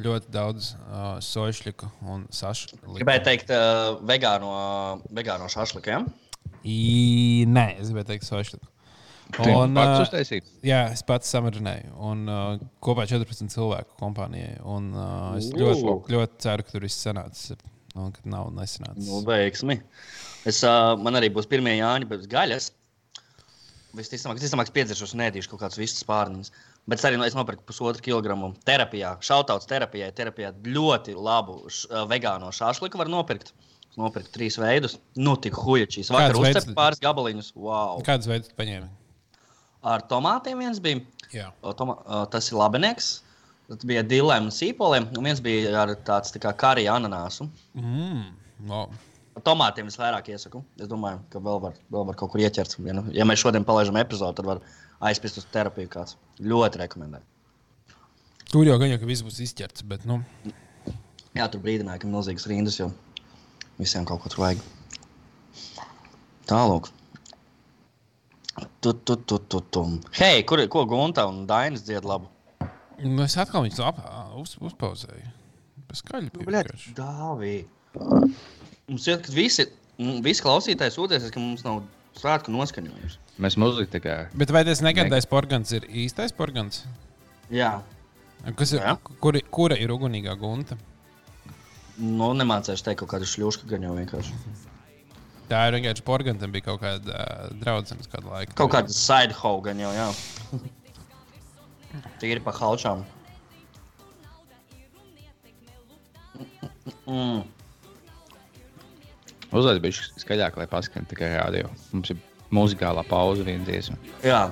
ļoti 0.00 0.32
daudz 0.32 0.70
uh, 0.78 1.18
soļšļiku 1.20 1.90
un 2.08 2.24
sašu. 2.32 2.80
Gribēju 2.96 3.24
teikt, 3.28 3.52
uh, 3.52 4.00
vegāno, 4.08 4.54
vegāno 5.12 5.50
šašlikiem. 5.52 6.08
I, 6.64 6.78
nē, 7.52 7.68
es 7.82 7.92
gribēju 7.92 8.14
teikt 8.14 8.30
soļšļiku. 8.30 8.72
Un, 9.36 9.74
pats 9.76 10.06
uztaisīt. 10.06 10.46
Jā, 10.64 10.86
es 10.94 11.02
pats 11.06 11.28
samarinēju. 11.34 11.92
Un 12.08 12.22
uh, 12.32 12.62
kopā 12.84 13.04
14 13.10 13.52
cilvēku 13.52 13.98
kompānijai. 14.00 14.56
Un, 14.64 14.88
uh, 14.96 15.34
es 15.38 15.50
Ū. 15.52 15.60
ļoti, 15.60 16.14
ļoti 16.14 16.40
ceru, 16.46 16.64
ka 16.64 16.74
tur 16.74 16.86
viss 16.88 17.04
sanācis. 17.04 17.52
ir, 17.54 17.66
Un 17.98 18.12
ka 18.14 18.22
nav 18.30 18.50
nesanācis. 18.54 19.08
Nu, 19.08 19.22
veiksmi. 19.26 19.78
Es, 20.46 20.60
uh, 20.62 20.94
man 21.00 21.18
arī 21.18 21.30
būs 21.34 21.48
pirmie 21.50 21.74
Jāņi 21.78 22.08
bez 22.10 22.26
gaļas. 22.30 22.70
Visticamāk, 23.98 24.38
es 24.44 24.74
piedzeršos 24.74 25.14
un 25.16 25.24
ēdīšu 25.24 25.50
kaut 25.50 25.62
kādus 25.64 25.80
vistus 25.80 26.04
pārniņus. 26.06 26.52
Bet 26.88 27.02
arī 27.04 27.18
no, 27.20 27.26
es 27.28 27.34
nopirku 27.36 27.66
pusotru 27.68 28.04
kilogramu 28.04 28.52
terapijā. 28.68 29.16
Šautauts 29.24 29.68
terapijai. 29.68 30.12
Terapijā 30.16 30.52
ļoti 30.64 31.16
labu 31.16 31.58
š, 31.68 31.88
vegāno 32.08 32.52
šāšliku 32.54 33.00
var 33.00 33.10
nopirkt. 33.12 33.52
Es 33.88 33.98
nopirku 34.00 34.32
trīs 34.36 34.60
veidus. 34.60 34.98
Nu, 35.16 35.34
tik 35.40 35.56
hujačīs. 35.58 36.12
Vakar 36.14 36.38
uzcepu 36.38 36.76
pāris 36.78 37.02
gabaliņus. 37.02 37.52
Wow. 37.56 38.04
Kādas 38.06 38.30
veids 38.30 38.52
tu 38.52 38.56
paņēmi? 38.60 38.88
Ar 39.88 40.04
tomātiem 40.10 40.60
viens 40.64 40.80
bija. 40.84 41.48
O, 41.62 41.72
Toma, 41.76 41.96
tas 42.32 42.50
ir 42.50 42.58
labinieks. 42.58 43.10
Tas 43.68 43.84
bija 43.88 44.04
dilēm 44.06 44.48
un 44.48 44.54
sīpoliem. 44.54 45.10
Un 45.16 45.28
viens 45.28 45.42
bija 45.44 45.72
ar 45.82 45.94
tāds 46.08 46.32
tā 46.34 46.40
kā 46.42 46.54
kariju 46.62 46.92
ananāsu. 46.94 47.48
Mm, 47.76 48.28
wow. 48.68 48.92
Tomātiem 49.46 49.88
visvairāk 49.90 50.30
iesaku. 50.34 50.62
Es 50.80 50.88
domāju, 50.90 51.20
ka 51.32 51.42
vēl 51.42 51.60
var, 51.62 51.76
vēl 51.94 52.06
var 52.08 52.18
kaut 52.18 52.32
kur 52.32 52.42
ieķert. 52.42 52.78
Ja, 52.84 52.96
nu, 52.96 53.04
ja 53.14 53.26
mēs 53.28 53.44
šodien 53.44 53.66
palaidām 53.68 54.00
epizodi, 54.00 54.40
tad 54.40 54.48
var 54.48 54.62
aizpist 55.10 55.40
uz 55.40 55.46
terapiju. 55.52 55.90
Kāds. 55.92 56.16
Ļoti 56.42 56.82
rekomendēju. 56.84 57.28
Tur 58.48 58.64
jau 58.64 58.78
gan 58.80 58.90
jau, 58.94 59.02
ka 59.02 59.10
viss 59.10 59.22
būs 59.26 59.42
izķerts. 59.44 59.84
Bet, 59.86 60.08
nu, 60.08 60.22
Jā, 61.36 61.46
tur 61.52 61.60
brīdināja, 61.62 62.00
ka 62.02 62.08
milzīgas 62.10 62.48
rindas 62.50 62.78
jau 62.80 62.88
visiem 63.78 64.06
kaut 64.08 64.24
ko 64.24 64.30
tur 64.32 64.40
vajag. 64.42 64.62
Tālāk. 66.50 66.88
Tu, 68.80 68.92
tu, 69.04 69.16
tu, 69.16 69.38
tu, 69.38 69.60
tu. 69.74 69.82
Hei, 70.18 70.42
kur 70.48 70.62
ir 70.62 70.68
ko 70.72 70.84
Gunta 70.88 71.26
un 71.30 71.44
Dainis 71.48 71.84
dzied 71.86 72.06
labu? 72.08 72.30
nu, 72.98 73.22
es 73.22 73.36
atkal 73.38 73.62
viņus 73.66 73.82
ap, 73.86 74.00
uz, 74.40 74.56
uzpauzēju. 74.58 75.28
Bez 75.88 76.00
skaļa 76.02 76.32
bija. 76.34 76.64
Dāvī. 76.96 77.52
Mums 77.94 79.06
ir, 79.06 79.20
ka 79.22 79.32
visi, 79.32 79.68
visi 80.24 80.44
klausītāji 80.44 80.96
sūdzēsies, 80.96 81.30
ka 81.34 81.42
mums 81.42 81.62
nav 81.66 81.84
svētku 82.18 82.52
noskaņojums. 82.54 83.18
Mēs 83.38 83.56
muzika 83.60 83.94
tā 83.94 84.00
kā. 84.02 84.16
Bet 84.34 84.50
vai 84.54 84.64
tas 84.66 84.82
negadais 84.82 85.28
porgans 85.30 85.70
ir 85.78 85.86
īstais 85.86 86.34
porgans? 86.34 86.82
Jā, 87.54 87.78
Kas 88.58 88.72
ir, 88.72 88.82
Jā. 88.82 88.94
kur, 89.18 89.34
kura 89.50 89.78
ir 89.80 89.90
ugunīgā 89.90 90.36
gunta? 90.38 90.78
nu 91.98 92.28
nemācēšu 92.38 92.84
teikt 92.86 93.00
kaut 93.00 93.10
kādu 93.10 93.26
šļūšku, 93.26 93.66
gan 93.66 93.82
jau 93.82 93.94
vienkārši. 93.96 94.36
Tā 95.48 95.62
ir 95.68 95.78
vienkārši 95.78 96.04
porgantam 96.04 96.52
bija 96.52 96.66
kaut 96.66 96.82
kāda 96.82 97.14
uh, 97.14 97.44
draudzene 97.62 98.04
kādu 98.12 98.28
laiku. 98.28 98.56
Kaut 98.58 98.72
kāda 98.74 98.92
side 98.92 99.36
hoe 99.38 99.62
gan 99.64 99.80
jau, 99.80 99.92
jā. 99.96 100.08
Tīri 102.20 102.42
pa 102.44 102.52
halčām. 102.52 103.04
Mm. 107.08 107.46
Uzlaiž 109.48 109.80
bija 109.80 110.08
skaļāk, 110.20 110.58
lai 110.60 110.68
paskan 110.68 111.08
tikai 111.08 111.30
radio. 111.38 111.70
Mums 111.94 112.12
ir 112.12 112.20
muzikālā 112.52 113.04
pauze 113.08 113.46
viena 113.46 113.64
dziesma. 113.64 113.96
Jā, 114.20 114.42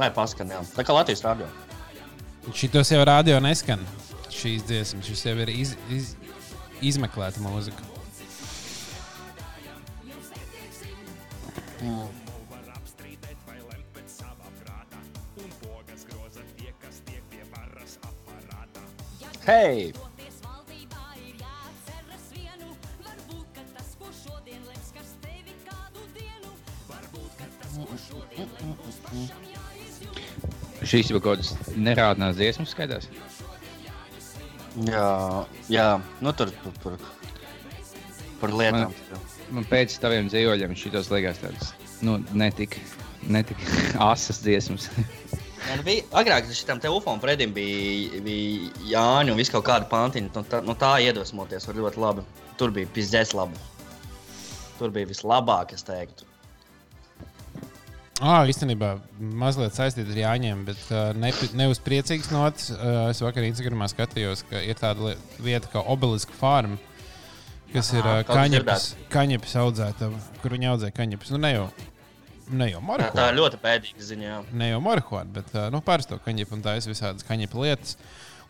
lai 0.00 0.08
paskan, 0.16 0.52
jā. 0.56 0.62
Tā 0.76 0.86
kā 0.88 0.96
Latvijas 0.96 1.24
rādio. 1.26 1.50
Šitos 2.56 2.94
jau 2.94 3.04
rādio 3.04 3.36
neskan. 3.44 3.84
Šīs 4.32 4.64
dziesmas, 4.64 5.04
šis 5.04 5.26
jau 5.28 5.36
ir 5.44 5.52
iz, 5.52 5.76
iz, 5.92 6.14
izmeklēta 6.80 7.44
mūzika. 7.44 7.89
Jāizjūt. 29.54 30.20
Šīs 30.90 31.10
jau 31.10 31.20
kaut 31.20 31.40
kādas 31.40 31.74
nerādnās 31.76 32.36
dziesmas 32.36 32.76
skaitās. 32.76 33.08
Jā, 34.84 35.08
jā. 35.72 35.88
Nu, 36.20 36.36
tur, 36.36 36.52
tur, 36.62 36.78
tur. 36.84 37.00
Par 38.40 38.54
lietām. 38.56 38.92
Man 38.92 39.29
pēc 39.70 39.96
taviem 40.02 40.28
dzīvoļiem 40.30 40.74
šitos 40.78 41.10
liekas 41.12 41.40
tādas, 41.42 41.72
nu, 42.06 42.18
netik, 42.32 42.78
netik 43.28 43.60
asas 44.10 44.42
dziesmas. 44.44 44.88
Jā, 45.60 45.76
nu 45.76 45.84
bija, 45.84 46.06
agrāk 46.16 46.48
šitam 46.56 46.80
te 46.80 46.88
UFO 46.88 47.12
un 47.12 47.20
Fredim 47.20 47.52
bija, 47.52 48.22
bija 48.24 48.70
Jāņa 48.94 49.34
un 49.34 49.38
viss 49.38 49.52
kaut 49.52 49.66
kāda 49.68 49.90
pantiņa. 49.90 50.32
No 50.34 50.44
tā, 50.48 50.62
no 50.64 50.76
tā 50.78 50.94
iedvesmoties 51.04 51.68
var 51.68 51.76
ļoti 51.82 52.00
labi. 52.00 52.24
Tur 52.58 52.72
bija 52.74 52.88
pizdēs 52.94 53.34
labi. 53.36 53.60
Tur 54.78 54.92
bija 54.94 55.10
vislabāk, 55.10 55.74
es 55.76 55.84
teiktu. 55.84 56.24
Ah, 58.20 58.42
īstenībā 58.44 58.94
mazliet 59.40 59.72
saistīta 59.76 60.12
ar 60.12 60.18
Jāņiem, 60.20 60.64
bet 60.68 60.80
uh, 60.92 61.12
ne, 61.16 61.30
ne 61.56 61.68
uz 61.72 61.78
priecīgas 61.80 62.28
nots. 62.32 62.68
Uh, 62.74 63.06
es 63.08 63.22
vakar 63.24 63.46
Instagramā 63.48 63.88
skatījos, 63.88 64.42
ka 64.48 64.60
ir 64.60 64.76
tāda 64.80 65.06
li- 65.06 65.44
vieta 65.44 65.70
kā 65.72 65.80
Obeliska 65.88 66.36
farma, 66.36 66.76
kas 67.72 67.92
Aha, 67.92 67.98
ir 68.00 68.08
uh, 68.08 68.18
kas 68.26 68.36
kaņepes, 68.40 68.86
kaņepes 69.12 69.56
audzētava, 69.62 70.20
kur 70.42 70.56
viņi 70.56 70.70
audzē 70.72 70.90
kaņepes. 70.96 71.30
Nu, 71.34 71.40
ne 71.44 71.52
jau, 71.54 71.66
ne 72.50 72.70
jau 72.70 72.80
Tā, 72.82 73.10
tā 73.14 73.28
ir 73.30 73.38
ļoti 73.40 73.60
pēdīga 73.62 74.06
ziņa. 74.10 74.26
jā. 74.30 74.38
ne 74.62 74.70
jau 74.72 74.80
marihuānu, 74.84 75.32
bet 75.38 75.52
uh, 75.54 75.68
nu, 75.74 75.82
parasto 75.86 76.18
kaņepu 76.24 76.56
un 76.58 76.64
taisa 76.66 76.90
visādas 76.90 77.26
kaņepu 77.28 77.62
lietas. 77.66 77.96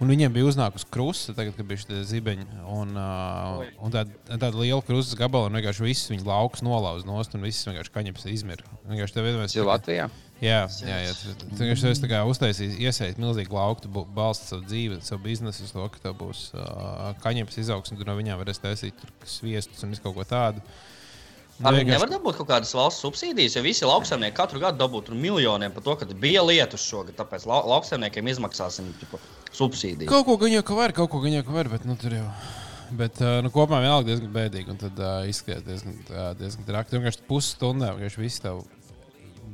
Un 0.00 0.08
viņiem 0.08 0.32
bija 0.32 0.48
uznākusi 0.48 0.86
krusta, 0.88 1.34
tagad, 1.36 1.52
kad 1.58 1.66
bija 1.68 1.82
šie 1.82 1.98
zibeņi. 2.08 2.46
Un, 2.72 2.94
uh, 2.96 3.60
un 3.84 3.92
tāda, 3.92 4.16
tāda 4.30 4.54
liela 4.56 4.80
krustas 4.84 5.18
gabala, 5.18 5.50
un 5.50 5.58
vienkārši 5.58 5.84
viss 5.84 6.08
viņa 6.08 6.24
lauks 6.24 6.64
nolauza 6.64 7.04
nost, 7.04 7.36
un 7.36 7.44
viss 7.44 7.68
vienkārši 7.68 7.92
kaņepes 7.92 8.24
izmirra. 8.32 8.80
Vienkārši 8.88 9.18
tev 9.18 9.28
Tas 9.42 9.56
ir 9.58 9.68
Latvijā. 9.68 10.08
Jā, 10.40 10.62
jā, 10.86 11.00
jā 11.04 11.12
tu 11.18 11.34
tu 11.42 11.60
vienkārši 11.60 11.90
esi 11.90 12.20
uztaisījis, 12.32 12.78
iesaistījis 12.80 13.20
milzīgu 13.20 13.58
lauku, 13.58 13.84
tu 13.84 14.04
balsti 14.16 14.48
savu 14.48 14.64
dzīvi, 14.64 15.02
savu 15.04 15.20
biznesu 15.26 15.68
to, 15.68 15.88
ka 15.92 16.00
tev 16.06 16.16
būs 16.22 16.46
uh, 16.54 17.10
kaņepes 17.20 17.60
izaugsme, 17.60 17.98
tu 18.00 18.08
no 18.08 18.16
viņiem 18.16 18.40
varēsi 18.40 18.64
taisīt 18.64 18.96
tur 19.02 19.12
sviestus 19.28 19.84
un 19.84 19.92
visu 19.92 20.06
kaut 20.06 20.16
ko 20.16 20.24
tādu. 20.24 20.64
Nu, 20.64 20.78
Ar 21.60 21.76
viņu 21.76 21.92
nevar 21.92 22.08
dabūt 22.08 22.38
kaut 22.38 22.48
kādas 22.48 22.70
valsts 22.72 23.04
subsīdijas, 23.04 23.58
jo 23.58 23.62
visi 23.64 23.84
lauksaimnieki 23.84 24.36
katru 24.36 24.62
gadu 24.62 24.80
dabū 24.80 25.02
tur 25.04 25.18
miljoniem 25.18 25.74
par 25.74 25.84
to, 25.84 25.96
ka 26.00 26.08
bija 26.22 26.44
lietus 26.46 26.86
šogad. 26.88 27.18
Tāpēc 27.18 27.44
lau 27.50 27.60
lauksaimniekiem 27.74 28.30
izmaksāsim 28.32 28.88
tipa, 29.00 29.20
subsīdijas. 29.52 30.08
Kaut 30.08 30.24
ko 30.28 30.38
gan 30.40 30.54
jau 30.54 30.64
ka 30.64 30.78
var, 30.78 30.94
kaut 30.96 31.12
ko 31.12 31.20
gan 31.20 31.36
jau 31.36 31.44
ka 31.44 31.56
var, 31.58 31.68
bet 31.72 31.84
nu, 31.88 31.98
tur 32.00 32.16
jau. 32.16 32.26
Bet 32.96 33.20
nu, 33.44 33.52
kopumā 33.54 33.82
vienalga 33.84 34.08
diezgan 34.08 34.32
bēdīgi, 34.34 34.72
un 34.72 34.80
tad 34.80 34.98
uh, 35.04 35.20
izskatās 35.30 35.66
diezgan, 35.68 36.00
uh, 36.08 36.30
diezgan 36.38 36.66
traki. 36.66 36.90
Tu 36.90 36.98
vienkārši 36.98 37.26
pusstundā 37.28 37.92
vienkārši 37.94 38.22
visu 38.24 38.42
tavu 38.48 38.64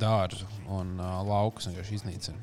dārzu 0.00 0.46
un 0.72 0.94
uh, 1.00 1.18
laukus 1.26 1.68
vienkārši 1.68 1.98
iznīcina. 1.98 2.38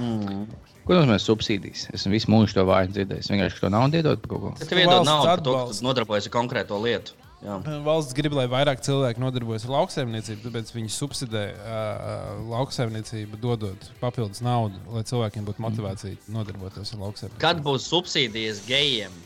Mm. 0.00 0.44
Ko 0.82 0.96
nozīmē 0.98 1.16
subsīdijas? 1.22 1.86
Esmu 1.94 2.16
visu 2.16 2.30
mūžu 2.32 2.58
to 2.58 2.66
vārdu 2.66 2.98
dzirdējis. 2.98 3.30
Vienkārši 3.30 3.62
to 3.62 3.70
naudu 3.70 4.00
iedot 4.00 4.22
par 4.24 4.34
kaut 4.34 4.42
ko. 4.42 4.54
Tad 4.58 4.72
tev 4.72 4.82
iedod 4.82 5.06
naudu 5.06 5.44
tu 5.46 5.84
nodarbojies 5.86 6.26
ar 6.26 6.34
konkrēto 6.34 6.80
lietu. 6.82 7.14
Jā. 7.42 7.56
Valsts 7.82 8.14
grib, 8.14 8.36
lai 8.38 8.44
vairāk 8.46 8.84
cilvēku 8.86 9.18
nodarbojas 9.18 9.64
ar 9.66 9.72
lauksaimniecību, 9.74 10.44
tāpēc 10.44 10.68
viņi 10.76 10.92
subsidē 10.94 11.42
uh, 11.56 12.28
lauksaimniecību, 12.52 13.40
dodot 13.42 13.88
papildus 13.98 14.44
naudu, 14.46 14.78
lai 14.94 15.02
cilvēkiem 15.08 15.48
būtu 15.48 15.64
motivācija 15.64 16.30
nodarboties 16.30 16.94
ar 16.94 17.02
lauksaimniecību. 17.02 17.42
Kad 17.42 17.64
būs 17.66 17.88
subsīdijas 17.90 18.62
gejiem? 18.68 19.16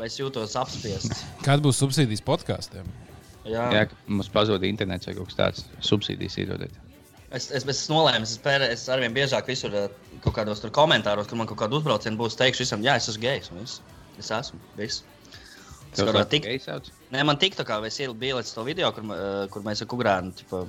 Vai 0.00 0.08
es 0.08 0.16
jūtos 0.16 0.56
apspiests? 0.56 1.26
Kad 1.46 1.60
būs 1.64 1.80
subsīdijas 1.82 2.24
podkāstiem? 2.24 2.88
Jā, 3.48 3.68
Jā, 3.74 3.84
mums 4.08 4.28
pazuda 4.32 4.68
internets 4.68 5.08
vai 5.08 5.16
kaut 5.16 5.30
kas 5.30 5.38
tāds. 5.38 5.66
Subsīdijas 5.84 6.36
iedodiet. 6.40 6.74
es, 7.32 7.50
es, 7.52 7.64
es 7.68 7.84
nolēmu, 7.92 8.24
es, 8.28 8.36
pēr, 8.44 8.64
es 8.72 8.86
arvien 8.92 9.12
biežāk 9.16 9.48
visur 9.48 9.76
kaut 10.24 10.34
kādos 10.36 10.64
tur 10.64 10.72
komentāros, 10.74 11.28
kur 11.28 11.40
man 11.40 11.48
kaut 11.48 11.60
kāda 11.60 11.76
uzbrauciena 11.80 12.16
būs, 12.20 12.36
teikšu 12.40 12.64
visam, 12.64 12.84
jā, 12.84 12.96
es 13.00 13.08
esmu 13.12 13.24
gejs. 13.24 13.80
Es 14.18 14.32
esmu. 14.34 14.60
Viss. 14.78 15.04
Sauc 15.98 16.30
tik? 16.30 16.46
Nē, 17.14 17.24
man 17.26 17.40
tikto 17.40 17.66
kā 17.66 17.80
es 17.86 17.98
ieliku 17.98 18.44
to 18.54 18.64
video, 18.66 18.92
kur, 18.92 19.04
eh, 19.14 19.48
kur 19.52 19.64
mēs 19.66 19.82
ar 19.82 19.90
Kugrānu 19.90 20.34
ķipa, 20.38 20.66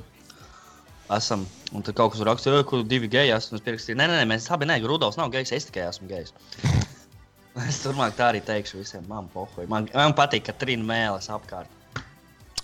esam. 1.17 1.45
Un 1.73 1.85
tad 1.85 1.97
kaut 1.97 2.13
kas 2.13 2.21
rakstīja, 2.25 2.65
ka 2.67 2.81
divi 2.87 3.09
geji 3.11 3.33
esmu. 3.35 3.59
Es 3.59 3.65
pierakstīju, 3.65 3.97
nē, 3.99 4.07
nē, 4.09 4.21
nē, 4.21 4.27
mēs 4.29 4.49
abi 4.53 4.65
nē, 4.69 4.79
Rudolfs 4.85 5.17
nav 5.19 5.31
gejs, 5.33 5.53
es 5.55 5.67
tikai 5.69 5.87
esmu 5.89 6.09
gejs. 6.09 6.33
es 7.69 7.81
turpmāk 7.83 8.15
tā 8.17 8.31
arī 8.33 8.41
teikšu 8.45 8.81
visiem. 8.81 9.05
Man, 9.09 9.29
pohoji. 9.33 9.69
man, 9.69 9.89
man 9.93 10.15
patīk, 10.17 10.47
ka 10.49 10.57
trīna 10.57 10.85
mēlis 10.85 11.29
apkārt. 11.33 11.75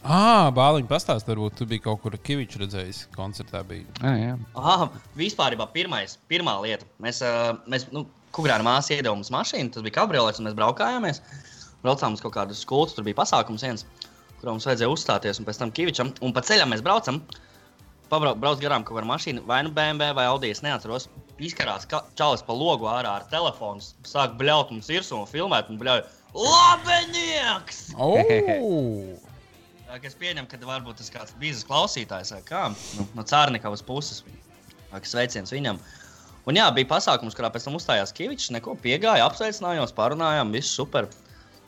Ah, 0.06 0.52
Bāliņš 0.54 0.86
pastāstīja, 0.86 1.34
varbūt 1.34 1.56
tu 1.58 1.66
biji 1.66 1.82
kaut 1.82 2.04
kur 2.04 2.14
Kavičs 2.14 2.60
redzējis, 2.62 3.00
koncertā 3.16 3.64
bija. 3.66 3.88
Jā, 4.04 4.12
jā. 4.22 4.36
Aha, 4.62 4.92
vispār 5.18 5.58
pirmais, 5.74 6.20
pirmā 6.30 6.54
lieta. 6.62 6.86
Mēs, 7.02 7.24
uh, 7.26 7.58
mēs 7.66 7.88
nu, 7.94 8.06
Kugrāna 8.36 8.68
māsa 8.68 8.94
iedeva 8.94 9.16
mums 9.16 9.32
mašīnu, 9.34 9.72
tas 9.74 9.82
bija 9.82 9.96
kabriolets, 9.96 10.42
un 10.42 10.50
mēs 10.50 10.58
braukājāmies. 10.60 11.24
Braucām 11.86 12.16
uz 12.18 12.24
kaut 12.24 12.34
kādu 12.36 12.58
skolu, 12.58 12.90
tur 12.92 13.06
bija 13.06 13.20
pasākums 13.22 13.66
viens, 13.66 13.86
kurā 14.40 14.54
mums 14.56 14.66
vajadzēja 14.66 14.90
uzstāties, 14.92 15.40
un 15.40 15.46
pēc 15.48 15.62
tam 15.62 15.74
Kavičam. 15.76 16.14
Un 16.26 16.34
pa 16.34 16.42
ceļam 16.46 16.74
mēs 16.74 16.82
braucam, 16.86 17.22
pabrauc 18.10 18.62
garām 18.62 18.86
kaut 18.86 18.98
kāda 18.98 19.10
mašīna, 19.10 19.44
vai 19.50 19.62
nu 19.66 19.74
BMW 19.76 20.14
vai 20.18 20.26
Audi, 20.32 20.52
es 20.54 20.64
neatceros. 20.66 21.08
Izkarās 21.42 21.86
ka- 21.90 22.06
čalis 22.18 22.44
pa 22.46 22.56
logu 22.56 22.88
ārā 22.90 23.20
ar 23.20 23.28
telefonu, 23.32 23.84
sāk 24.08 24.38
bļaut 24.40 24.72
mums 24.74 24.90
virsū 24.90 25.20
un 25.20 25.30
filmēt, 25.30 25.70
un 25.70 25.80
bļauj, 25.82 26.04
labenieks! 26.36 27.86
Oh! 27.98 28.20
Es 30.06 30.12
pieņemu, 30.20 30.50
ka 30.52 30.58
varbūt 30.60 30.98
tas 31.00 31.08
kāds 31.14 31.32
bija 31.40 31.56
klausītājs 31.70 32.34
vai 32.34 32.42
kā 32.44 32.66
nu, 32.74 33.06
no 33.16 33.24
Cārnikavas 33.24 33.80
puses. 33.86 34.26
Sveiciens 35.08 35.54
viņam. 35.54 35.80
Un 36.50 36.60
jā, 36.60 36.66
bija 36.76 36.90
pasākums, 36.90 37.36
kurā 37.38 37.48
pēc 37.54 37.64
tam 37.68 37.78
uzstājās 37.80 38.12
Kavičs. 38.16 38.50
Neko 38.52 38.76
piegāja, 38.84 39.24
apsveicinājās, 39.24 39.94
parunājām, 39.96 40.52
viss 40.52 40.76
super. 40.76 41.08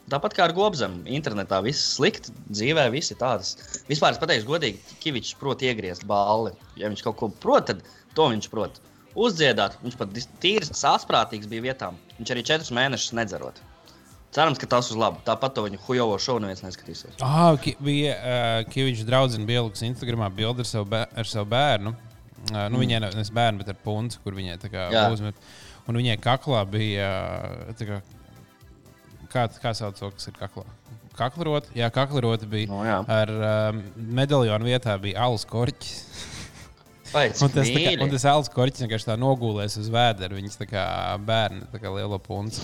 Tāpat 0.08 0.38
kā 0.38 0.46
ar 0.48 0.54
Gobzemu, 0.56 1.02
internetā 1.12 1.58
viss 1.65 1.96
slikti, 1.98 2.32
dzīvē 2.48 2.86
viss 2.93 3.12
ir 3.12 3.17
tāds. 3.20 3.58
Vispār 3.89 4.15
es 4.15 4.22
pateikšu, 4.22 4.48
godīgi, 4.48 5.00
Kavičs 5.04 5.34
prot 5.36 5.65
iegriezt 5.67 6.06
balli. 6.08 6.54
Ja 6.80 6.88
viņš 6.88 7.04
kaut 7.04 7.17
ko 7.20 7.28
prot, 7.43 7.67
tad 7.67 7.84
to 8.15 8.30
viņš 8.32 8.48
prot. 8.54 8.80
Uzdziedāt, 9.20 9.76
viņš 9.84 9.98
pat 10.00 10.15
tīrs, 10.39 10.72
sāsprātīgs 10.80 11.50
bija 11.52 11.65
vietām. 11.65 12.00
Viņš 12.22 12.32
arī 12.32 12.46
četrus 12.48 12.72
mēnešus 12.78 13.17
nedzerot. 13.20 13.60
Cerams, 14.32 14.60
ka 14.62 14.70
tas 14.72 14.93
uz 14.93 15.00
labu. 15.00 15.20
Tāpat 15.28 15.56
to 15.58 15.63
viņa 15.65 15.80
hujovo 15.84 16.15
šovu 16.22 16.43
neviens 16.43 16.63
neskatīsies. 16.63 17.20
Ah, 17.26 17.58
bija 17.84 18.15
uh, 18.15 18.63
Kavičs 18.72 19.08
draugs 19.08 19.36
un 19.36 19.48
bieliks 19.50 19.84
Instagramā 19.88 20.32
bildi 20.32 20.63
ar 20.63 20.70
savu, 20.72 20.88
bē, 20.91 21.04
ar 21.20 21.28
savu 21.28 21.52
bērnu. 21.52 21.96
Uh, 22.48 22.67
nu, 22.72 22.80
viņai 22.80 23.04
nevis 23.10 23.32
bērnu, 23.36 23.60
bet 23.63 23.74
ar 23.74 23.80
punci, 23.84 24.20
kur 24.24 24.38
viņai 24.38 24.60
tā 24.62 24.72
kā 24.72 24.88
uzmet. 25.12 25.39
Un 25.88 26.00
viņai 26.00 26.20
kaklā 26.24 26.62
bija, 26.70 27.10
tā 27.80 27.88
kā, 27.88 28.00
kā, 29.32 29.48
kā 29.62 29.74
sauc 29.78 30.00
to, 30.00 30.10
kas 30.16 30.30
ir 30.32 30.38
kaklā? 30.38 30.66
Kaklarota, 31.18 31.72
jā, 31.74 31.88
kaklarota 31.94 32.46
bija. 32.50 32.70
Nu, 32.70 32.84
jā. 32.86 33.00
ar 33.10 33.32
um, 33.34 33.80
medaļonu 34.20 34.68
vietā 34.70 34.94
bija 35.02 35.24
alus 35.26 35.48
korķis. 35.50 35.96
Vai, 37.10 37.30
Un 37.44 37.54
tas, 37.54 37.72
kā, 37.72 37.96
un 38.04 38.12
tas 38.12 38.28
alus 38.30 38.52
korķis 38.54 38.84
vienkārši 38.86 39.10
tā 39.10 39.16
nogulēs 39.18 39.80
uz 39.82 39.90
vēdera. 39.94 40.38
Viņas 40.38 40.60
tā 40.60 40.68
kā 40.70 40.86
bērni, 41.26 41.66
tā 41.74 41.82
kā 41.82 41.94
liela 41.96 42.20
punca. 42.22 42.62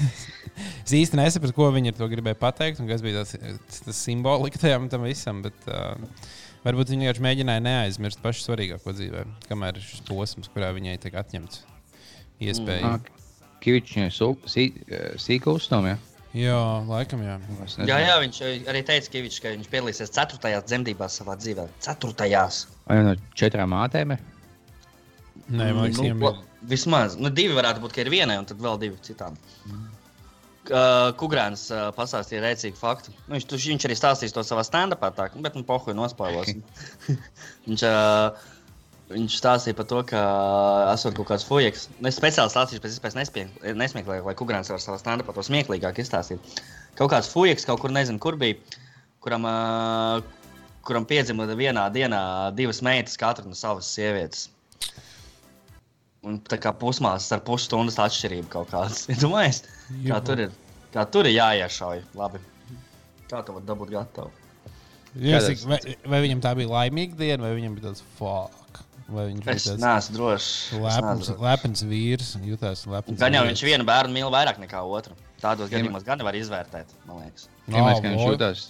es 0.84 0.94
īsti 0.94 1.18
nesapratu, 1.18 1.56
ko 1.56 1.72
viņi 1.74 1.94
ar 1.94 1.98
to 1.98 2.08
gribēja 2.12 2.38
pateikt, 2.38 2.82
un 2.84 2.90
kas 2.90 3.02
bija 3.04 3.24
tas, 3.24 3.34
tas 3.88 4.06
simbolika 4.06 4.62
tajam 4.62 4.86
tam 4.92 5.08
visam. 5.08 5.42
Bet, 5.46 5.66
uh, 5.66 5.98
varbūt 6.64 6.92
viņi 6.92 7.06
vienkārši 7.06 7.24
mēģināja 7.24 7.64
neaizmirst 7.64 8.22
pašu 8.24 8.46
svarīgāko 8.46 8.94
dzīvē, 8.96 9.26
kamēr 9.48 9.80
ir 9.80 9.86
šis 9.86 10.04
posms, 10.08 10.50
kurā 10.52 10.70
viņai 10.76 10.96
tiek 11.02 11.16
atņemts 11.20 11.64
iespēja. 12.44 12.94
Ah, 12.94 13.23
Kavičs 13.64 13.96
ir 14.60 15.16
sīkā 15.20 15.54
uzstāvā. 15.56 15.96
Jā, 16.34 16.58
laikam, 16.88 17.20
jā. 17.22 17.36
Jā, 17.86 17.96
jā, 18.02 18.14
viņš 18.18 18.38
arī 18.66 18.80
teica, 18.82 19.10
ka 19.12 19.20
viņš, 19.22 19.36
ka 19.42 19.52
viņš 19.54 19.68
piedalīsies 19.70 20.10
ceturtajās 20.16 20.64
dzemdībās 20.66 21.18
savā 21.20 21.36
dzīvē. 21.38 21.68
Ceturtajās. 21.84 22.64
Vai 22.90 22.96
no 23.06 23.12
četrām 23.38 23.70
mātēm? 23.70 24.16
ir? 24.16 24.24
Nē, 25.44 25.68
man 25.76 25.84
liekas, 25.86 26.00
nu, 26.00 26.16
bija. 26.18 26.32
vismaz 26.70 27.14
nu, 27.20 27.30
divi 27.30 27.54
varētu 27.54 27.84
būt, 27.84 27.94
ka 27.94 28.02
ir 28.02 28.10
vienai, 28.10 28.40
un 28.40 28.48
tad 28.50 28.58
vēl 28.64 28.80
divi 28.82 28.98
citām. 29.06 29.38
Uh, 30.64 31.12
Kugrāns 31.20 31.66
uh, 31.68 31.90
pastāstīja 31.94 32.40
rēcīgu 32.40 32.78
faktu. 32.80 33.12
Nu, 33.26 33.36
viņš, 33.36 33.46
tu- 33.50 33.60
viņš 33.60 33.84
arī 33.86 33.96
stāstīs 33.98 34.32
to 34.32 34.42
savā 34.48 34.64
stand-upā, 34.64 35.10
tā, 35.14 35.28
bet 35.44 35.58
nu, 35.58 35.62
pohuļ 35.68 35.94
nospēlos. 35.98 36.54
viņš, 37.68 37.84
uh, 37.84 38.46
viņš 39.10 39.34
stāstīja 39.40 39.76
par 39.76 39.86
to, 39.90 39.98
ka 40.08 40.20
esot 40.94 41.16
kaut 41.18 41.28
kāds 41.32 41.44
fujaks. 41.48 41.88
Nu, 41.98 42.08
Es 42.08 42.16
speciāli 42.18 42.52
stāstīšu 42.52 42.80
pēc 42.84 42.96
iespējas 42.96 43.18
nesmieklīgi, 43.76 44.24
lai 44.24 44.34
Kugrāns 44.38 44.70
var 44.72 44.80
savā 44.82 44.96
stand-upā 45.00 45.34
to 45.36 45.44
smieklīgāk 45.44 46.00
izstāstīt. 46.00 46.62
Kaut 46.98 47.12
kāds 47.12 47.28
fujaks 47.32 47.66
kaut 47.68 47.82
kur 47.82 47.92
nezinu, 47.92 48.20
kur 48.22 48.38
bija, 48.40 48.56
kuram, 49.24 49.44
uh, 49.44 50.24
kuram 50.88 51.04
piedzima 51.08 51.46
vienā 51.52 51.84
dienā 51.92 52.22
divas 52.56 52.80
meitas, 52.86 53.18
katra 53.20 53.44
no 53.48 53.56
savas 53.58 53.90
sievietes. 53.92 54.48
un 56.24 56.38
tā 56.40 56.56
kā 56.56 56.70
pusmāsas 56.72 57.34
ar 57.36 57.42
pusstundas 57.44 57.98
atšķirību 58.00 58.48
kaut 58.48 58.70
kādas. 58.72 59.04
Domājies, 59.20 59.58
kā 60.08 60.22
tur 60.24 60.40
ir, 60.46 60.54
kā 60.94 61.04
tur 61.12 61.28
ir 61.28 61.36
jāiešauj. 61.36 62.00
Labi. 62.16 62.40
Kā 63.28 63.42
to 63.44 63.58
var 63.58 63.66
dabūt 63.68 63.92
gatavu? 63.92 64.32
Jā, 65.14 65.36
Kādās- 65.38 65.50
cik, 65.52 65.66
vai, 65.68 65.78
vai 66.10 66.22
viņam 66.24 66.40
tā 66.42 66.54
bija 66.56 66.72
laimīga 66.72 67.18
diena, 67.20 67.44
vai 67.44 67.52
viņam 67.58 67.76
bija 67.76 67.90
tāds 67.90 68.02
fuck? 68.16 68.63
Vai 69.04 69.26
viņš 69.28 69.44
bija 69.44 69.60
tāds 69.60 69.82
neesmu 69.82 70.16
drošs. 70.16 70.48
Es 70.72 70.80
lepns, 70.80 71.30
lepns 71.44 71.84
vīrs, 71.90 72.30
jutās 72.46 72.86
lepns. 72.88 73.20
Gan 73.20 73.36
jau 73.36 73.42
vīrs. 73.44 73.52
viņš 73.52 73.64
vienu 73.68 73.86
bērnu 73.88 74.16
mīl 74.16 74.32
vairāk 74.32 74.62
nekā 74.62 74.80
otru. 74.88 75.16
Tādos 75.44 75.68
gadījumos 75.68 76.06
gan 76.06 76.22
nevar 76.22 76.36
izvērtēt, 76.38 76.94
man 77.04 77.20
liekas. 77.20 77.50
Vienmēr, 77.68 77.98
kad 78.00 78.14
viņš 78.14 78.26
jutās, 78.30 78.62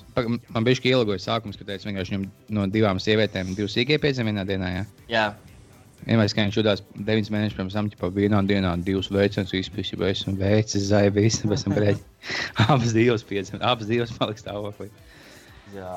man 0.57 0.67
bija 0.67 0.81
šī 0.81 0.91
ielagoja 0.91 1.23
sākums, 1.23 1.59
kad 1.61 1.71
teicu, 1.71 1.87
vienkārši 1.87 2.17
viņam 2.17 2.25
no 2.57 2.67
divām 2.75 2.99
sievietēm 3.03 3.55
divas 3.55 3.77
sīkie 3.77 4.01
piedzima 4.03 4.33
vienā 4.33 4.43
dienā. 4.49 4.73
Jā. 4.75 4.85
Jā, 5.13 5.27
Vienmēr, 6.05 6.29
kad 6.35 6.45
viņš 6.45 6.57
jutās 6.59 6.83
9 6.99 7.31
mēnešus 7.33 7.57
pirms 7.57 7.77
tam, 7.79 7.87
jau 7.95 8.11
vienā 8.13 8.43
dienā 8.45 8.75
divas 8.85 9.09
veicas, 9.15 9.55
izpētījis, 9.57 9.95
vai 10.01 10.11
esmu 10.13 10.35
veicis, 10.37 10.89
zaibis, 10.91 11.39
pēc 11.47 11.65
tam 11.65 11.77
brēķi. 11.79 12.05
Abas 12.67 12.93
divas 12.97 13.25
piedzima, 13.25 13.63
abas 13.65 13.89
divas 13.89 14.13
paliks 14.19 14.45
stāvoklī. 14.45 14.91
jā. 15.77 15.95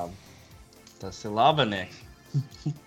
Tas 1.01 1.19
ir 1.27 1.35
labanieks. 1.35 1.99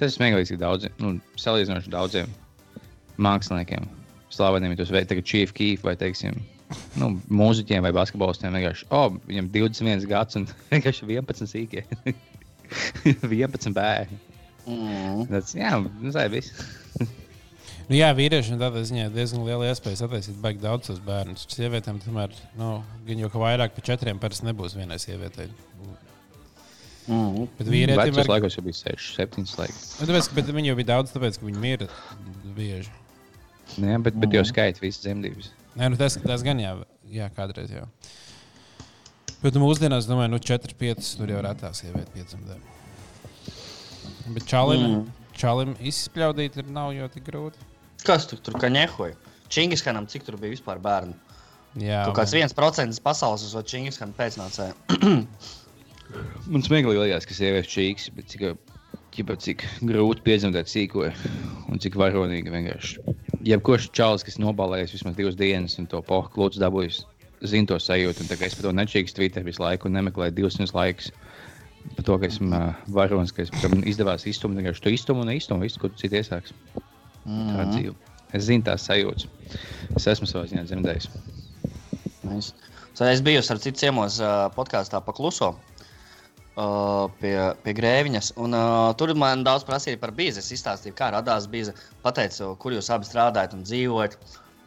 Tas 0.00 0.14
ir 0.14 0.16
smieklīgi 0.16 0.56
daudziem, 0.60 0.94
nu, 1.02 1.12
salīdzinoši 1.40 1.92
daudziem 1.92 2.30
māksliniekiem. 3.20 3.84
Slaveniem, 4.32 4.76
tos 4.78 4.92
veids, 4.94 5.10
tagad 5.10 5.26
Chief 5.26 5.52
Keef 5.52 5.82
vai, 5.84 5.96
teiksim, 5.98 6.38
nu, 7.00 7.10
mūziķiem 7.34 7.84
vai 7.84 7.92
basketbolistiem 7.92 8.54
vienkārši, 8.56 8.86
oh, 8.94 9.10
viņam 9.28 9.50
21 9.52 10.06
gads 10.08 10.38
un 10.38 10.46
vienkārši 10.72 11.08
11 11.10 11.50
sīkie. 11.50 11.84
11 13.26 13.74
bērni. 13.76 14.20
Mm. 14.70 15.24
Tas, 15.30 15.52
jā, 15.56 15.74
nu, 15.82 16.12
zaibis. 16.14 16.52
Nu, 17.90 17.96
jā, 17.98 18.08
vīriešiem 18.14 18.60
tādā 18.60 18.84
ziņā 18.86 19.08
ir 19.08 19.14
diezgan 19.16 19.42
liela 19.42 19.66
iespēja 19.66 20.04
sataisīt 20.04 20.36
baigi 20.40 20.62
daudz 20.62 20.86
tos 20.86 21.00
bērnus. 21.02 21.48
Sievietēm 21.50 21.98
tomēr, 22.04 22.36
nu, 22.60 22.76
gan 23.08 23.24
jau 23.24 23.32
ka 23.32 23.42
vairāk 23.42 23.74
par 23.74 23.88
četriem 23.88 24.22
parasti 24.22 24.46
nebūs 24.46 24.78
vienai 24.78 25.00
sievietei. 25.02 25.50
Mm. 27.10 27.46
Bet 27.58 27.70
vīrietim 27.72 28.14
var... 28.14 28.28
laikos 28.36 28.54
jau 28.54 28.62
bija 28.62 28.76
6, 28.78 29.14
7 29.18 29.46
laiki. 29.58 29.78
Nu, 29.98 30.06
tāpēc, 30.06 30.28
ka- 30.30 30.36
bet 30.36 30.50
viņi 30.54 30.70
jau 30.70 30.76
bija 30.78 30.88
daudz, 30.92 31.14
tāpēc, 31.14 31.38
ka 31.40 31.46
viņi 31.48 31.62
mira 31.62 31.88
bieži. 32.56 32.92
Jā, 33.78 33.96
bet, 34.02 34.18
bet 34.18 34.34
jau 34.34 34.44
skaita 34.46 34.82
visas 34.82 35.02
dzemdības. 35.02 35.50
Nē, 35.78 35.90
nu, 35.90 35.98
tas, 35.98 36.16
tas 36.22 36.44
gan 36.46 36.60
jā, 36.62 36.74
jā 37.10 37.26
kādreiz 37.34 37.72
jau. 37.74 37.86
Bet 39.40 39.56
nu, 39.56 39.64
mūsdienās, 39.64 40.06
domāju, 40.10 40.34
nu, 40.34 40.40
4, 40.50 40.76
5 40.78 41.10
tur 41.18 41.32
jau 41.32 41.42
retā 41.46 41.72
sieviete 41.74 42.12
piedzimtē. 42.14 42.58
Bet 44.36 44.46
čalim, 44.50 44.84
mm. 44.84 45.00
Mm. 45.00 45.32
čalim 45.40 45.74
izspļaudīt 45.90 46.60
ir 46.62 46.70
nav 46.70 46.92
jau 46.94 47.08
tik 47.10 47.26
grūti. 47.26 47.70
Kas 48.06 48.28
tu 48.28 48.38
tur 48.38 48.58
kā 48.60 48.70
ņehoja? 48.70 49.16
Čingiskanam, 49.50 50.06
cik 50.06 50.28
tur 50.28 50.38
bija 50.38 50.54
vispār 50.54 50.78
bērnu? 50.82 51.16
Jā, 51.78 52.04
Kaut 52.06 52.16
kāds 52.18 52.34
viens 52.34 52.54
procents 52.54 52.98
pasaules 53.02 53.42
uz 53.46 53.54
Čingiskanu 53.70 54.14
pēcnācēju. 54.18 54.74
Man 56.50 56.64
smieklīgi 56.66 57.04
liekas, 57.04 57.26
ka 57.28 57.36
sievietes 57.36 57.70
čīks, 57.70 58.08
bet 58.16 58.30
cik, 58.32 58.42
ķipa, 59.14 59.36
cik 59.42 59.64
grūti 59.86 60.24
piedzemdēt 60.26 60.70
sīko 60.70 61.06
un 61.70 61.82
cik 61.82 61.98
varonīgi 62.00 62.50
vienkārši. 62.50 63.04
Jebkurš 63.46 63.90
čalis, 63.96 64.24
kas 64.26 64.40
nobalējas 64.42 64.94
vismaz 64.96 65.16
divas 65.18 65.38
dienas 65.38 65.78
un 65.80 65.86
to 65.90 66.00
pohu 66.06 66.30
klūts 66.34 66.60
dabūjis, 66.62 67.04
zina 67.46 67.70
to 67.70 67.78
sajūtu. 67.80 68.24
Un 68.24 68.34
es 68.34 68.56
par 68.58 68.66
to 68.66 68.74
nečīkstu 68.80 69.20
Twitter 69.20 69.46
visu 69.46 69.62
laiku 69.62 69.88
un 69.88 69.98
nemeklēju 70.00 70.36
divas 70.40 70.58
dienas 70.58 70.74
laikus. 70.76 71.12
Par 71.96 72.04
to, 72.04 72.18
ka 72.20 72.28
esmu 72.28 72.50
uh, 72.52 72.82
varonis, 72.92 73.32
ka 73.32 73.46
es, 73.46 73.54
man 73.62 73.86
izdevās 73.88 74.26
iztumt, 74.28 74.58
vienkārši 74.58 74.84
to 74.84 74.92
iztumu 74.92 75.24
un 75.24 75.32
iztumu 75.32 75.64
visu, 75.64 75.80
ko 75.80 75.88
tu 75.88 76.02
citi 76.02 76.18
iesāks. 76.20 76.52
Tā 77.24 77.62
ir 77.62 77.70
dzīve. 77.70 77.94
Es 78.36 78.46
zinu 78.50 78.66
tās 78.66 78.84
sajūtas. 78.86 79.30
Es 79.96 80.10
esmu 80.12 80.28
savā 80.28 80.44
ziņā 80.50 80.66
dzemdējis. 80.68 81.08
Nice. 82.28 82.52
So, 82.92 83.06
es 83.08 83.22
biju 83.24 83.40
ar 83.40 83.62
citu 83.62 83.80
ciemos 83.80 84.20
uh, 84.20 84.50
podkāstā 84.52 85.00
pakluso. 85.06 85.54
Uh, 85.54 85.69
pie, 87.20 87.34
pie 87.64 87.74
grēviņas. 87.76 88.32
Un, 88.42 88.54
uh, 88.56 88.90
tur 88.98 89.12
man 89.18 89.44
daudz 89.46 89.64
prasīja 89.68 90.00
par 90.00 90.12
bīzi. 90.16 90.42
Es 90.42 90.50
izstāstīju, 90.52 90.94
kā 90.98 91.10
radās 91.14 91.46
bīza. 91.50 91.74
Pateicu, 92.02 92.54
kur 92.60 92.72
jūs 92.76 92.90
abi 92.94 93.06
strādājat 93.08 93.54
un 93.56 93.62
dzīvojat. 93.64 94.16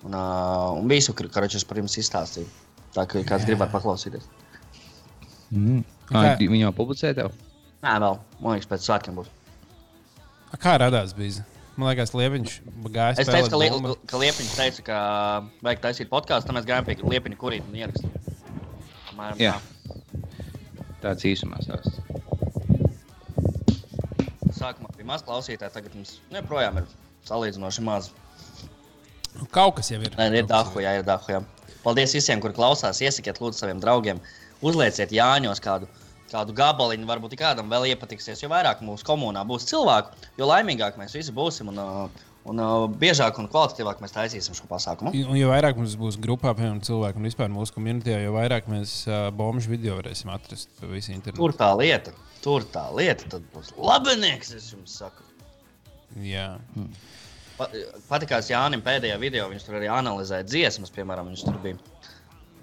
Un, 0.03 0.13
uh, 0.15 0.73
un 0.79 0.87
visu, 0.91 1.13
kar- 1.13 1.29
karoči, 1.31 1.55
es 1.61 1.63
par 1.67 1.77
jums 1.79 1.95
izstāstīju. 1.99 2.47
Tā 2.93 3.05
kā 3.09 3.23
kāds 3.27 3.45
gribētu 3.47 3.71
paklausīties. 3.73 4.27
Mm. 5.53 5.83
Kā- 6.09 6.37
viņi 6.39 6.65
jau 6.65 6.73
publicēja 6.75 7.15
tev? 7.21 7.31
Nē, 7.83 7.97
vēl. 7.99 8.19
Man 8.39 8.55
liekas, 8.57 8.69
pēc 8.71 8.85
svētkiem 8.87 9.17
būs. 9.19 9.31
A, 10.53 10.57
Kā 10.57 10.77
radās 10.79 11.13
bija? 11.17 11.43
Man 11.75 11.89
liekas, 11.89 12.11
Liepiņš 12.13 12.57
gāja. 12.93 13.17
Es 13.17 13.27
teicu, 13.27 13.49
ka, 13.49 13.57
li, 13.57 13.69
bumbu. 13.73 13.95
ka 14.05 14.19
Liepiņš 14.21 14.51
teica, 14.59 14.83
ka 14.85 14.97
vajag 15.65 15.79
taisīt 15.87 16.09
podkāstu. 16.11 16.45
Tad 16.51 16.57
mēs 16.59 16.67
gājām 16.69 16.85
pie 16.85 16.97
Liepiņa, 17.01 17.37
kurīt 17.41 17.65
un 17.65 17.79
ierakstījām. 17.79 19.39
Jā. 19.41 19.55
tā. 19.57 19.73
Tāds 21.03 21.25
īsumā 21.27 21.59
stāsts. 21.59 21.99
Sākumā 24.55 24.93
bija 24.95 25.07
maz 25.09 25.23
klausītāji, 25.27 25.73
tagad 25.73 25.95
mums 25.97 26.13
nu, 26.29 26.37
joprojām 26.37 26.79
ir 26.79 26.85
salīdzinoši 27.27 27.83
maz. 27.83 28.13
Nu, 29.33 29.47
Kaut 29.51 29.75
kas 29.79 29.91
jau 29.91 29.99
ir. 29.99 30.15
Nē, 30.15 30.29
ir 30.39 30.47
dahu, 30.47 30.79
jā, 30.83 30.93
ir 31.01 31.03
dahu. 31.07 31.33
Jā. 31.33 31.41
Paldies 31.83 32.15
visiem, 32.15 32.39
kur 32.39 32.55
klausās. 32.55 33.01
Iesakiet, 33.03 33.41
lūdzu, 33.43 33.59
saviem 33.59 33.81
draugiem. 33.83 34.21
Uzlieciet 34.63 35.11
Jāņos 35.11 35.59
kādu, 35.63 35.89
kādu 36.31 36.55
gabaliņu. 36.55 37.09
Varbūt 37.09 37.35
kādam 37.41 37.71
vēl 37.73 37.89
iepatiksies. 37.91 38.39
Jo 38.45 38.51
vairāk 38.53 38.85
mūsu 38.85 39.03
komunā 39.09 39.43
būs 39.47 39.67
cilvēku, 39.67 40.15
jo 40.39 40.47
laimīgāk 40.47 40.95
mēs 41.01 41.17
visi 41.17 41.35
būsim. 41.35 41.73
Un, 41.73 41.81
uh, 41.83 42.23
un 42.49 42.59
uh, 42.59 42.85
biežāk 42.99 43.37
un 43.39 43.47
kvalitatīvāk 43.51 44.01
mēs 44.03 44.15
taisīsim 44.15 44.57
šo 44.57 44.67
pasākumu. 44.69 45.13
Un 45.23 45.37
jo 45.39 45.51
vairāk 45.51 45.79
mums 45.79 45.95
būs 45.99 46.17
grupā, 46.21 46.51
piemēram, 46.57 46.81
cilvēku 46.83 47.21
un 47.21 47.27
vispār 47.29 47.51
mūsu 47.53 47.75
komunitē, 47.77 48.17
jo 48.25 48.33
vairāk 48.35 48.67
mēs 48.71 48.95
uh, 49.07 49.27
bombu 49.35 49.63
video 49.71 49.97
varēsim 49.99 50.31
atrast 50.33 50.71
pa 50.79 50.89
visu 50.91 51.13
internetu. 51.15 51.39
Tur 51.39 51.55
tā 51.59 51.71
lieta, 51.79 52.15
tur 52.43 52.67
tā 52.73 52.87
lieta. 52.95 53.29
Tad 53.35 53.47
būs 53.55 53.73
labinieks, 53.79 54.53
es 54.59 54.71
jums 54.73 54.97
saku. 54.99 55.23
Jā. 56.23 56.49
Pa- 57.57 57.71
Patīkās 58.09 58.51
Jānis 58.51 58.83
pēdējā 58.85 59.17
video. 59.21 59.47
Viņš 59.53 59.67
tur 59.67 59.79
arī 59.79 59.89
analizēja 59.93 60.45
dziesmas, 60.49 60.91
piemēram, 60.93 61.31
viņš 61.31 61.47
tur 61.47 61.59
bija. 61.63 61.79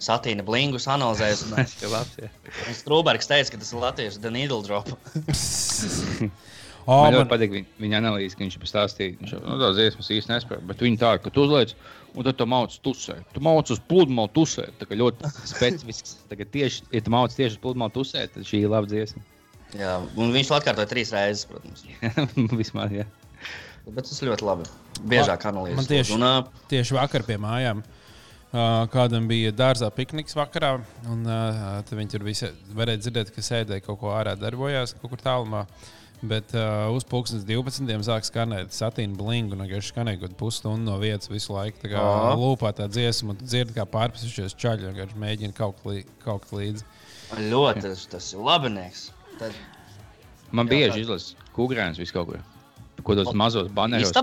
Satīna 0.00 0.40
blingus 0.40 0.86
un 1.44 1.52
Strūbergs 2.78 3.28
teica, 3.28 3.52
ka 3.52 3.58
tas 3.60 3.72
ir 3.74 3.82
Latvijas 3.82 4.16
The 4.20 4.30
Needle 4.32 4.62
Drop. 6.80 6.88
O, 6.88 7.02
Man 7.04 7.12
ļoti 7.14 7.20
man, 7.24 7.30
patīk 7.30 7.50
viņa, 7.54 7.66
viņa 7.84 7.98
analīze, 8.00 8.34
ka 8.36 8.44
viņš 8.44 8.56
pastāstīja, 8.62 9.16
viņš 9.20 9.32
jau 9.34 9.40
nu, 9.44 9.56
tādas 9.60 9.76
dziesmas 9.78 10.08
īsti 10.16 10.32
nespēja. 10.32 10.62
Bet 10.70 10.80
viņi 10.86 10.98
tā, 11.02 11.10
ka 11.22 11.30
tu 11.34 11.44
uzliec, 11.46 11.74
un 12.14 12.24
tad 12.26 12.38
tu 12.40 12.46
mācies 12.50 12.80
tusēt. 12.82 13.26
Tu 13.36 13.42
mācies 13.44 13.76
uz 13.76 13.82
pludmali 13.90 14.32
tusēt. 14.34 14.72
Tā 14.80 14.88
kā 14.90 14.98
ļoti 14.98 15.30
specifisks. 15.52 16.16
Tagad 16.32 16.50
tieši, 16.54 16.86
ja 16.96 17.02
tu 17.06 17.12
mācies 17.14 17.36
tieši 17.38 17.58
uz 17.58 17.62
pludmali 17.62 17.94
tusēt, 17.94 18.32
tad 18.34 18.48
šī 18.48 18.62
ir 18.64 18.72
laba 18.72 18.88
dziesma. 18.90 19.22
Jā, 19.78 19.98
un 20.18 20.32
viņš 20.34 20.48
to 20.50 20.56
atkārtoja 20.58 20.88
trīs 20.90 21.12
reizes, 21.14 21.44
protams. 21.46 21.84
Vismaz, 22.60 22.90
jā. 22.96 23.04
Bet 23.90 24.04
tas 24.08 24.18
ļoti 24.26 24.44
labi. 24.46 24.66
Biežāk 25.08 25.44
analīzes. 25.48 25.76
man 25.78 25.86
tieši- 25.88 26.14
Un, 26.16 26.22
uh, 26.26 26.66
tieši 26.68 26.96
vakar 26.98 27.22
pie 27.28 27.36
mājām. 27.40 27.84
Uh, 28.50 28.82
kādam 28.90 29.28
bija 29.30 29.52
dārzā 29.54 29.86
pikniks 29.94 30.34
vakarā, 30.34 30.72
un 31.06 31.20
uh, 31.22 31.78
tad 31.86 31.92
viņi 31.94 32.10
tur 32.10 32.24
visi 32.26 32.48
varēja 32.74 32.98
dzirdēt, 33.04 33.30
ka 33.30 33.44
sēdēja 33.46 33.84
kaut 33.86 34.00
ko 34.00 34.10
ārā, 34.10 34.32
darbojās 34.34 34.96
kaut 34.98 35.12
kur 35.12 35.22
tālumā. 35.22 35.60
Bet 36.20 36.52
uh, 36.52 36.92
uz 36.92 37.00
pulkstenes 37.08 37.46
12. 37.48 37.88
sāk 38.04 38.26
skanēt 38.28 38.74
satīna 38.76 39.16
blingu, 39.16 39.56
un 39.56 39.62
vienkārši 39.64 39.88
skanēja 39.94 40.18
kaut 40.20 40.26
kādu 40.28 40.36
pusstundu 40.42 40.84
no 40.84 40.98
vietas 41.00 41.30
visu 41.32 41.54
laiku. 41.54 41.76
Tā 41.80 41.88
kā 41.94 42.00
Aha. 42.02 42.34
lūpā 42.36 42.68
tā 42.76 42.84
dziesma, 42.92 43.32
un 43.32 43.36
tu 43.40 43.44
dzirdi, 43.48 43.72
kā 43.78 43.84
pārpasušies 43.88 44.52
čaļi, 44.60 44.84
un 44.84 44.92
vienkārši 44.92 45.16
mēģina 45.24 45.54
kaut 45.56 45.74
kā 45.80 45.84
lī, 45.88 45.98
līdzi. 46.58 46.82
ļoti 47.48 47.80
tas, 47.86 48.00
tas 48.12 48.24
ir 48.34 48.38
labinieks. 48.44 49.00
Tad, 49.40 49.52
Man 50.50 50.66
Jā, 50.66 50.70
bieži 50.74 50.98
tā- 50.98 51.02
izlasa 51.06 51.28
kūrēns 51.56 51.96
vis 52.02 52.12
kaut 52.12 52.26
kur. 52.32 52.40
Ko 53.06 53.10
tos 53.16 53.32
mazos 53.32 53.68
baneros. 53.72 54.12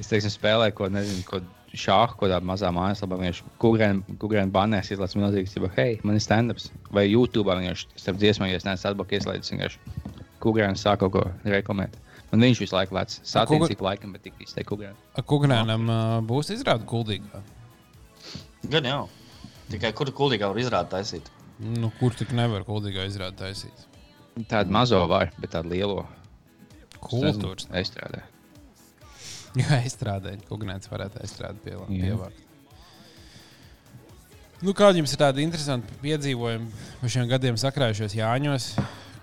es 0.00 0.06
teiksim, 0.08 0.32
spēlēju, 0.32 0.72
ko 0.78 0.84
nezinu, 0.88 1.22
ko 1.28 1.36
šāhu, 1.76 2.16
ko 2.18 2.28
tādā 2.30 2.44
mazā 2.48 2.70
mājaslapā. 2.74 3.18
Viņš 3.20 3.42
kūrēna 3.60 4.50
banēs 4.54 4.92
izlasa 4.94 5.18
milzīgs, 5.20 5.56
jau, 5.56 5.68
hei, 5.76 5.98
man 6.06 6.16
ir 6.18 6.24
stand-ups. 6.24 6.70
Vai 6.94 7.06
YouTube 7.08 7.52
vienkārši 7.52 7.88
starp 8.00 8.20
dziesmām, 8.22 8.50
ja 8.52 8.60
es 8.60 8.66
neesmu 8.68 8.92
atbakaļ 8.92 9.18
ieslēdzis, 9.18 9.52
vienkārši 9.54 9.78
kūrēns 10.42 10.84
sāk 10.86 11.02
kaut 11.04 11.12
ko 11.16 11.24
reklamēt. 11.44 11.96
Man 12.32 12.44
viņš 12.44 12.60
visu 12.60 12.76
laiku 12.76 12.96
lēc. 12.96 13.18
Satīns 13.24 13.64
Kugur- 13.64 13.72
ik 13.72 13.84
laikam, 13.84 14.12
bet 14.12 14.26
tik 14.26 14.40
izteikti. 14.44 14.90
Kukurēnam 15.24 15.88
uh, 15.88 16.18
būs 16.28 16.52
izrāda 16.52 16.84
kuldīgā. 16.88 17.40
gan 18.68 18.84
jau. 18.84 19.08
Tikai 19.72 19.92
kur 19.96 20.10
kuldīgā 20.12 20.48
var 20.48 20.60
izrādīt 20.60 20.92
taisīt. 20.92 21.30
Nu, 21.58 21.90
kur 21.98 22.12
tik 22.16 22.32
nevar 22.36 22.64
kuldīgā 22.68 23.06
izrāda 23.08 23.48
taisīt? 23.48 23.86
Tādu 24.48 24.70
mazo 24.70 25.00
var, 25.10 25.32
bet 25.40 25.50
tādu 25.56 25.72
lielo. 25.72 26.06
Kultūras. 27.00 27.66
Es 27.72 27.90
strādāju. 27.90 28.37
Jā, 29.60 29.80
izstrādājot, 29.88 30.44
ko 30.48 30.58
Gnēns 30.60 30.90
varētu 30.90 31.24
izstrādāt 31.24 31.64
pie, 31.64 31.76
pievākt. 31.88 32.44
Nu, 34.58 34.72
kādi 34.74 34.98
jums 34.98 35.12
ir 35.14 35.20
tādi 35.20 35.44
interesanti 35.46 35.94
piedzīvojumi 36.02 36.72
par 36.98 37.12
šiem 37.14 37.28
gadiem 37.30 37.58
sakrājušies 37.60 38.16
Jāņos? 38.18 38.72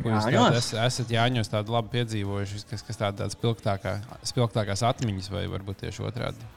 Jūs 0.06 0.28
es, 0.56 0.70
esat 0.80 1.12
Jāņos 1.12 1.52
tādu 1.52 1.76
labi 1.76 1.92
piedzīvojuši, 1.98 2.64
kas, 2.70 2.84
kas 2.88 3.00
tāda, 3.00 3.18
tādas 3.24 3.36
spilgtākā, 3.36 3.98
spilgtākās 4.28 4.84
atmiņas, 4.88 5.30
vai 5.34 5.44
varbūt 5.52 5.84
tieši 5.84 6.06
otrādi? 6.08 6.50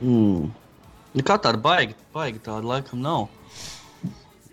Mm. 0.00 0.50
Nu, 1.14 1.22
Kā 1.22 1.38
tāda 1.38 1.60
baigi, 1.62 1.94
baigi 2.14 2.42
tāda 2.42 2.66
laikam 2.66 3.02
nav. 3.02 3.28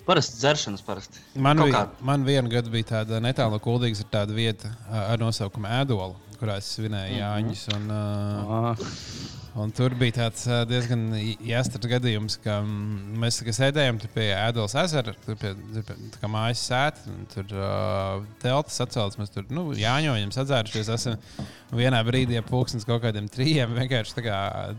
Parasti 0.05 0.37
dzeršanas 0.41 0.85
parasti. 0.85 1.21
Man, 1.33 1.61
vi, 1.65 1.73
kā. 1.73 1.87
man 2.05 2.25
vienu 2.25 2.49
gadu 2.49 2.73
bija 2.73 2.89
tāda 2.95 3.21
netālu 3.21 3.57
no 3.57 3.61
kuldīgas, 3.61 4.01
ir 4.03 4.09
tāda 4.13 4.37
vieta 4.37 4.69
ar 4.89 5.21
nosaukumu 5.21 5.69
Ēdola, 5.81 6.13
kurā 6.41 6.57
es 6.57 6.67
svinēju 6.75 7.19
Jāņus. 7.19 7.63
Un, 7.75 7.91
uh, 7.93 8.85
un 9.61 9.73
tur 9.77 9.93
bija 9.99 10.15
tāds 10.17 10.47
diezgan 10.69 11.05
jāstarts 11.45 11.89
gadījums, 11.91 12.37
ka 12.41 12.57
mēs 12.65 13.39
kā 13.45 13.53
sēdējām 13.55 14.01
pie 14.15 14.31
Ēdolas 14.33 14.75
ezera, 14.81 15.13
tur 15.25 15.37
pie, 15.41 15.53
pie 15.77 15.97
tā 16.15 16.21
kā 16.23 16.31
mājas 16.31 16.63
sēta, 16.65 17.05
un 17.13 17.27
tur 17.33 17.53
uh, 17.53 18.25
teltis 18.41 18.81
atcelts, 18.85 19.19
mēs 19.21 19.33
tur 19.33 19.45
nu, 19.53 19.67
Jāņojam, 19.77 20.33
sadzērušies. 20.33 20.91
Esam 20.97 21.45
vienā 21.77 22.01
brīdī, 22.07 22.39
ja 22.39 22.45
pūkstens 22.47 22.87
kaut 22.89 23.03
kādiem 23.05 23.29
trījiem 23.31 23.77
vienkārši 23.77 24.25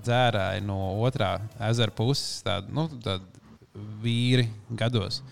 dzērāja 0.03 0.67
no 0.67 0.81
otrā 1.07 1.37
ezera 1.71 1.95
puses, 1.95 2.43
tāda, 2.47 2.75
nu, 2.75 2.89
tāda 3.05 3.23
vīri 4.03 4.49
gados, 4.77 5.23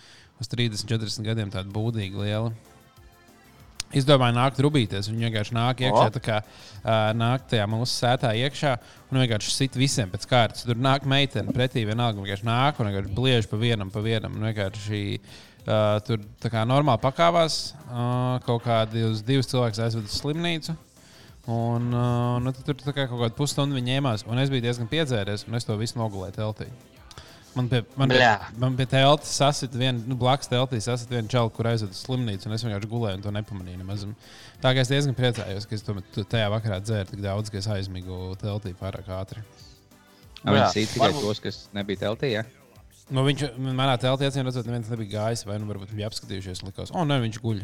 uz 0.41 0.49
30, 0.49 0.87
40 0.89 1.27
gadiem, 1.27 1.51
tāda 1.53 1.73
būdīga 1.75 2.23
liela. 2.23 2.55
Es 3.91 4.07
domāju, 4.07 4.37
nākt 4.37 4.61
rubīties. 4.63 5.09
Viņi 5.11 5.27
vienkārši 5.27 5.55
nāk 5.57 5.81
iekšā, 5.83 6.03
O. 6.07 6.11
tā 6.15 6.21
kā 6.23 6.37
uh, 6.45 6.91
nāk 7.19 7.49
tajā 7.51 7.65
mūsu 7.71 7.91
sētā 7.91 8.31
iekšā 8.39 8.77
un 9.11 9.19
vienkārši 9.19 9.51
sit 9.51 9.79
visiem 9.79 10.13
pēc 10.13 10.29
kārtas. 10.31 10.63
Tur 10.67 10.79
nāk 10.79 11.09
meitene 11.11 11.51
pretī, 11.55 11.83
vienalga 11.89 12.23
vienkārši 12.23 12.47
nāk 12.47 12.79
un 12.79 12.91
vienkārši 12.91 13.17
bliež 13.17 13.49
pa 13.51 13.59
vienam, 13.59 13.91
pa 13.91 14.03
vienam. 14.05 14.37
Vienkārši 14.47 15.03
uh, 15.19 15.97
tur 16.07 16.23
tā 16.43 16.53
kā 16.55 16.63
normāli 16.71 17.03
pakāpās, 17.03 17.59
uh, 17.89 18.39
kaut 18.47 18.63
kādi 18.69 19.03
uz 19.09 19.25
divus 19.27 19.51
cilvēkus 19.51 19.83
aizved 19.89 20.07
uz 20.07 20.21
slimnīcu. 20.23 20.77
Un, 21.51 21.91
uh, 21.91 22.39
nu, 22.45 22.55
tur 22.63 22.79
tā 22.79 22.95
kā 22.95 23.09
kaut 23.11 23.25
kāda 23.25 23.35
pusstundu 23.35 23.75
viņi 23.75 23.97
ņēmās, 23.97 24.27
un 24.31 24.39
es 24.39 24.55
biju 24.55 24.69
diezgan 24.69 24.91
piedzēries, 24.93 25.49
un 25.49 25.59
es 25.59 25.67
to 25.67 25.75
visu 25.81 25.99
nogulēju 25.99 26.39
teltī. 26.39 26.71
Man 27.55 27.67
pie, 27.69 27.81
man 27.99 28.09
pie, 28.13 28.21
man 28.63 28.77
pie 28.79 28.85
teltis 28.87 29.33
sasita 29.35 29.75
viena, 29.81 29.99
nu, 30.07 30.15
blakus 30.15 30.47
teltī 30.47 30.79
sasita 30.85 31.17
viena 31.17 31.27
čela, 31.33 31.51
kur 31.51 31.67
aizved 31.67 31.91
uz 31.91 32.05
slimnīcu, 32.05 32.47
un 32.47 32.55
es 32.55 32.63
vienkārši 32.63 32.91
gulēju 32.93 33.19
un 33.19 33.25
to 33.25 33.33
nepamanīju. 33.35 33.81
Nemaz. 33.81 34.05
Tā 34.63 34.71
kā 34.77 34.85
es 34.85 34.93
diezgan 34.93 35.17
priecājos, 35.19 35.67
ka 35.67 35.75
es 35.75 35.83
to, 35.83 35.97
tu- 36.15 36.23
tajā 36.31 36.47
vakarā 36.53 36.79
dzēru 36.85 37.11
tik 37.11 37.25
daudz, 37.25 37.51
ka 37.51 37.59
es 37.59 37.67
aizmigu 37.67 38.37
teltī 38.39 38.71
pārāk 38.79 39.11
ātri. 39.19 39.43
Viņi 40.45 40.57
Jā, 40.63 40.69
sīt 40.77 40.95
tikai 40.95 41.11
varbūt- 41.11 41.27
tos, 41.27 41.41
kas 41.41 41.59
nebija 41.75 41.99
teltī. 42.07 42.31
Ja? 42.39 42.45
Nu, 43.11 43.25
viņš 43.27 43.59
manā 43.59 43.99
teltī 43.99 44.31
acīm 44.31 44.47
redzot, 44.47 44.65
neviens 44.71 44.89
nebija 44.89 45.11
gājis, 45.19 45.43
vai 45.45 45.59
nu 45.59 45.67
varbūt 45.67 45.91
bija 45.91 46.07
apskatījušies 46.09 46.63
un 46.63 46.71
likās, 46.71 46.95
o, 46.95 47.03
nē, 47.05 47.19
viņš 47.27 47.41
guļ. 47.43 47.61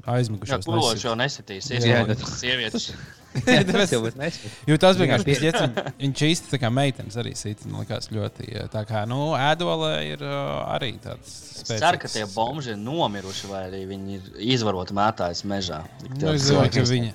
Jā, 0.00 0.14
Aizmigušies. 0.16 0.64
kuroši 0.64 1.04
jau 1.04 1.12
nesitīs. 1.20 1.68
Jā, 1.68 1.76
Iespējams, 1.84 2.16
tad- 2.24 2.38
sievietes. 2.40 2.92
Tas 3.70 3.92
jau 3.94 4.00
būtu 4.02 4.18
nesmieties. 4.18 4.54
Jo 4.66 4.76
tas 4.82 4.98
bija 4.98 5.16
Vienkārši 5.18 5.52
tāds, 5.54 5.92
viņš 6.00 6.22
īsti 6.26 6.50
tā 6.50 6.58
kā 6.62 6.70
meitenes 6.74 7.18
arī 7.20 7.32
sita. 7.38 7.68
Man 7.70 7.84
liekas, 7.84 8.10
ļoti. 8.10 8.48
eh, 8.50 8.66
Tā 8.72 8.82
kā, 8.88 9.04
nu, 9.06 9.20
ēdolē 9.38 9.92
ir 10.08 10.24
uh, 10.26 10.66
arī 10.74 10.92
tāds. 11.04 11.36
Es 11.60 11.68
ceru, 11.70 12.00
ka 12.00 12.10
tie 12.10 12.24
spēcīgs- 12.24 12.34
bomži 12.34 12.74
ir 12.74 12.80
nomiruši, 12.82 13.50
vai 13.52 13.62
arī 13.68 13.84
viņi 13.90 14.18
ir 14.18 14.28
izvaroti 14.56 14.96
mētājas 14.98 15.44
mežā. 15.46 15.82
Nu, 16.16 16.32
es 16.34 16.48
domāju, 16.50 16.74
ka 16.74 16.86
viņi, 16.90 17.14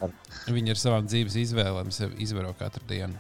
viņi 0.56 0.76
ar 0.76 0.82
savām 0.86 1.08
dzīves 1.12 1.36
izvēlēm 1.44 1.92
sev 1.92 2.16
izvaro 2.22 2.56
katru 2.60 2.86
dienu. 2.88 3.20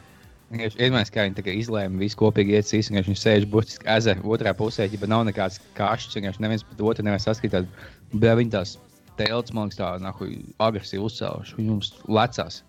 Iedomājieties, 0.56 1.12
kā 1.12 1.26
viņi 1.26 1.56
izlēma 1.60 2.00
visu 2.00 2.20
kopīgi 2.22 2.54
iet 2.56 2.68
cīs, 2.70 2.92
un 2.94 3.02
viņš 3.02 3.22
sēž 3.22 3.48
burtiski 3.50 3.88
ezera 3.92 4.22
otrā 4.22 4.54
pusē, 4.56 4.86
ja 4.88 5.08
nav 5.10 5.26
nekāds 5.28 5.58
kašķis, 5.76 6.20
vienkārši 6.20 6.44
neviens 6.46 6.64
pret 6.64 6.84
otru 6.86 7.04
nevar 7.04 7.20
saskatīt. 7.20 7.66
Bet 8.14 8.38
viņi 8.40 8.54
tās 8.54 8.78
telts, 9.20 9.54
man 9.56 9.70
liekas, 9.70 9.80
tā 9.82 9.92
nahu, 10.04 10.30
agresīvi 10.68 11.04
uzcēluši. 11.06 11.58
Viņi 11.60 11.72
mums 11.72 11.94
lecās. 12.08 12.62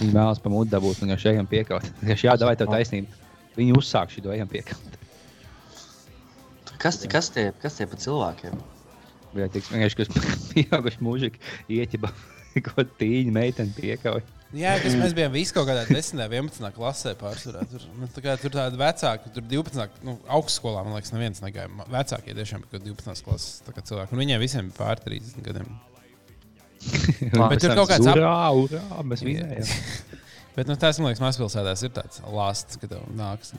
Viņi 0.00 0.14
vēlas 0.16 0.42
pa 0.42 0.50
mudu 0.50 0.72
dabūt, 0.74 1.02
un 1.04 1.14
jau 1.14 1.20
šeit 1.22 1.40
piekaut. 1.50 1.86
Vienkārši 2.02 2.28
jā, 2.28 2.36
davai 2.40 2.56
tev 2.58 2.72
taisnība. 2.72 3.22
Viņi 3.54 3.76
uzsāk 3.78 4.10
šo 4.10 4.32
ejam 4.34 4.50
piekaut. 4.50 5.00
Kas, 6.82 6.98
tie- 7.00 7.08
kas, 7.08 7.30
tie, 7.32 7.48
kas 7.62 7.78
tie 7.78 7.86
pa 7.88 7.96
cilvēkiem? 7.96 8.56
Jā, 9.38 9.48
tiks 9.50 9.70
vienkārši, 9.72 9.98
kas 9.98 10.08
pieauguši 10.52 11.02
mūžīgi 11.02 11.40
ieķiba, 11.78 12.10
ko 12.66 12.84
tīņi 13.00 13.32
meiteni 13.34 13.72
piekauj. 13.78 14.22
Jā, 14.54 14.76
kas 14.78 14.94
mēs 14.94 15.14
bijām 15.16 15.32
visi 15.34 15.54
kaut 15.56 15.66
kādā 15.66 15.82
10, 15.88 16.20
11 16.30 16.76
klasē 16.76 17.16
pārsvarā. 17.18 17.64
Tur, 17.72 17.86
nu, 17.98 18.06
tā 18.14 18.22
kā, 18.22 18.36
tur 18.38 18.52
tādi 18.54 18.78
vecāki, 18.78 19.32
tur 19.34 19.46
12, 19.50 19.96
nu, 20.06 20.14
augstskolā, 20.36 20.84
man 20.86 20.94
liekas, 20.94 21.10
neviens 21.14 21.42
negāja. 21.42 21.72
Vecākie 21.90 22.36
tiešām 22.38 22.62
bija 22.62 22.70
kaut 22.70 22.84
kādi 22.84 22.92
12 22.92 23.26
klases 23.26 23.56
tā 23.66 23.74
kā 23.74 23.82
cilvēki. 23.88 24.14
Un 24.14 24.22
viņiem 24.22 24.44
visiem 24.44 24.70
bija 24.70 24.78
pār 24.78 25.02
30 25.02 25.42
gadiem. 25.48 25.72
Bet 27.50 27.64
tur 27.64 27.74
kaut 27.78 27.90
kāds 27.90 28.06
ap- 28.10 28.18
Urā, 28.20 28.36
urā, 28.64 28.82
mēs 29.08 29.24
vinējām. 29.26 29.74
Bet 30.56 30.70
nu, 30.70 30.76
tas, 30.78 31.00
man 31.02 31.10
liekas, 31.10 31.22
mazpilsētās 31.24 31.82
ir 31.86 31.92
tāds 31.96 32.22
lāsts, 32.30 32.78
ka 32.78 32.86
tev 32.90 33.02
nāks, 33.18 33.54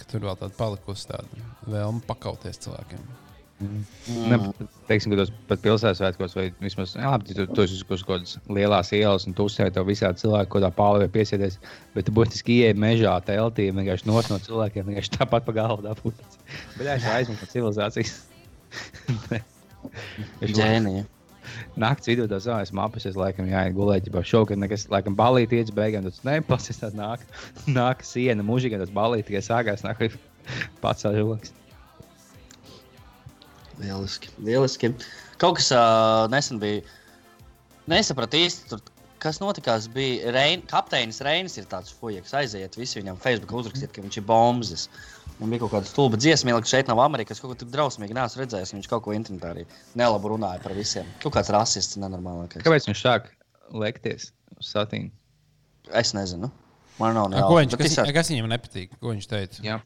ka 0.00 0.06
tur 0.10 0.24
vēl 0.26 0.38
tāda 0.40 0.54
palikusi 0.58 1.06
tāda 1.12 1.46
vēlme 1.70 2.02
pakauties 2.08 2.58
cilvēkiem. 2.64 3.04
Ne, 3.58 4.36
teiksim, 4.86 5.10
ka 5.10 5.16
tos 5.18 5.32
pat 5.50 5.62
pilsētas 5.64 5.98
vai 6.38 6.44
vismaz 6.62 6.92
jā, 6.94 7.10
uz 7.74 7.80
kaut 8.06 8.20
kādas 8.20 8.36
lielas 8.54 8.92
ielas 8.94 9.26
un 9.26 9.34
tu 9.34 9.48
uzsēdi 9.50 9.74
to 9.74 9.82
ko 10.50 10.62
tā 10.62 10.70
pāri 10.74 11.02
var 11.02 11.10
piesieties. 11.16 11.58
Bet 11.96 12.06
tu 12.06 12.14
būtiski 12.14 12.60
ieej 12.60 12.76
mežā, 12.78 13.16
teltī, 13.26 13.66
vienkārši 13.74 14.06
nos 14.10 14.30
no 14.30 14.38
cilvēkiem, 14.46 14.86
vienkārši 14.92 15.14
tāpat 15.16 15.46
pa 15.48 15.56
galvu 15.58 15.88
dabūt. 15.88 16.22
Bet 16.78 16.86
jā, 16.86 16.94
es 17.00 17.08
aizmuku 17.16 17.42
no 17.46 17.52
civilizācijas. 17.54 18.16
Es 20.42 20.50
Ģēnija. 20.54 21.04
Nakts 21.80 22.10
vidū 22.10 22.26
tas 22.30 22.46
zvanīs, 22.46 22.72
apsies, 22.84 23.16
laikam, 23.18 23.48
jāiet 23.50 23.76
gulēt, 23.76 24.08
jau 24.10 24.24
šogad 24.32 24.60
nekas, 24.60 24.88
laikam, 24.92 25.16
balīt 25.18 25.54
iet, 25.56 25.72
beigām 25.76 26.06
tas 26.06 26.20
nepasies, 26.26 26.80
tad 26.82 26.98
nāk, 26.98 27.24
nāk 27.78 28.04
siena, 28.06 28.46
mūžīgi 28.46 28.80
tas 28.80 28.92
balīt, 28.94 29.26
tikai 29.28 29.44
sākās, 29.44 29.86
nāk, 29.86 30.04
pats 30.82 31.06
žoks. 31.06 31.54
Lieliski. 33.78 34.30
Lieliski. 34.42 34.92
Kaut 35.38 35.58
kas 35.58 35.70
uh, 35.74 36.26
nesen 36.32 36.58
bija. 36.62 36.82
Nesapratu 37.88 38.40
īsti, 38.40 38.66
tur, 38.72 38.82
kas 39.22 39.38
notikās. 39.42 39.86
Bija 39.92 40.32
Rein, 40.34 40.64
kapteinis 40.68 41.22
Reinis, 41.24 41.56
ir 41.60 41.68
tāds 41.70 41.94
fujaks. 41.94 42.34
Aiziet, 42.36 42.76
visi 42.78 43.00
viņam 43.00 43.20
Facebook 43.22 43.54
uzrakstīt, 43.62 43.94
ka 43.94 44.04
viņš 44.04 44.20
ir 44.20 44.26
bombas. 44.28 44.88
Un 45.38 45.52
bija 45.52 45.62
kaut 45.62 45.70
kāda 45.76 45.86
stulba 45.86 46.18
dziesma, 46.18 46.56
ka 46.58 46.66
šeit 46.66 46.88
nav 46.90 46.98
Amerikas. 47.04 47.38
Kaut 47.38 47.52
ko 47.52 47.58
tur 47.60 47.68
drausmīgi 47.70 48.16
neesmu 48.16 48.42
redzējis. 48.42 48.72
Viņš 48.74 48.88
kaut 48.90 49.04
ko 49.04 49.14
internetā 49.14 49.52
arī 49.54 49.66
nelabu 49.98 50.32
runāja 50.34 50.58
par 50.64 50.74
visiem. 50.74 51.06
Kaut 51.22 51.36
kāds 51.36 51.52
rasists, 51.54 51.98
nenormālākais. 52.00 52.64
Kāpēc 52.66 52.88
viņš 52.90 53.02
sāk 53.04 53.28
lekties 53.70 54.32
uz 54.58 54.72
satīnu? 54.74 55.12
Es 55.94 56.10
nezinu. 56.16 56.50
Man 56.98 57.14
nav 57.14 57.28
A, 57.30 57.42
ko 57.46 57.60
viņš, 57.60 57.70
Bet 57.70 57.78
kas, 57.78 57.92
visādi- 57.92 58.14
kas 58.14 58.30
viņam 58.32 58.48
nepatīk? 58.50 58.96
Ko 58.98 59.12
viņš 59.14 59.26
teica? 59.30 59.62
Jā, 59.62 59.76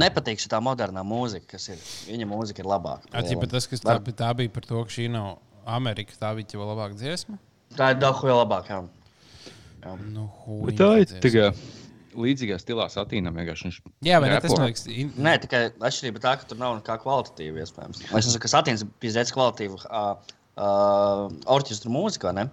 Nepatīk 0.00 0.40
šī 0.40 0.60
modernā 0.64 1.04
mūzika, 1.04 1.46
kas 1.52 1.68
ir. 1.68 1.76
Viņa 2.08 2.26
mūzika 2.30 2.60
ir 2.60 2.64
labāka. 2.64 3.04
Atcīmēt, 3.12 3.50
tas, 3.50 3.66
kas 3.66 3.80
tā, 3.80 3.98
tā 4.00 4.34
bija 4.34 4.48
par 4.48 4.62
to, 4.64 4.82
ka 4.84 4.90
šī 4.90 5.10
nav 5.10 5.38
Amerika, 5.66 6.12
tā 6.16 6.34
bija 6.34 6.56
jau 6.56 6.64
labāka 6.64 6.96
dziesma. 6.96 7.38
Tā 7.76 7.90
ir 7.92 8.00
daudz 8.00 8.24
labāka. 8.24 8.68
jā. 8.68 8.88
Nu, 10.08 10.30
Bet 10.64 10.74
huīņa 10.74 10.78
tā 10.80 10.88
ir 11.00 11.20
tikai 11.20 11.54
līdzīgā 12.14 12.58
stilā 12.60 12.86
satīnam. 12.92 13.36
Jā, 13.40 14.18
bet 14.22 14.32
ne, 14.32 14.40
tas 14.42 14.54
man 14.56 14.66
liekas, 14.68 14.86
in... 14.90 15.12
Nē, 15.20 15.36
tikai 15.44 15.62
atšķirība 15.76 16.22
tā, 16.24 16.34
ka 16.40 16.48
tur 16.50 16.60
nav 16.60 16.76
nekā 16.80 16.96
kvalitatīva. 17.02 17.62
Iespējams. 17.64 18.02
Es 18.06 18.10
saprotu, 18.10 18.42
ka 18.42 18.50
satīns 18.52 18.84
ir 18.84 18.90
piezīmēts 19.02 19.34
kvalitatīvu 19.36 19.80
uh, 19.84 20.34
uh, 20.60 21.24
orķestra 21.54 21.92
mūzikā. 21.92 22.34
Ne? 22.36 22.48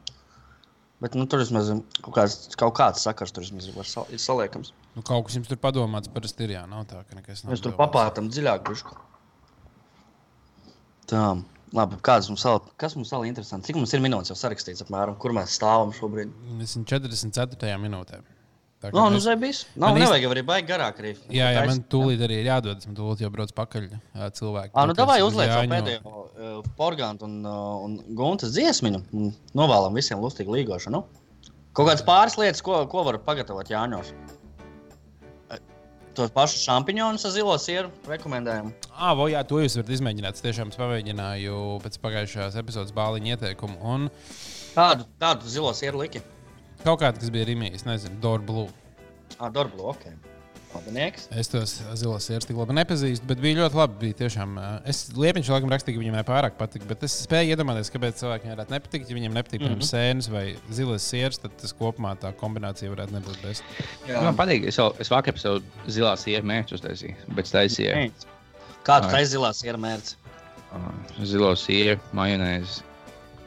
Bet 1.03 1.18
nu, 1.18 1.28
tur 1.30 1.43
vismaz 1.43 1.70
kaut 2.01 2.14
kāds, 2.16 2.38
kaut 2.58 2.74
kāds 2.80 3.03
sakars 3.05 3.34
tur 3.34 3.45
vismaz 3.45 3.68
var 3.76 3.89
sal, 3.89 4.08
ir 4.10 4.22
saliekams. 4.22 4.72
nu, 4.95 5.03
kaut 5.05 5.28
kas 5.28 5.38
jums 5.38 5.51
tur 5.51 5.60
padomāts, 5.62 6.10
parasti 6.14 6.47
ir. 6.47 6.55
Jā, 6.58 6.64
nav 6.70 6.88
tā, 6.89 7.03
ka 7.05 7.20
nekas 7.20 7.43
nav. 7.43 7.53
Mēs 7.53 7.62
tur 7.66 7.76
papātam 7.78 8.32
dziļāk. 8.34 8.64
Bišku. 8.70 8.97
Tā, 11.08 11.28
labi. 11.78 11.99
Kāds 12.05 12.32
mums 12.32 12.45
vēl, 12.47 12.64
kas 12.82 12.97
mums 12.97 13.14
vēl 13.14 13.28
ir 13.28 13.36
interesants? 13.36 13.70
Cik 13.70 13.78
mums 13.78 13.93
ir 13.93 14.01
minūtes 14.03 14.34
jau 14.34 14.39
sarakstīts 14.39 14.82
apmēram, 14.88 15.20
kur 15.22 15.36
mēs 15.38 15.53
stāvam 15.60 15.93
šobrīd? 15.95 16.34
Mēs 16.58 16.74
esam 16.74 16.88
44. 16.89 17.78
minūtē. 17.84 18.24
Tā 18.88 18.93
kā 18.93 18.97
No, 18.97 19.09
nu, 19.09 19.17
mēs- 19.19 19.27
zebīs. 19.27 19.59
Nav, 19.75 19.89
Man 19.89 19.97
īsti- 19.97 20.05
nevajag 20.05 20.23
jau 20.25 20.31
arī 20.35 20.43
baigi 20.47 20.67
garāk. 20.71 20.99
Arī. 21.03 21.11
Jā, 21.29 21.47
jā, 21.55 21.65
man 21.67 21.83
tūlīt 21.93 22.23
arī 22.27 22.39
ir 22.41 22.45
jādodas. 22.49 22.88
Man 22.88 22.95
tūlīt 22.95 23.21
jau 23.25 23.29
brauc 23.33 23.51
pakaļ 23.53 23.88
ā, 24.15 24.31
cilvēki. 24.39 24.71
Ah, 24.73 24.85
nu, 24.85 24.93
davai 24.93 25.19
uz 25.21 25.33
uzliek 25.33 25.49
Jāņu. 25.49 25.71
pēdējo 25.75 26.15
uh, 26.15 26.63
porgānu 26.79 27.21
un, 27.27 27.38
uh, 27.45 27.83
un 27.85 27.97
guntas 28.15 28.51
dziesmiņu. 28.55 29.03
un 29.13 29.33
Novēlam 29.55 29.93
visiem 29.93 30.19
lustīgu 30.23 30.55
līgošanu. 30.57 31.03
Kaut 31.73 31.88
kādas 31.91 32.01
pāris 32.03 32.38
lietas, 32.38 32.61
ko, 32.63 32.85
ko 32.88 33.03
var 33.03 33.19
pagatavot 33.19 33.67
Jāņos. 33.69 34.11
Tos 36.17 36.31
pašus 36.33 36.63
šampiņonus 36.65 37.27
ar 37.29 37.31
zilo 37.35 37.53
sieru 37.61 37.91
rekomendējam. 38.09 38.71
Ah, 38.97 39.11
vo, 39.13 39.27
jā, 39.29 39.43
to 39.45 39.59
jūs 39.61 39.75
varat 39.77 39.91
izmēģināt. 39.93 40.33
Es 40.39 40.41
tiešām 40.41 40.71
pamēģināju 40.73 41.57
pēc 41.83 41.99
pagājušās 42.01 42.55
epizodes 42.57 42.91
bāliņa 42.97 43.35
ieteikumu. 43.35 43.77
Un 43.85 44.07
Tādu, 44.73 45.05
tādu 45.21 45.45
zilo 45.45 45.69
sieru 45.77 46.01
liki. 46.01 46.23
Kaut 46.88 47.03
kāda, 47.03 47.19
kas 47.21 47.33
bija 47.33 47.47
Rimija, 47.51 47.75
es 47.75 47.85
nezinu, 47.88 48.19
Dora 48.23 48.43
Blue. 48.47 48.71
Ah, 49.38 49.51
Dorblu, 49.53 49.91
ok. 49.91 50.07
Labinieks. 50.73 51.29
Es 51.39 51.47
tos 51.49 51.77
zilos 51.97 52.25
sirds 52.27 52.45
tik 52.45 52.57
labi 52.59 52.75
nepazīstu, 52.75 53.25
bet 53.29 53.39
bija 53.41 53.61
ļoti 53.61 53.77
labi. 53.79 53.95
Bija 54.01 54.17
tiešām, 54.19 54.57
ā, 54.59 54.65
es 54.91 55.05
Liepiņš 55.15 55.49
laikam 55.53 55.71
rakstīju, 55.71 55.95
ka 55.95 56.03
viņam 56.03 56.17
nepārāk 56.19 56.57
patika, 56.59 56.89
bet 56.89 57.05
es 57.07 57.15
spēju 57.23 57.55
iedomāties, 57.55 57.91
kāpēc 57.93 58.19
cilvēkiem 58.19 58.51
varētu 58.51 58.75
nepatikt. 58.75 59.09
Ja 59.09 59.17
viņam 59.17 59.38
nepatīk 59.39 59.63
mm. 59.63 59.71
-hmm. 59.71 59.88
sēnes 59.88 60.29
vai 60.33 60.43
zilas 60.75 61.07
sirds, 61.07 61.39
tad 61.43 61.55
tas 61.61 61.73
kopumā 61.77 62.13
tā 62.19 62.33
kombinācija 62.41 62.91
varētu 62.93 63.15
nebūt 63.15 63.41
best. 63.45 63.75
Jā. 64.09 64.21
Man 64.27 64.38
patīk, 64.38 64.67
es, 64.67 64.79
vēl, 64.81 64.93
es 65.01 65.11
vakar 65.13 65.38
par 65.38 65.45
savu 65.45 65.63
zilā 65.88 66.13
sieru 66.19 66.51
mērķu 66.51 66.77
uztaisīju, 66.77 67.15
bet 67.39 67.51
taisīju 67.55 67.95
Ei. 68.03 68.13
Kā 68.83 68.99
tu 69.01 69.09
Ai. 69.09 69.17
taisi 69.17 69.33
zilās 69.38 69.63
ir 69.63 69.79
mērķis? 69.81 70.17
zilo 71.23 71.55
sieru, 71.55 71.99
majonēzi 72.13 72.83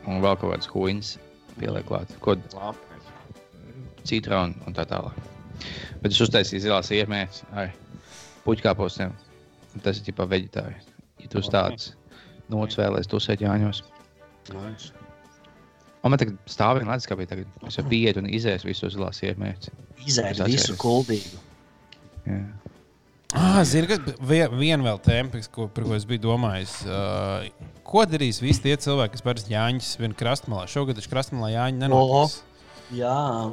un 0.08 0.24
vēl 0.24 0.38
kaut 0.40 0.54
kādas 0.54 0.70
huīnas 0.72 1.18
pieliek 1.60 1.84
klāt. 1.86 2.16
Ko 2.24 2.34
Labi. 2.56 2.89
Citronu 4.08 4.54
un 4.66 4.76
tā 4.76 4.84
tālāk. 4.88 5.16
Bet 6.00 6.12
es 6.14 6.20
uztaisīju 6.24 6.62
zilā 6.64 6.80
sieru 6.86 7.10
mērķi 7.12 7.44
ar 7.52 7.72
puķkāpostiem. 8.46 9.12
Tas 9.84 10.00
ir 10.00 10.06
tipā 10.08 10.26
veģetāri. 10.30 10.74
Ja 11.20 11.28
tu 11.30 11.38
uz 11.42 11.50
tādas 11.52 11.92
nots 12.50 12.78
vēlēs 12.80 13.06
tusēt 13.10 13.44
Jāņos. 13.44 13.82
Nice. 14.50 14.92
Un 16.02 16.10
man 16.14 16.18
tagad 16.18 16.38
stāv 16.48 16.78
viena 16.80 16.94
ledus, 16.94 17.06
kā 17.06 17.14
bija 17.18 17.28
tagad. 17.34 17.46
Es 17.68 17.76
jau 17.76 17.84
pieiet 17.86 18.16
un 18.16 18.26
izēs 18.32 18.64
visu 18.64 18.88
zilā 18.90 19.10
sieru 19.14 19.38
mērķi. 19.42 19.74
Izēri 20.08 20.32
Es 20.32 20.40
visu 20.48 20.76
kuldīgu. 20.80 21.42
Jā. 22.24 22.40
Ah, 23.36 23.60
Zinu, 23.62 23.86
ka 23.86 23.98
vie- 24.26 24.48
viena 24.58 24.82
vēl 24.82 24.98
tēma, 25.04 25.30
kas- 25.36 25.46
ko, 25.46 25.68
par 25.68 25.84
ko 25.84 25.94
es 25.94 26.04
biju 26.04 26.18
domājis. 26.24 26.72
Uh, 26.88 27.46
ko 27.84 28.02
darīs 28.04 28.40
visi 28.42 28.62
tie 28.64 28.74
cilvēki, 28.76 29.12
kas 29.12 29.22
parasti 29.22 29.54
Jāņus 29.54 29.92
vien 30.00 30.12
krastmalā? 30.18 30.64
Šogad 30.66 30.96
taču 30.98 31.12
krastmalā 31.12 31.52
Jāņa 31.54 31.78
nenotiks. 31.84 32.40
Jā, 32.90 33.52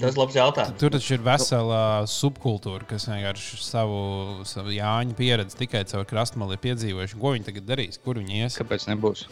tas 0.00 0.14
ir 0.14 0.18
labs 0.18 0.36
jautājums. 0.38 0.78
Tur 0.80 0.92
taču 0.94 1.12
ir 1.16 1.24
vesela 1.24 1.80
subkultūra, 2.08 2.86
kas 2.88 3.04
vienkārši 3.10 3.58
savu, 3.60 4.00
savu 4.48 4.72
Jāņu 4.72 5.16
pieredzi 5.18 5.58
tikai 5.58 5.82
caur 5.90 6.06
krastmali 6.08 6.56
ir 6.56 6.62
piedzīvojuši. 6.64 7.18
Ko 7.20 7.34
viņi 7.34 7.48
tagad 7.50 7.68
darīs? 7.68 8.00
Kur 8.00 8.20
viņi 8.22 8.40
ies? 8.44 8.56
Kāpēc 8.60 8.86
nebūs? 8.88 9.26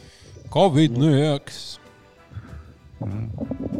Covid 0.52 0.98
neieks. 1.00 1.78
Mm 3.00 3.30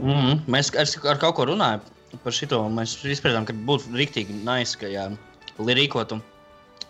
-hmm. 0.05 0.41
Mēs 0.47 0.73
ar, 0.79 0.89
ar 1.13 1.19
kaut 1.21 1.37
ko 1.37 1.45
runājam 1.51 1.81
par 2.25 2.33
šo. 2.33 2.65
Mēs 2.73 2.97
izpratām, 3.05 3.45
ka 3.45 3.53
būtu 3.53 3.93
rīktīgi 3.93 4.41
nice, 4.45 4.79
ka 4.79 4.87
jā, 4.87 5.09
li- 5.59 5.75
rīkotu 5.75 6.21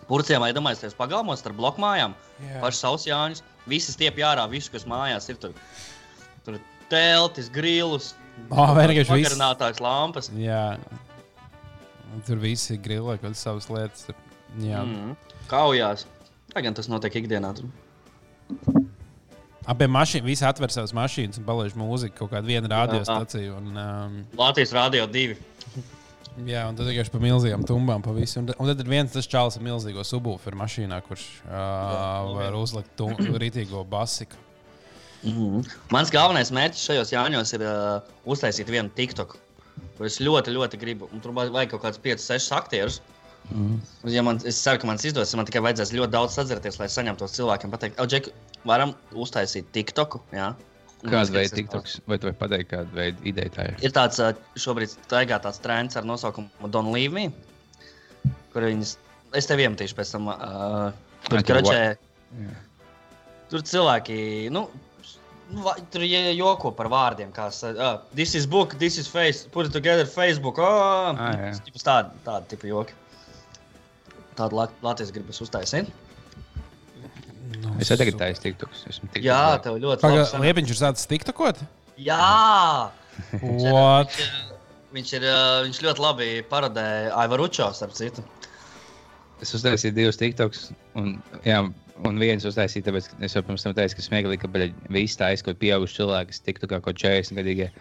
purcēm 0.07 0.39
vai 0.39 0.53
domājas 0.53 0.95
pagalmos 0.97 1.45
ar 1.45 1.53
blokmājām. 1.53 2.13
Pašs 2.61 2.79
savs 2.79 3.05
Jānis. 3.05 3.43
Visi 3.67 3.91
stiep 3.91 4.15
ārā, 4.17 4.49
visu, 4.49 4.71
kas 4.71 4.85
mājās 4.85 5.29
ir 5.29 5.35
tur. 5.35 5.53
Tur 6.45 6.59
teltis, 6.89 7.49
grilus, 7.49 8.15
Ah, 8.51 8.73
vienkārši 8.77 9.15
viss. 9.15 9.33
pagarinātāks 9.33 9.81
lampas. 9.83 10.31
Jā. 10.35 10.77
Tur 12.25 12.39
viss 12.41 12.71
ir 12.73 12.79
grilē, 12.81 13.17
kaut 13.19 13.29
kādas 13.29 13.43
savas 13.45 13.69
lietas. 13.69 14.07
Tur- 14.07 14.15
Jā, 14.57 14.81
mm. 14.81 15.11
Mm. 15.11 15.43
Kaujās. 15.51 16.07
Tā 16.49 16.63
gan 16.65 16.73
tas 16.73 16.87
notiek 16.89 17.13
ikdienā. 17.21 17.51
Tur. 17.55 17.69
abi 19.69 19.85
mašīnas, 19.85 20.25
visi 20.25 20.45
atver 20.47 20.71
savas 20.73 20.93
mašīnas 20.97 21.37
un 21.37 21.45
palaiž 21.45 21.75
mūziku 21.77 22.23
kaut 22.23 22.31
kādu 22.33 22.49
vienu 22.49 22.69
radiostaciju. 22.71 23.55
Un, 23.59 23.77
um, 23.77 24.15
Latvijas 24.39 24.73
Rādio 24.73 25.05
2. 25.05 25.37
jā, 26.49 26.63
un 26.65 26.79
tad 26.79 26.89
vienkārši 26.89 27.13
pa 27.13 27.21
milzīgām 27.21 27.65
tumbām 27.69 28.01
pa 28.01 28.15
visu. 28.17 28.39
Un, 28.41 28.49
un 28.57 28.71
tad 28.71 28.81
ir 28.81 28.89
viens 28.89 29.13
tas 29.13 29.29
čalis 29.29 29.59
ar 29.59 29.65
milzīgo 29.67 30.01
subwooferu 30.07 30.57
mašīnā, 30.57 30.97
kurš 31.05 31.27
uh, 31.45 32.33
var 32.39 32.57
uzlikt 32.57 33.05
rītīgo 33.45 33.85
basiku. 33.85 34.39
Mm 35.23 35.35
-hmm. 35.35 35.69
Mans 35.91 36.11
galvenais 36.11 36.51
mērķis 36.51 36.85
šajos 36.87 37.13
Jāņos 37.13 37.53
ir 37.57 37.63
uh, 37.67 38.01
uztaisīt 38.25 38.69
vienu 38.71 38.89
TikTok, 38.95 39.37
ko 39.97 40.05
es 40.05 40.19
ļoti, 40.19 40.55
ļoti 40.55 40.79
gribu. 40.79 41.09
Un 41.13 41.19
tur 41.19 41.31
vajag 41.31 41.69
kaut 41.69 41.83
kādus 41.83 41.99
5, 41.99 42.23
6 42.23 42.51
aktierus. 42.55 43.01
Mm. 43.51 43.81
Un, 44.03 44.11
Ja 44.11 44.21
man, 44.21 44.39
es 44.45 44.61
ceru, 44.63 44.79
ka 44.79 44.87
man 44.87 44.95
izdosies. 44.95 45.35
Man 45.35 45.45
tikai 45.45 45.61
vajadzēs 45.61 45.93
ļoti 45.93 46.11
daudz 46.11 46.33
sadzirties, 46.33 46.79
lai 46.79 46.87
saņemtu 46.87 47.19
tos 47.19 47.35
cilvēkiem. 47.37 47.71
Pateikt, 47.71 47.99
Džek, 47.99 48.29
varam 48.65 48.95
uztaisīt 49.11 49.65
TikToku. 49.73 50.21
Jā? 50.31 50.55
Kāda 50.99 51.31
veida 51.31 51.55
TikToks? 51.55 52.01
Vai 52.11 52.17
tu 52.19 52.27
vari 52.27 52.35
pateikt, 52.35 52.71
kāda 52.73 52.91
veida 52.91 53.23
ideja 53.23 53.51
tā 53.55 53.67
ir? 53.69 53.77
Ir 53.87 53.93
tāds 53.95 54.19
uh, 54.19 54.33
šobrīd 54.59 54.91
staigā 54.91 55.37
tāds 55.39 55.61
trends 55.63 55.95
ar 55.95 56.07
nosaukumu 56.07 56.71
Don't 56.73 56.91
Leave 56.91 57.15
Me. 57.15 57.29
Kur 58.51 58.67
viņas, 58.67 58.97
es 59.39 59.47
tev 59.47 59.63
iemetīšu 59.63 59.95
pēc 59.95 60.11
tam. 60.11 60.27
Uh, 60.33 60.89
tur, 61.29 61.39
Jā. 61.39 62.57
tur 63.49 63.63
cilvēki. 63.63 64.19
Nu, 64.51 64.65
nu, 65.51 65.63
Tur 65.91 66.03
joko 66.05 66.71
par 66.77 66.89
vārdiem, 66.91 67.31
kā 67.35 67.47
uh, 67.49 67.99
this 68.15 68.35
is 68.35 68.45
book, 68.49 68.75
this 68.81 68.97
is 68.97 69.07
face, 69.07 69.45
put 69.51 69.65
it 69.69 69.73
together, 69.73 70.05
Facebook. 70.05 70.59
Oh, 70.59 71.15
Ah, 71.17 71.33
jā. 71.35 71.53
tāda, 71.83 72.11
tāda 72.25 72.45
tipa 72.51 72.67
joki. 72.69 72.93
Tādu 74.39 74.55
Lat- 74.61 74.77
Latvijas 74.85 75.11
gribas 75.11 75.41
uztaisīt. 75.43 75.89
Nu, 77.59 77.73
Es 77.81 77.89
arī 77.91 78.11
taisu 78.15 78.43
TikToks. 78.45 78.85
Esmu 78.91 79.09
TikTok 79.09 79.25
Jā, 79.25 79.41
tev 79.63 79.79
ļoti 79.81 80.03
Paga, 80.05 80.23
labi. 80.29 80.43
Liepiņš 80.45 80.73
ir 80.75 80.79
sācis 80.79 81.09
tiktakot? 81.09 81.59
Jā! 81.99 82.91
What? 83.41 84.13
Viņš 84.15 84.21
ir, 84.23 84.35
viņš, 84.95 85.13
ir, 85.17 85.25
viņš 85.67 85.79
ļoti 85.85 86.03
labi 86.05 86.27
parodēja 86.49 87.11
Aivaručo, 87.19 87.67
starp 87.75 87.97
citu. 87.97 88.23
Es 89.43 89.51
uztaisīju 89.55 89.95
divus 89.95 90.19
TikToks. 90.19 90.69
Un, 90.99 91.17
jā, 91.47 91.59
un 92.07 92.19
viens 92.21 92.45
uztaisīju, 92.47 92.85
tāpēc 92.87 93.07
es 93.25 93.35
jau 93.35 93.43
pirms 93.45 93.65
tam 93.65 93.75
teicu, 93.77 93.97
ka 93.97 94.05
smieklīgi, 94.05 94.41
ka 94.43 94.67
visi 94.93 95.19
tā 95.19 95.31
aizskot 95.33 95.59
pieauguši 95.61 95.99
cilvēki, 95.99 96.33
kas 96.33 96.43
tiktu 96.45 96.69
kā 96.71 96.81
kaut 96.83 96.99
40 97.01 97.39
gadīgi. 97.39 97.71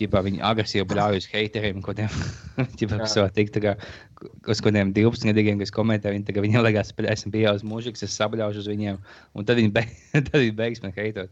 Ģipā, 0.00 0.22
viņi 0.24 0.38
agresīvi 0.48 0.96
uz 0.96 1.26
hateriem, 1.28 1.82
tiem 1.84 2.92
Jā. 3.02 3.26
tiktu, 3.36 3.60
uz 4.48 4.62
kādiem 4.64 4.94
12 4.96 5.34
gadiem, 5.36 5.58
kas 5.60 5.74
komentē, 5.76 6.14
viņi 6.14 6.24
tagad 6.24 6.46
viņiem 6.46 6.64
liekas, 6.64 6.94
ka 6.96 7.04
esmu 7.12 7.34
pieaugušs 7.34 7.66
mūžīgs, 7.68 8.06
es 8.06 8.14
sabļaušu 8.16 8.62
uz 8.62 8.70
viņiem, 8.70 8.96
un 9.36 9.44
tad 9.44 9.60
viņi, 9.60 9.72
beig, 9.76 9.92
tad 10.30 10.32
viņi 10.38 10.54
beigs 10.56 10.80
man 10.80 10.96
heitot. 10.96 11.28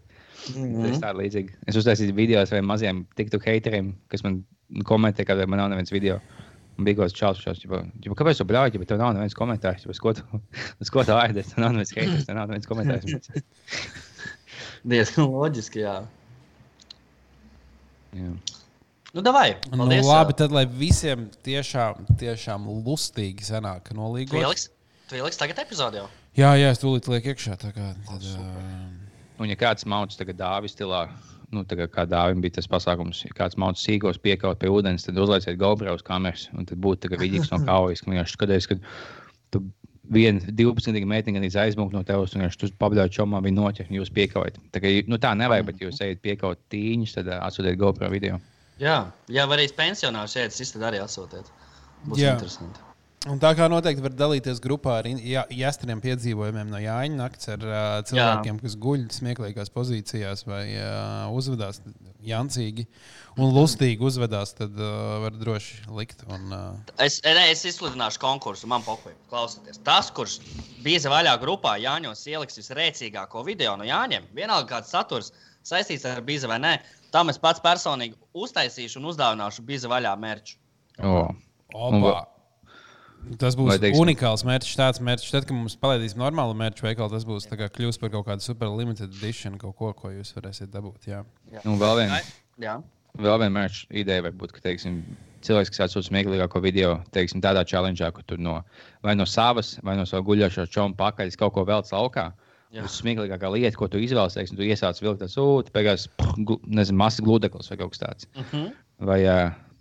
Mm 0.52 0.66
-hmm. 0.66 0.84
Tas 0.84 1.00
tā 1.00 1.14
līdzīgi. 1.16 1.56
Es 1.66 1.80
uztaisīju 1.80 2.14
video 2.14 2.42
ar 2.42 2.50
saviem 2.50 2.68
maziem 2.68 3.06
tiktu 3.16 3.40
hateriem, 3.40 3.94
kas 4.12 4.22
man 4.26 4.42
komentē, 4.84 5.24
kad 5.24 5.40
man 5.48 5.62
nav 5.62 5.72
neviens 5.72 5.92
video. 5.92 6.20
Un 6.78 6.86
bija 6.86 7.00
kaut 7.00 7.08
kāds 7.08 7.18
čels, 7.18 7.40
kas 7.42 7.58
teica, 7.58 8.14
kāpēc 8.20 8.38
tu 8.38 8.44
bļauji, 8.46 8.78
bet 8.78 8.90
tev 8.92 9.00
nav 9.00 9.16
neviens 9.16 9.34
komentārs. 9.34 9.86
Uz 9.90 9.98
ko 10.02 10.12
tu, 10.14 10.22
uz 10.82 10.92
ko 10.94 11.02
tu 11.06 11.16
ārdies? 11.16 11.50
Tev 11.50 11.64
nav 11.64 11.74
neviens 11.74 11.90
haters, 11.96 12.28
tev 12.28 12.38
nav 12.38 12.52
neviens 12.52 12.70
komentārs. 12.70 13.32
Diezgan 14.92 15.26
loģiski, 15.32 15.82
jā. 15.82 15.96
Jā. 18.14 18.30
Nu, 19.16 19.24
davai. 19.24 19.56
Nu, 19.72 19.80
Paldies. 19.82 20.06
labi, 20.06 20.36
tad 20.38 20.54
lai 20.54 20.62
visiem 20.70 21.26
tiešām, 21.46 22.06
tiešām 22.20 22.68
lustīgi 22.86 23.46
sanāk 23.48 23.90
nolīgot. 23.96 24.36
Tu 24.36 24.44
ieliks, 24.44 24.68
tu 25.10 25.18
ieliks 25.18 25.40
tagad 25.40 25.64
epizodē. 25.64 26.04
jau? 26.04 26.10
Jā, 26.38 26.52
jā, 26.60 26.70
es 26.70 26.78
tūlīt 26.78 27.08
lieku 27.10 27.32
iekšā. 27.32 27.56
tā 27.58 27.72
Kā, 27.74 27.90
tad, 28.06 28.26
uh, 28.36 29.08
Un, 29.38 29.50
ja 29.50 29.56
kāds 29.58 29.86
mauts 29.86 30.18
tagad 30.18 30.38
dāvis 30.38 30.74
stilā, 30.74 31.06
nu, 31.54 31.64
kā 31.64 32.04
dāvim 32.08 32.42
bija 32.44 32.58
tas 32.58 32.68
pasākums, 32.70 33.22
ja 33.26 33.34
kāds 33.36 33.58
mauts 33.60 33.84
sīkos 33.86 34.20
piekaut 34.22 34.60
pie 34.60 34.70
ūdens, 34.72 35.06
tad 35.06 35.18
uzlieciet 35.20 35.58
GoPro 35.60 35.94
uz 35.96 36.04
kameras. 36.06 36.48
Un 36.56 36.68
tad 36.68 36.80
būtu 36.84 37.12
vidīgs 37.14 37.52
no 37.52 37.60
kaujas, 37.64 38.04
ka 38.04 38.12
vienkārši 38.12 38.36
skaties, 38.36 38.68
kad 38.70 38.82
tu 39.54 39.62
viena 40.12 40.40
12 40.40 40.92
gadu 40.96 41.08
meitene 41.08 41.40
gan 41.40 41.64
aizmūg 41.64 41.92
no 41.94 42.02
tevis, 42.06 42.34
un 42.36 42.44
viņš 42.44 42.58
tur 42.60 42.74
pabļauj 42.80 43.12
čomā, 43.16 43.42
viņa 43.44 43.60
noķer, 43.60 43.92
jūs 43.92 44.12
piekaujat. 44.16 44.60
Tā, 44.72 44.82
kā, 44.84 44.92
nu, 45.08 45.20
tā 45.20 45.34
nevajag, 45.38 45.68
bet 45.68 45.84
jūs 45.84 46.02
ejat 46.04 46.22
piekaut 46.24 46.60
tīņus, 46.72 47.16
tad 47.18 47.32
atsūtiet 47.38 47.80
GoPro 47.80 48.10
video. 48.12 48.40
Jā, 48.80 49.00
jā 49.28 49.48
arī 49.48 49.68
pensionārs 49.76 50.36
šeit, 50.36 50.56
tad 50.74 50.90
arī 50.92 51.02
asociēt. 51.04 51.50
Būs 52.06 52.22
Jā. 52.22 52.36
interesanti. 52.36 52.87
Un 53.26 53.40
tā 53.42 53.50
kā 53.58 53.66
noteikti 53.66 54.02
var 54.04 54.12
dalīties 54.14 54.60
grupā 54.62 55.00
ar 55.00 55.06
jāstriem 55.50 55.98
piedzīvojumiem 56.04 56.68
no 56.70 56.78
Jāņa 56.78 57.18
nakts 57.18 57.50
ar 57.50 57.64
uh, 57.66 57.78
cilvēkiem, 58.06 58.60
kas 58.62 58.76
guļ 58.78 59.08
smieklīgās 59.10 59.72
pozīcijās 59.74 60.44
vai 60.46 60.62
uh, 60.76 61.26
uzvedās 61.34 61.80
jancīgi 62.22 62.86
un 63.34 63.50
lustīgi 63.56 64.06
uzvedās, 64.06 64.54
tad 64.60 64.78
uh, 64.78 65.18
var 65.24 65.34
droši 65.34 65.90
likt. 65.98 66.22
Un, 66.30 66.46
uh, 66.54 66.94
Es, 67.02 67.18
ne, 67.26 67.48
es 67.50 67.66
izsludināšu 67.66 68.22
konkursu, 68.22 68.70
man 68.70 68.86
patīk. 68.86 69.18
Klausieties, 69.32 69.82
tas, 69.82 70.12
kurš 70.14 70.38
bija 70.86 71.10
vaļā 71.10 71.34
grupā, 71.42 71.74
Jāņos 71.82 72.22
ieliks 72.30 72.62
visrēcīgāko 72.62 73.42
video 73.50 73.74
no 73.80 73.88
Jāņiem, 73.88 74.30
vienalga 74.38 74.76
kāds 74.76 74.94
saturs 74.94 75.34
saistīts 75.66 76.06
ar 76.06 76.22
bīzi 76.22 76.46
vai 76.46 76.62
nē, 76.62 76.76
tam 77.10 77.34
es 77.34 77.42
pats 77.42 77.66
personīgi 77.66 78.14
uztaisīšu 78.38 79.02
un 79.02 79.10
uzdāvināšu 79.10 79.66
bīzi 79.66 79.90
vaļā 79.90 80.14
mērķu. 80.22 80.58
Oh. 81.02 81.34
Opa, 81.74 82.22
tas 83.36 83.56
būs 83.58 83.68
vai 83.74 83.78
teiksim- 83.78 84.02
unikāls 84.02 84.44
mērķis. 84.48 84.76
Tāds 84.78 85.00
mērķis, 85.04 85.30
tad, 85.30 85.46
kad 85.46 85.56
mums 85.56 85.76
palaidīsim 85.76 86.16
normālu 86.22 86.54
mērķu 86.54 86.86
veikalu, 86.88 87.10
tas 87.10 87.24
būs 87.24 87.48
tā 87.50 87.58
kā 87.60 87.68
kļūst 87.68 88.00
par 88.00 88.10
kaut 88.10 88.26
kādu 88.26 88.40
super 88.42 88.68
limited 88.68 89.10
edition, 89.10 89.58
kaut 89.58 89.76
ko, 89.76 89.92
ko 89.92 90.08
jūs 90.10 90.32
varēsiet 90.36 90.70
dabūt. 90.70 91.06
Jā. 91.06 91.24
Un 91.64 91.78
vēl 91.78 91.96
viena. 92.04 92.20
Jā, 92.58 92.82
Vēl 93.18 93.38
viena 93.40 93.50
mērķa 93.50 93.86
ideja 93.98 94.22
var 94.22 94.32
būt, 94.32 94.52
ka 94.52 94.60
teiksim, 94.62 95.00
cilvēks, 95.42 95.72
kas 95.72 95.88
atsūta 95.88 96.06
smieklīgāko 96.10 96.60
video, 96.62 97.02
teiksim, 97.10 97.40
tādā 97.42 97.64
challenge, 97.66 98.04
kur 98.14 98.22
tur 98.28 98.38
no, 98.38 98.62
vai 99.02 99.14
no 99.18 99.24
savas, 99.24 99.78
vai 99.82 99.96
no 99.98 100.04
sava 100.06 100.22
guļošā 100.22 100.68
čoma 100.70 100.94
pakaļ 100.94 101.32
kaut 101.40 101.54
ko 101.56 101.64
velc 101.64 101.90
laukā. 101.90 102.32
Jā. 102.70 102.82
Tas 102.84 102.98
smieklīgākā 103.00 103.48
lieta, 103.50 103.76
ko 103.80 103.88
tu 103.88 103.98
izvēlēsies, 103.98 104.36
teiksim, 104.36 104.58
tu 104.60 104.66
iesāc 104.68 105.00
vilkt 105.00 105.22
tādu 105.22 105.32
sūdu, 105.32 105.72
beigās, 105.72 106.04
nezinu, 106.68 106.98
mazs 107.00 107.22
gludeklis 107.24 107.70
vai 107.72 107.78
kaut 107.80 107.94
kas 107.96 108.02
tāds. 108.04 108.28
uh 108.36 108.44
-huh. 108.52 108.72
Vai, 109.00 109.20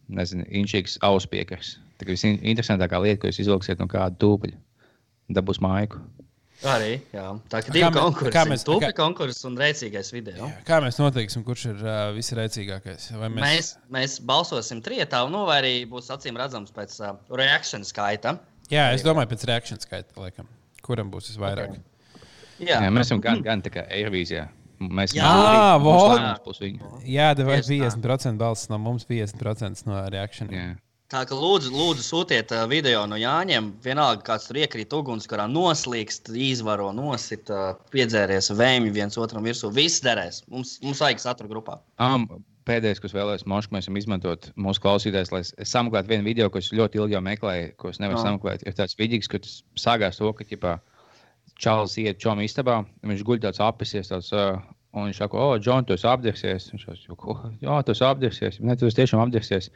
nezinu, 0.07 0.45
inčīgs 0.47 0.97
auspiekars. 1.01 1.77
Tā 1.97 2.05
kā 2.05 2.13
visinteresantākā 2.13 2.99
lieta, 3.03 3.21
ko 3.23 3.31
jūs 3.31 3.39
izvilksiet 3.45 3.79
no 3.81 3.87
kāda 3.89 4.13
tūpeļa, 4.21 4.57
dabūs 5.33 5.59
maiku. 5.65 5.99
Arī, 6.65 6.95
jā. 7.13 7.23
Tā 7.53 7.59
kā 7.61 7.69
Kā 7.69 7.73
divi 7.75 7.89
konkursi. 7.93 8.31
kā 8.33 8.43
mēs- 8.49 8.63
Tupi 8.65 8.87
kā- 8.87 8.93
konkurss 8.97 9.43
un 9.45 9.57
rēcīgais 9.57 10.09
video. 10.13 10.47
Jā, 10.47 10.63
Kā 10.65 10.79
mēs 10.81 10.97
noteiksim, 10.97 11.43
kurš 11.45 11.65
ir 11.69 11.83
uh, 11.85 11.97
visreicīgākais? 12.15 13.11
Vai 13.17 13.29
mēs... 13.29 13.41
Mēs, 13.43 13.69
mēs 13.93 14.15
balsosim 14.25 14.81
trietā, 14.81 15.21
nu, 15.29 15.43
vai 15.45 15.59
arī 15.61 15.73
būs 15.89 16.09
acīm 16.09 16.37
redzams 16.37 16.73
pēc 16.73 16.95
uh, 17.05 17.13
reakciju 17.29 17.85
skaita. 17.85 18.39
Jā, 18.73 18.87
es 18.93 19.05
domāju, 19.05 19.29
pēc 19.35 19.45
reakcijas 19.45 19.85
skaita, 19.85 20.17
laikam. 20.17 20.49
Kuram 20.81 21.11
būs 21.13 21.29
visvairāk? 21.29 21.77
Jā, 22.57 22.81
Jā, 22.81 22.89
mēs 22.89 23.05
esam 23.05 23.21
gan, 23.21 23.43
gan 23.45 23.61
tā 23.61 23.69
kā 23.69 23.85
Eirovīzijā. 23.93 24.47
Mēs 24.81 25.13
Jā. 25.13 25.29
Viņa. 25.77 26.89
Jā, 27.05 27.29
vai 27.37 27.61
Tieši 27.61 27.79
tā. 27.81 27.91
50% 28.01 28.37
balss 28.41 28.69
no 28.69 28.77
mums, 28.81 29.05
50% 29.05 29.85
no 29.89 30.01
reakcijas. 30.09 30.77
Tā 31.07 31.21
kā 31.23 31.35
lūdzu, 31.39 31.69
lūdzu 31.71 32.03
sūtiet 32.03 32.51
video 32.67 33.05
no 33.07 33.15
Jāņiem. 33.15 33.69
Vienalga, 33.83 34.25
kāds 34.27 34.49
tur 34.49 34.57
iekrīt 34.59 34.91
ugunskurā, 34.91 35.45
noslīkst, 35.47 36.33
izvaro, 36.35 36.89
nosit, 36.95 37.47
piedzēries 37.93 38.51
vēmju 38.51 38.91
viens 38.91 39.15
otram 39.15 39.47
virsū. 39.47 39.71
Viss 39.71 40.03
derēs. 40.03 40.41
Mums, 40.51 40.75
mums 40.83 40.99
vajag 41.05 41.23
satura 41.23 41.47
grupā. 41.53 41.77
Um, 42.03 42.27
pēdējais, 42.67 42.99
ko 42.99 43.13
vēlējos, 43.13 43.45
Mošs, 43.47 43.71
mēs 43.71 43.87
esam 43.87 43.99
izmantot 44.01 44.49
mūsu 44.59 44.83
klausītājs, 44.83 45.31
lai 45.31 45.45
sameklētu 45.47 46.11
vienu 46.11 46.27
video, 46.27 46.49
ko 46.51 46.59
es 46.59 46.73
ļoti 46.75 46.99
ilgi 46.99 47.21
meklēju, 47.23 47.69
ko 47.79 47.93
es 47.93 48.01
nevaru 48.03 48.19
Jā. 48.19 48.25
sameklēt. 48.27 48.65
Ir 48.67 48.75
tāds 48.75 48.99
vidīgs, 48.99 49.31
ka 49.31 49.39
tas 49.45 49.61
sākās 49.79 50.19
to, 50.19 50.33
ka 50.35 50.47
ķipā, 50.49 50.75
Čālijs 51.57 51.95
iet 52.03 52.19
čom 52.21 52.37
istabā, 52.43 52.81
viņš 53.07 53.23
guļ 53.25 53.39
tāds 53.47 53.61
apisies, 53.63 54.11
tāds, 54.11 54.27
uh, 54.35 54.59
un 54.93 55.07
viņš 55.07 55.21
saka, 55.23 55.39
o, 55.39 55.55
Džon, 55.57 55.87
tu 55.87 55.95
apdegsies. 55.95 56.67
Viņš 56.73 56.83
saka? 56.85 57.37
Jā, 57.63 57.79
tu 57.87 57.95
apdegsies. 58.05 58.59
Ne, 58.59 58.75
tu 58.77 58.91
tiešām 58.91 59.23
apdegsies. 59.23 59.71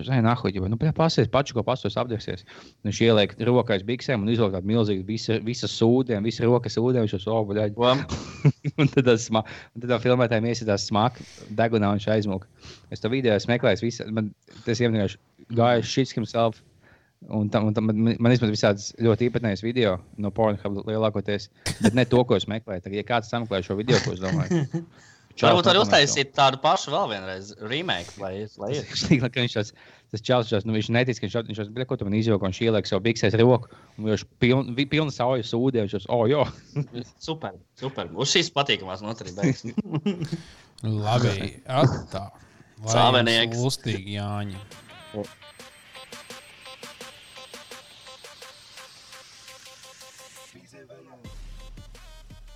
Viņš 0.00 0.08
saka, 0.10 0.24
nahuļ, 0.24 0.54
jau, 0.58 0.68
nu, 0.72 0.78
pasies, 0.96 1.30
pašu, 1.32 1.56
ko 1.56 1.64
pastos 1.66 1.96
apdegsies. 2.00 2.44
Viņš 2.86 3.00
ieliek 3.06 3.34
rokās 3.48 3.84
biksēm 3.86 4.24
un 4.24 4.32
izvelk 4.32 4.54
tādu 4.56 4.70
milzīgu, 4.70 5.06
visa, 5.08 5.38
visas 5.44 5.74
sūdiem, 5.78 6.26
visas 6.26 6.46
rokas 6.48 6.76
sūdiem. 6.78 7.06
Viņš 7.06 7.28
oh, 7.30 7.42
bļaļ, 7.48 7.74
Vam. 7.78 8.04
un 8.80 8.92
tad 8.92 9.08
tas 9.08 9.28
sma- 9.30 9.44
un 9.74 9.84
tad 9.84 9.94
tā 9.94 10.00
filmētājiem 10.04 10.50
iesitās 10.50 10.88
smaka, 10.90 11.24
degunā 11.56 11.92
un 11.94 12.00
viņš 12.00 12.10
aizmuka. 12.16 12.50
Es 12.94 13.02
to 13.02 13.10
video 13.12 13.34
esmu 13.38 13.54
meklējis, 13.54 13.84
visa, 13.84 14.06
man 14.12 14.32
tas 14.66 14.82
vienkārši 14.82 15.20
gāja 15.54 15.84
shit 15.84 16.14
himself. 16.14 16.62
Un 17.32 17.48
tam, 17.48 17.70
un 17.70 17.72
tam 17.72 17.86
man, 17.88 18.18
man 18.20 18.34
izmet 18.34 18.50
visādas 18.52 18.90
ļoti 19.00 19.30
īpatnējas 19.30 19.62
video 19.64 19.94
no 20.20 20.28
Pornhub 20.34 20.82
lielākoties, 20.84 21.46
bet 21.80 21.96
ne 21.96 22.04
to, 22.04 22.20
ko 22.28 22.36
es 22.36 22.44
meklēju. 22.50 22.84
Tagad, 22.84 22.98
ja 22.98 23.04
kāds 23.08 23.30
sameklē 23.32 23.62
šo 23.64 23.78
video, 23.78 23.96
ko 24.04 24.12
es 24.12 24.20
domāju, 24.20 24.66
Varbūt 25.42 25.68
arī 25.70 25.80
uztaisīt 25.82 26.30
tādu 26.36 26.60
pašu 26.62 26.92
vēl 26.94 27.08
vienreiz 27.10 27.50
remake, 27.66 28.14
lai, 28.22 28.46
lai 28.60 28.70
ir. 28.76 28.86
Šķiet, 28.86 29.24
ka 29.34 29.42
viņš 29.42 29.56
tāds, 29.56 29.72
tas 30.14 30.22
čels, 30.22 30.50
šos, 30.50 30.66
nu, 30.68 30.76
viņš 30.76 30.90
netic, 30.94 31.18
ka 31.18 31.26
viņš 31.26 31.34
šos, 31.34 31.48
viņš 31.50 31.72
bļa, 31.74 31.86
ko 31.90 31.98
tu 31.98 32.06
man 32.06 32.14
un 32.14 32.44
viņš 32.44 32.60
ieliek 32.62 32.90
savu 32.90 33.02
biksēs 33.08 33.34
roku, 33.40 33.72
un 33.98 34.12
viņš 34.12 34.24
piln, 34.42 34.70
pilna 34.78 35.14
sauja 35.14 35.46
sūdē, 35.48 35.84
viņš 35.84 35.96
šos, 35.96 36.08
oh, 36.14 36.22
jo. 36.30 36.44
Super, 37.26 37.58
super. 37.80 38.12
Uz 38.14 38.30
šīs 38.36 38.52
patīkamās 38.54 39.02
noturības. 39.02 39.66
Labi, 40.84 41.34
attā. 41.82 42.28
Lai 42.84 42.94
Sāvenieks. 42.94 43.58
Lustīgi, 43.64 44.18
Jāņi. 44.18 44.60